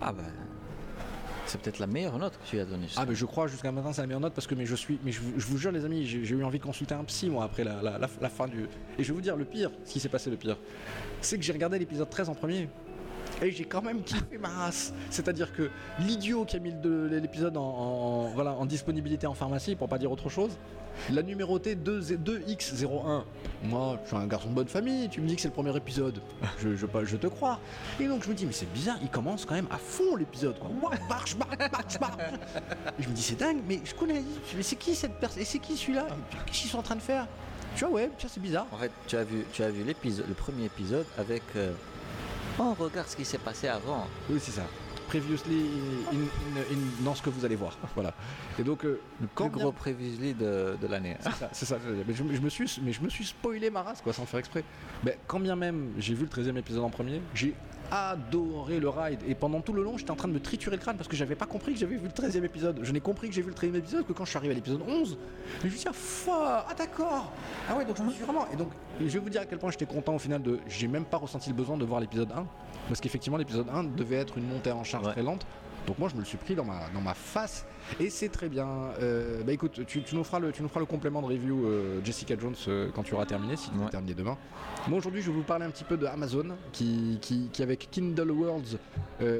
[0.00, 0.45] Ah ben.
[1.46, 2.86] C'est peut-être la meilleure note que tu as donnée.
[2.96, 4.98] Ah, mais je crois jusqu'à maintenant c'est la meilleure note parce que mais je suis,
[5.04, 7.04] mais je, vous- je vous jure les amis, j'ai j'ai eu envie de consulter un
[7.04, 8.64] psy moi après la, la- la- la fin du.
[8.98, 10.56] Et je vais vous dire le pire, ce qui s'est passé le pire,
[11.20, 12.68] c'est que j'ai regardé l'épisode 13 en premier.
[13.42, 14.94] Et j'ai quand même kiffé ma race.
[15.10, 15.70] C'est-à-dire que
[16.00, 16.74] l'idiot qui a mis
[17.10, 20.56] l'épisode en, voilà, en disponibilité en pharmacie, pour pas dire autre chose,
[21.10, 23.24] l'a numéroté 2, 2X01.
[23.64, 25.76] Moi, je suis un garçon de bonne famille, tu me dis que c'est le premier
[25.76, 26.20] épisode.
[26.58, 27.60] Je, je, te crois.
[28.00, 30.56] Et donc je me dis, mais c'est bizarre, il commence quand même à fond l'épisode.
[31.08, 32.22] Marche, marche, marche, marche.
[32.98, 34.22] Je me dis, c'est dingue, mais je connais.
[34.56, 36.06] Mais c'est qui cette personne Et c'est qui celui-là?
[36.46, 37.26] Qu'est-ce qu'ils sont en train de faire?
[37.74, 38.66] Tu vois, ouais, tiens, c'est bizarre.
[38.72, 41.42] En fait, tu as vu, tu as vu l'épisode, le premier épisode avec.
[41.56, 41.72] euh,
[42.58, 44.06] Oh, regarde ce qui s'est passé avant.
[44.30, 44.62] Oui, c'est ça.
[45.08, 45.68] Previously
[46.12, 47.76] in, dans ce que vous allez voir.
[47.94, 48.12] Voilà.
[48.58, 51.16] Et donc, euh, le plus gros previously de, de l'année.
[51.20, 52.04] C'est ça, c'est ça, je veux dire.
[52.08, 54.40] mais je, je me suis, mais je me suis spoilé ma race, quoi, sans faire
[54.40, 54.64] exprès.
[55.04, 57.54] Mais quand bien même j'ai vu le 13 e épisode en premier, j'ai
[57.90, 59.20] adoré le ride.
[59.26, 61.16] Et pendant tout le long, j'étais en train de me triturer le crâne parce que
[61.16, 62.80] j'avais pas compris que j'avais vu le 13 e épisode.
[62.82, 64.52] Je n'ai compris que j'ai vu le 13 e épisode que quand je suis arrivé
[64.52, 65.12] à l'épisode 11.
[65.12, 65.16] Et
[65.60, 65.88] je me suis dit,
[66.30, 67.32] ah, ah d'accord
[67.68, 68.46] Ah ouais, donc je me suis vraiment.
[68.52, 68.68] Et donc,
[69.00, 70.58] je vais vous dire à quel point j'étais content au final de.
[70.68, 72.46] J'ai même pas ressenti le besoin de voir l'épisode 1.
[72.88, 75.12] Parce qu'effectivement, l'épisode 1 devait être une montée en charge Ouais.
[75.12, 75.46] très lente.
[75.86, 77.64] Donc moi je me le suis pris dans ma, dans ma face
[78.00, 78.66] et c'est très bien.
[79.00, 81.64] Euh, bah écoute, tu, tu nous feras le, tu nous feras le complément de review
[81.66, 83.88] euh, Jessica Jones euh, quand tu auras terminé, si tu Ouais.
[83.90, 84.36] terminé demain.
[84.88, 87.88] Moi aujourd'hui je vais vous parler un petit peu de Amazon qui, qui, qui, avec
[87.90, 88.78] Kindle Worlds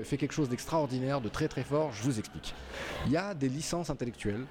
[0.04, 1.90] fait quelque chose d'extraordinaire, de très très fort.
[1.92, 2.54] Je vous explique.
[3.06, 4.44] Il y a des licences intellectuelles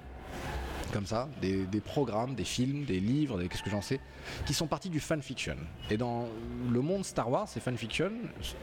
[0.92, 4.00] comme ça, des, des programmes, des films, des livres, des qu'est-ce que j'en sais,
[4.46, 5.56] qui sont partis du fanfiction.
[5.90, 6.26] Et dans
[6.70, 8.12] le monde Star Wars, ces fanfiction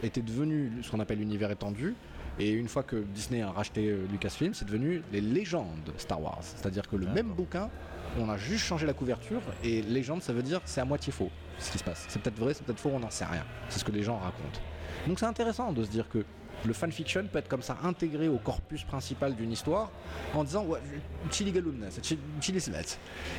[0.02, 1.96] étaient devenus ce qu'on appelle l'univers étendu.
[2.40, 6.40] Et une fois que Disney a racheté euh, Lucasfilm, c'est devenu les légendes Star Wars.
[6.42, 7.70] C'est-à-dire que le même bouquin,
[8.18, 9.42] on a juste changé la couverture.
[9.64, 11.30] Et légende, ça veut dire c'est à moitié faux
[11.60, 12.06] ce qui se passe.
[12.08, 13.44] C'est peut-être vrai, c'est peut-être faux, on n'en sait rien.
[13.70, 14.60] C'est ce que les gens racontent.
[15.08, 16.26] Donc c'est intéressant de se dire que
[16.66, 19.92] le fanfiction peut être comme ça intégré au corpus principal d'une histoire
[20.34, 20.80] en disant ouais.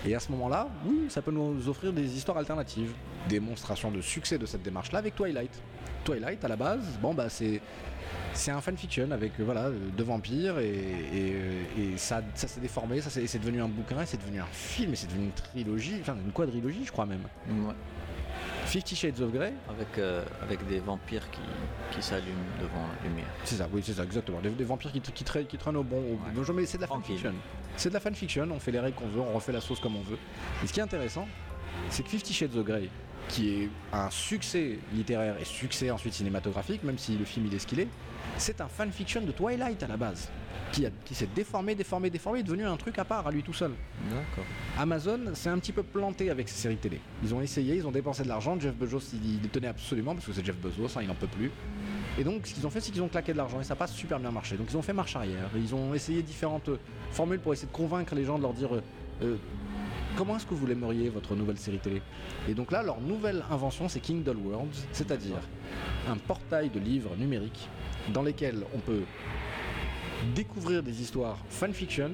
[0.07, 0.69] Et à ce moment-là,
[1.09, 2.93] ça peut nous offrir des histoires alternatives.
[3.29, 5.63] Démonstration de succès de cette démarche-là avec Twilight.
[6.05, 12.23] Twilight, à la base, bon bah c'est un fanfiction avec voilà deux vampires et, ça,
[12.35, 15.33] s'est déformé, ça c'est devenu un bouquin, c'est devenu un film, et c'est devenu une
[15.33, 17.23] trilogie, enfin une quadrilogie je crois même.
[18.66, 21.41] Fifty Shades of Grey, Avec, euh, avec des vampires qui,
[21.95, 23.27] qui s'allument devant la lumière.
[23.45, 24.41] c'est ça, oui c'est ça exactement.
[24.41, 26.89] Des, des vampires qui, qui, traînent, qui traînent au bon, au mais c'est de la
[26.89, 27.32] fanfiction.
[27.77, 29.97] C'est de la fanfiction, on fait les règles qu'on veut, on refait la sauce comme
[29.97, 30.19] on veut.
[30.62, 31.28] Et ce qui est intéressant,
[31.91, 32.89] c'est que Fifty Shades of Grey,
[33.28, 37.59] qui est un succès littéraire et succès ensuite cinématographique, même si le film il est
[37.59, 37.89] ce qu'il est,
[38.39, 40.28] c'est un fanfiction de Twilight à la base,
[40.75, 43.43] qui, a- qui s'est déformé, déformé, déformé, est devenu un truc à part à lui
[43.43, 43.71] tout seul.
[44.11, 44.45] D'accord.
[44.79, 47.01] Amazon s'est un petit peu planté avec ses séries télé.
[47.23, 48.59] Ils ont essayé, ils ont dépensé de l'argent.
[48.59, 51.29] Jeff Bezos, il, il tenait absolument parce que c'est Jeff Bezos, hein, il n'en peut
[51.29, 51.51] plus.
[52.19, 53.79] Et donc, ce qu'ils ont fait, c'est qu'ils ont claqué de l'argent et ça n'a
[53.79, 54.57] pas super bien marché.
[54.57, 55.49] Donc, ils ont fait marche arrière.
[55.57, 56.79] Ils ont essayé différentes euh,
[57.13, 58.81] formules pour essayer de convaincre les gens de leur dire euh,
[59.23, 59.37] euh,
[60.17, 62.03] comment est-ce que vous l'aimeriez votre nouvelle série télé?
[62.49, 65.39] Et donc là, leur nouvelle invention, c'est Kindle Worlds, c'est-à-dire
[66.09, 67.69] un portail de livres numériques
[68.13, 69.03] dans lesquels on peut
[70.35, 72.11] découvrir des histoires fanfiction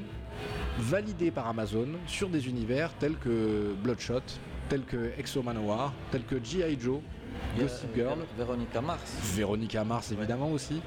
[0.78, 4.20] validées par Amazon sur des univers tels que Bloodshot,
[4.68, 6.78] tels que Exo Manowar, tels que G.I.
[6.80, 7.00] Joe,
[7.58, 9.12] Gossip Girl, Véronica Mars.
[9.34, 10.80] Véronica Mars évidemment aussi.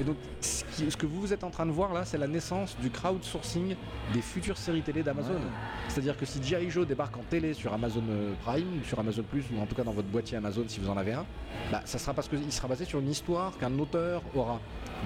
[0.00, 2.26] Et donc ce, qui- ce que vous êtes en train de voir là, c'est la
[2.26, 3.74] naissance du crowdsourcing
[4.12, 5.34] des futures séries télé d'Amazon.
[5.34, 5.40] Ouais.
[5.88, 6.70] C'est-à-dire que si G.I.
[6.70, 9.74] Joe débarque en télé sur Amazon euh, Prime, ou sur Amazon Plus, ou en tout
[9.74, 11.24] cas dans votre boîtier Amazon si vous en avez un,
[11.72, 14.60] bah, ça sera parce qu'il sera basé sur une histoire qu'un auteur aura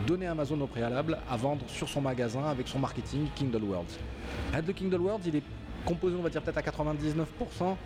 [0.07, 3.99] donné à Amazon au préalable à vendre sur son magasin avec son marketing Kindle Worlds.
[4.55, 5.43] Head de Kindle Worlds, il est
[5.85, 7.77] composé, on va dire peut-être à 99%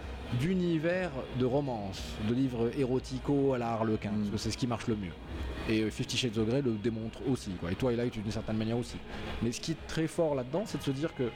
[0.41, 4.87] d'univers de romance, de livres érotico à la Harlequin, parce que c'est ce qui marche
[4.87, 5.13] le mieux.
[5.69, 7.71] Et euh, Fifty Shades of Grey le démontre aussi, quoi.
[7.71, 8.97] et Twilight d'une certaine manière aussi.
[9.43, 11.31] Mais ce qui est très fort là-dedans, c'est de se dire que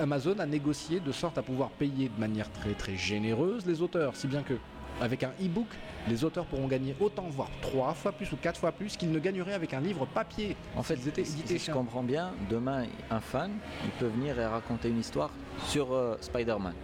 [0.00, 4.16] Amazon a négocié de sorte à pouvoir payer de manière très très généreuse les auteurs,
[4.16, 4.54] si bien que
[5.02, 5.66] avec un e-book,
[6.08, 9.18] les auteurs pourront gagner autant, voire trois fois plus ou quatre fois plus qu'ils ne
[9.18, 10.56] gagneraient avec un livre papier.
[10.76, 13.50] En fait, étaient si- je comprends bien, demain, un fan,
[13.84, 15.30] il peut venir et raconter une histoire
[15.66, 16.74] sur euh, Spider-Man.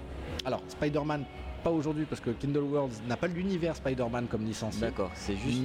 [0.44, 1.24] Alors, Spider-Man,
[1.62, 4.78] pas aujourd'hui parce que Kindle Worlds n'a pas l'univers Spider-Man comme licence.
[4.78, 5.60] D'accord, c'est juste.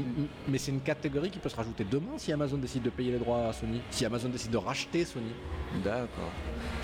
[0.47, 3.19] Mais c'est une catégorie qui peut se rajouter demain si Amazon décide de payer les
[3.19, 5.31] droits à Sony, si Amazon décide de racheter Sony.
[5.83, 6.31] D'accord.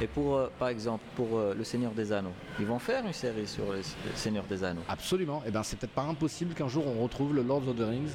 [0.02, 3.14] Et pour, euh, par exemple, pour euh, Le Seigneur des Anneaux, ils vont faire une
[3.14, 3.82] série sur le,
[4.16, 4.82] Seigneur des Anneaux.
[4.90, 5.42] Absolument.
[5.48, 8.12] Et ben c'est peut-être pas impossible qu'un jour on retrouve le Lord of the Rings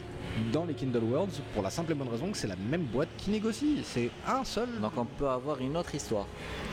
[0.52, 3.08] dans les Kindle Worlds pour la simple et bonne raison que c'est la même boîte
[3.16, 3.78] qui négocie.
[3.84, 4.68] C'est un seul.
[4.80, 6.26] Donc on peut avoir une autre histoire.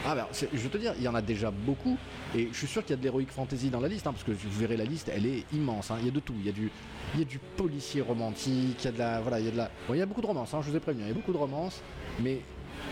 [0.05, 1.97] Ah ben, je veux te dire, il y en a déjà beaucoup.
[2.35, 4.23] Et je suis sûr qu'il y a de l'heroic fantasy dans la liste, hein, parce
[4.23, 5.91] que vous verrez la liste, elle est immense.
[5.91, 5.97] hein.
[5.99, 6.33] Il y a de tout.
[6.39, 6.71] Il y a du,
[7.13, 9.51] il y a du policier romantique, il y a de la, voilà, il y a
[9.51, 9.69] de la.
[9.87, 10.53] Bon, il y a beaucoup de romances.
[10.53, 11.81] hein, je vous ai prévenu, il y a beaucoup de romances,
[12.21, 12.41] mais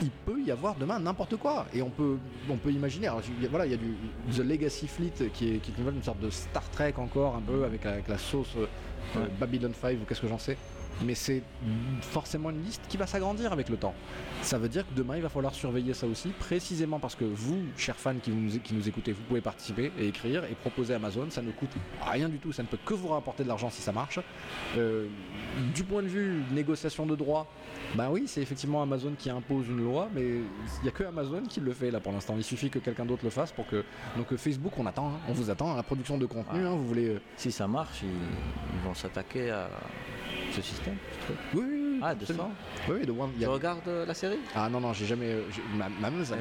[0.01, 1.65] il peut y avoir demain n'importe quoi.
[1.73, 2.17] Et on peut,
[2.49, 3.07] on peut imaginer.
[3.07, 3.95] Alors, il y a- voilà, il y a du
[4.35, 7.63] The Legacy Fleet qui est, qui est une, sorte de Star Trek encore, un peu
[7.65, 8.65] avec, la- avec la sauce euh,
[9.17, 9.29] euh, Ouais.
[9.39, 10.57] Babylon 5 ou qu'est-ce que j'en sais.
[11.05, 11.41] Mais c'est
[12.01, 13.93] forcément une liste qui va s'agrandir avec le temps.
[14.41, 17.57] Ça veut dire que demain, il va falloir surveiller ça aussi, précisément parce que vous,
[17.77, 21.27] chers fans qui nous, qui nous écoutez, vous pouvez participer et écrire et proposer Amazon.
[21.29, 21.69] Ça ne coûte
[22.05, 24.19] rien du tout, ça ne peut que vous rapporter de l'argent si ça marche.
[24.77, 25.07] Euh,
[25.73, 27.47] du point de vue négociation de droits,
[27.95, 31.43] bah oui, c'est effectivement Amazon qui impose une loi, mais il n'y a que Amazon
[31.43, 32.33] qui le fait là pour l'instant.
[32.37, 33.83] Il suffit que quelqu'un d'autre le fasse pour que.
[34.17, 36.71] Donc euh, Facebook, on attend, hein, on vous attend, hein, la production de contenu, hein,
[36.75, 37.07] vous voulez.
[37.07, 39.69] euh, Si ça marche, ils, ils vont s'attaquer à
[40.53, 40.88] ce système.
[41.25, 41.37] Truc.
[41.53, 41.99] Oui, oui, oui.
[42.01, 42.51] Ah, de absolument.
[42.87, 44.37] Oui, oui, The One- Tu a- regardes euh, la série?
[44.55, 45.25] Ah non, non, j'ai jamais.
[45.27, 45.41] euh,
[45.99, 46.31] Ma, meuse,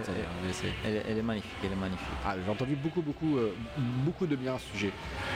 [0.84, 2.06] elle est- elle est magnifique, elle est magnifique.
[2.24, 3.52] Ah, j'ai entendu beaucoup, beaucoup, euh,
[4.04, 4.92] beaucoup de bien à ce sujet.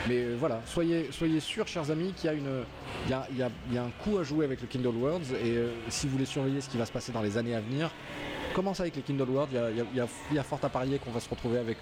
[0.07, 2.63] Mais euh, voilà, soyez, soyez sûrs, chers amis, qu'il y a une,
[3.05, 4.95] il y a, y a- il y a un coup à jouer avec le Kindle
[4.95, 5.33] Worlds.
[5.43, 5.57] Et
[5.89, 7.91] si vous voulez surveiller ce qui va se passer dans les années à venir,
[8.53, 9.51] commencez avec les Kindle Worlds.
[9.53, 9.97] Il
[10.33, 11.79] y y a- fort à parier qu'on va se retrouver avec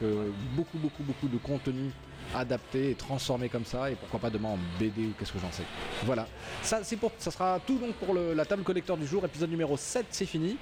[0.55, 1.91] beaucoup, beaucoup, beaucoup de contenu
[2.35, 3.91] adapté et transformé comme ça.
[3.91, 5.63] Et pourquoi pas demain en BD ou qu'est-ce que j'en sais.
[6.05, 6.27] Voilà.
[6.63, 9.23] Ça, c'est pour, ça sera tout donc pour le- la table collector du jour.
[9.25, 10.57] Épisode numéro 7, c'est fini.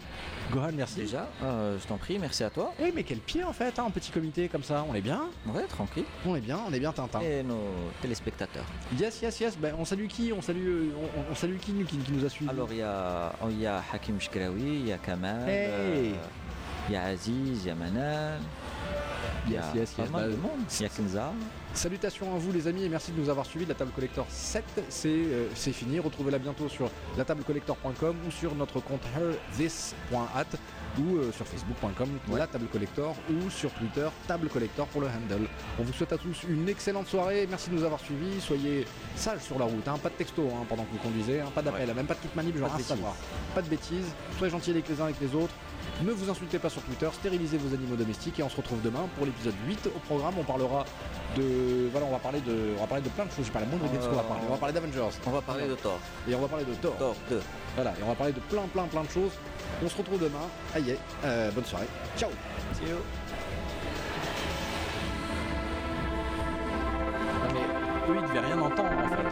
[0.51, 0.95] Gohan, merci.
[1.01, 2.73] Déjà, euh, je t'en prie, merci à toi.
[2.79, 5.21] Eh mais quel pied en fait, hein, en petit comité comme ça, on est bien,
[5.47, 6.05] Ouais, tranquille.
[6.25, 7.21] on est bien, on est bien Tintin.
[7.21, 7.61] Et nos
[8.01, 8.65] téléspectateurs.
[8.99, 9.57] Yes, yes, yes.
[9.57, 10.33] Ben, on salue qui?
[10.33, 10.91] On salue, euh,
[11.29, 12.49] on, on salue qui, nous, qui, qui nous a suivis?
[12.49, 15.67] Alors, il y a, y a Hakim Shkraoui, il y a Kamal, Hey.
[15.69, 16.11] euh,
[16.89, 18.39] il y a Aziz, il y a Manan,
[19.47, 20.59] il y a Yes, yes, pas yes, mal bah, de monde.
[20.79, 21.33] Il y a Kenza.
[21.73, 23.65] Salutations à vous les amis et merci de nous avoir suivis.
[23.65, 25.99] La table collector 7, c'est euh, c'est fini.
[25.99, 30.57] Retrouvez-la bientôt sur latablecollector.com ou sur notre compte herthis.at
[30.97, 35.47] ou euh, sur facebook.com la table collector ou sur Twitter table collector pour le handle.
[35.79, 37.47] On vous souhaite à tous une excellente soirée.
[37.49, 38.41] Merci de nous avoir suivis.
[38.41, 38.85] Soyez
[39.15, 39.87] sages sur la route.
[39.87, 39.97] hein.
[40.01, 41.41] Pas de texto hein, pendant que vous conduisez.
[41.41, 41.51] hein.
[41.53, 43.15] Pas d'appel, même pas de kit manip, genre Pas de savoir.
[43.55, 44.07] Pas de bêtises.
[44.37, 45.53] Soyez gentils avec les uns avec les autres.
[46.03, 49.05] Ne vous insultez pas sur Twitter, stérilisez vos animaux domestiques et on se retrouve demain
[49.17, 49.87] pour l'épisode 8.
[49.87, 50.85] Au programme, on parlera
[51.35, 51.89] de.
[51.91, 52.73] Voilà, on va parler de.
[52.77, 53.45] On va parler de plein de choses.
[53.45, 54.43] J'ai pas la moindre idée de ce qu'on va parler.
[54.47, 55.09] On va parler d'Avengers.
[55.25, 55.99] On va parler de Thor.
[56.29, 56.95] Et on va parler de Thor.
[56.97, 57.41] Thor 2.
[57.75, 59.31] Voilà, et on va parler de plein, plein, plein de choses.
[59.83, 60.47] On se retrouve demain.
[60.75, 61.87] Aïe, euh, bonne soirée.
[62.17, 62.29] Ciao.
[62.73, 62.97] See you.
[67.41, 69.28] Non mais eux ils devaient rien entendre en fait.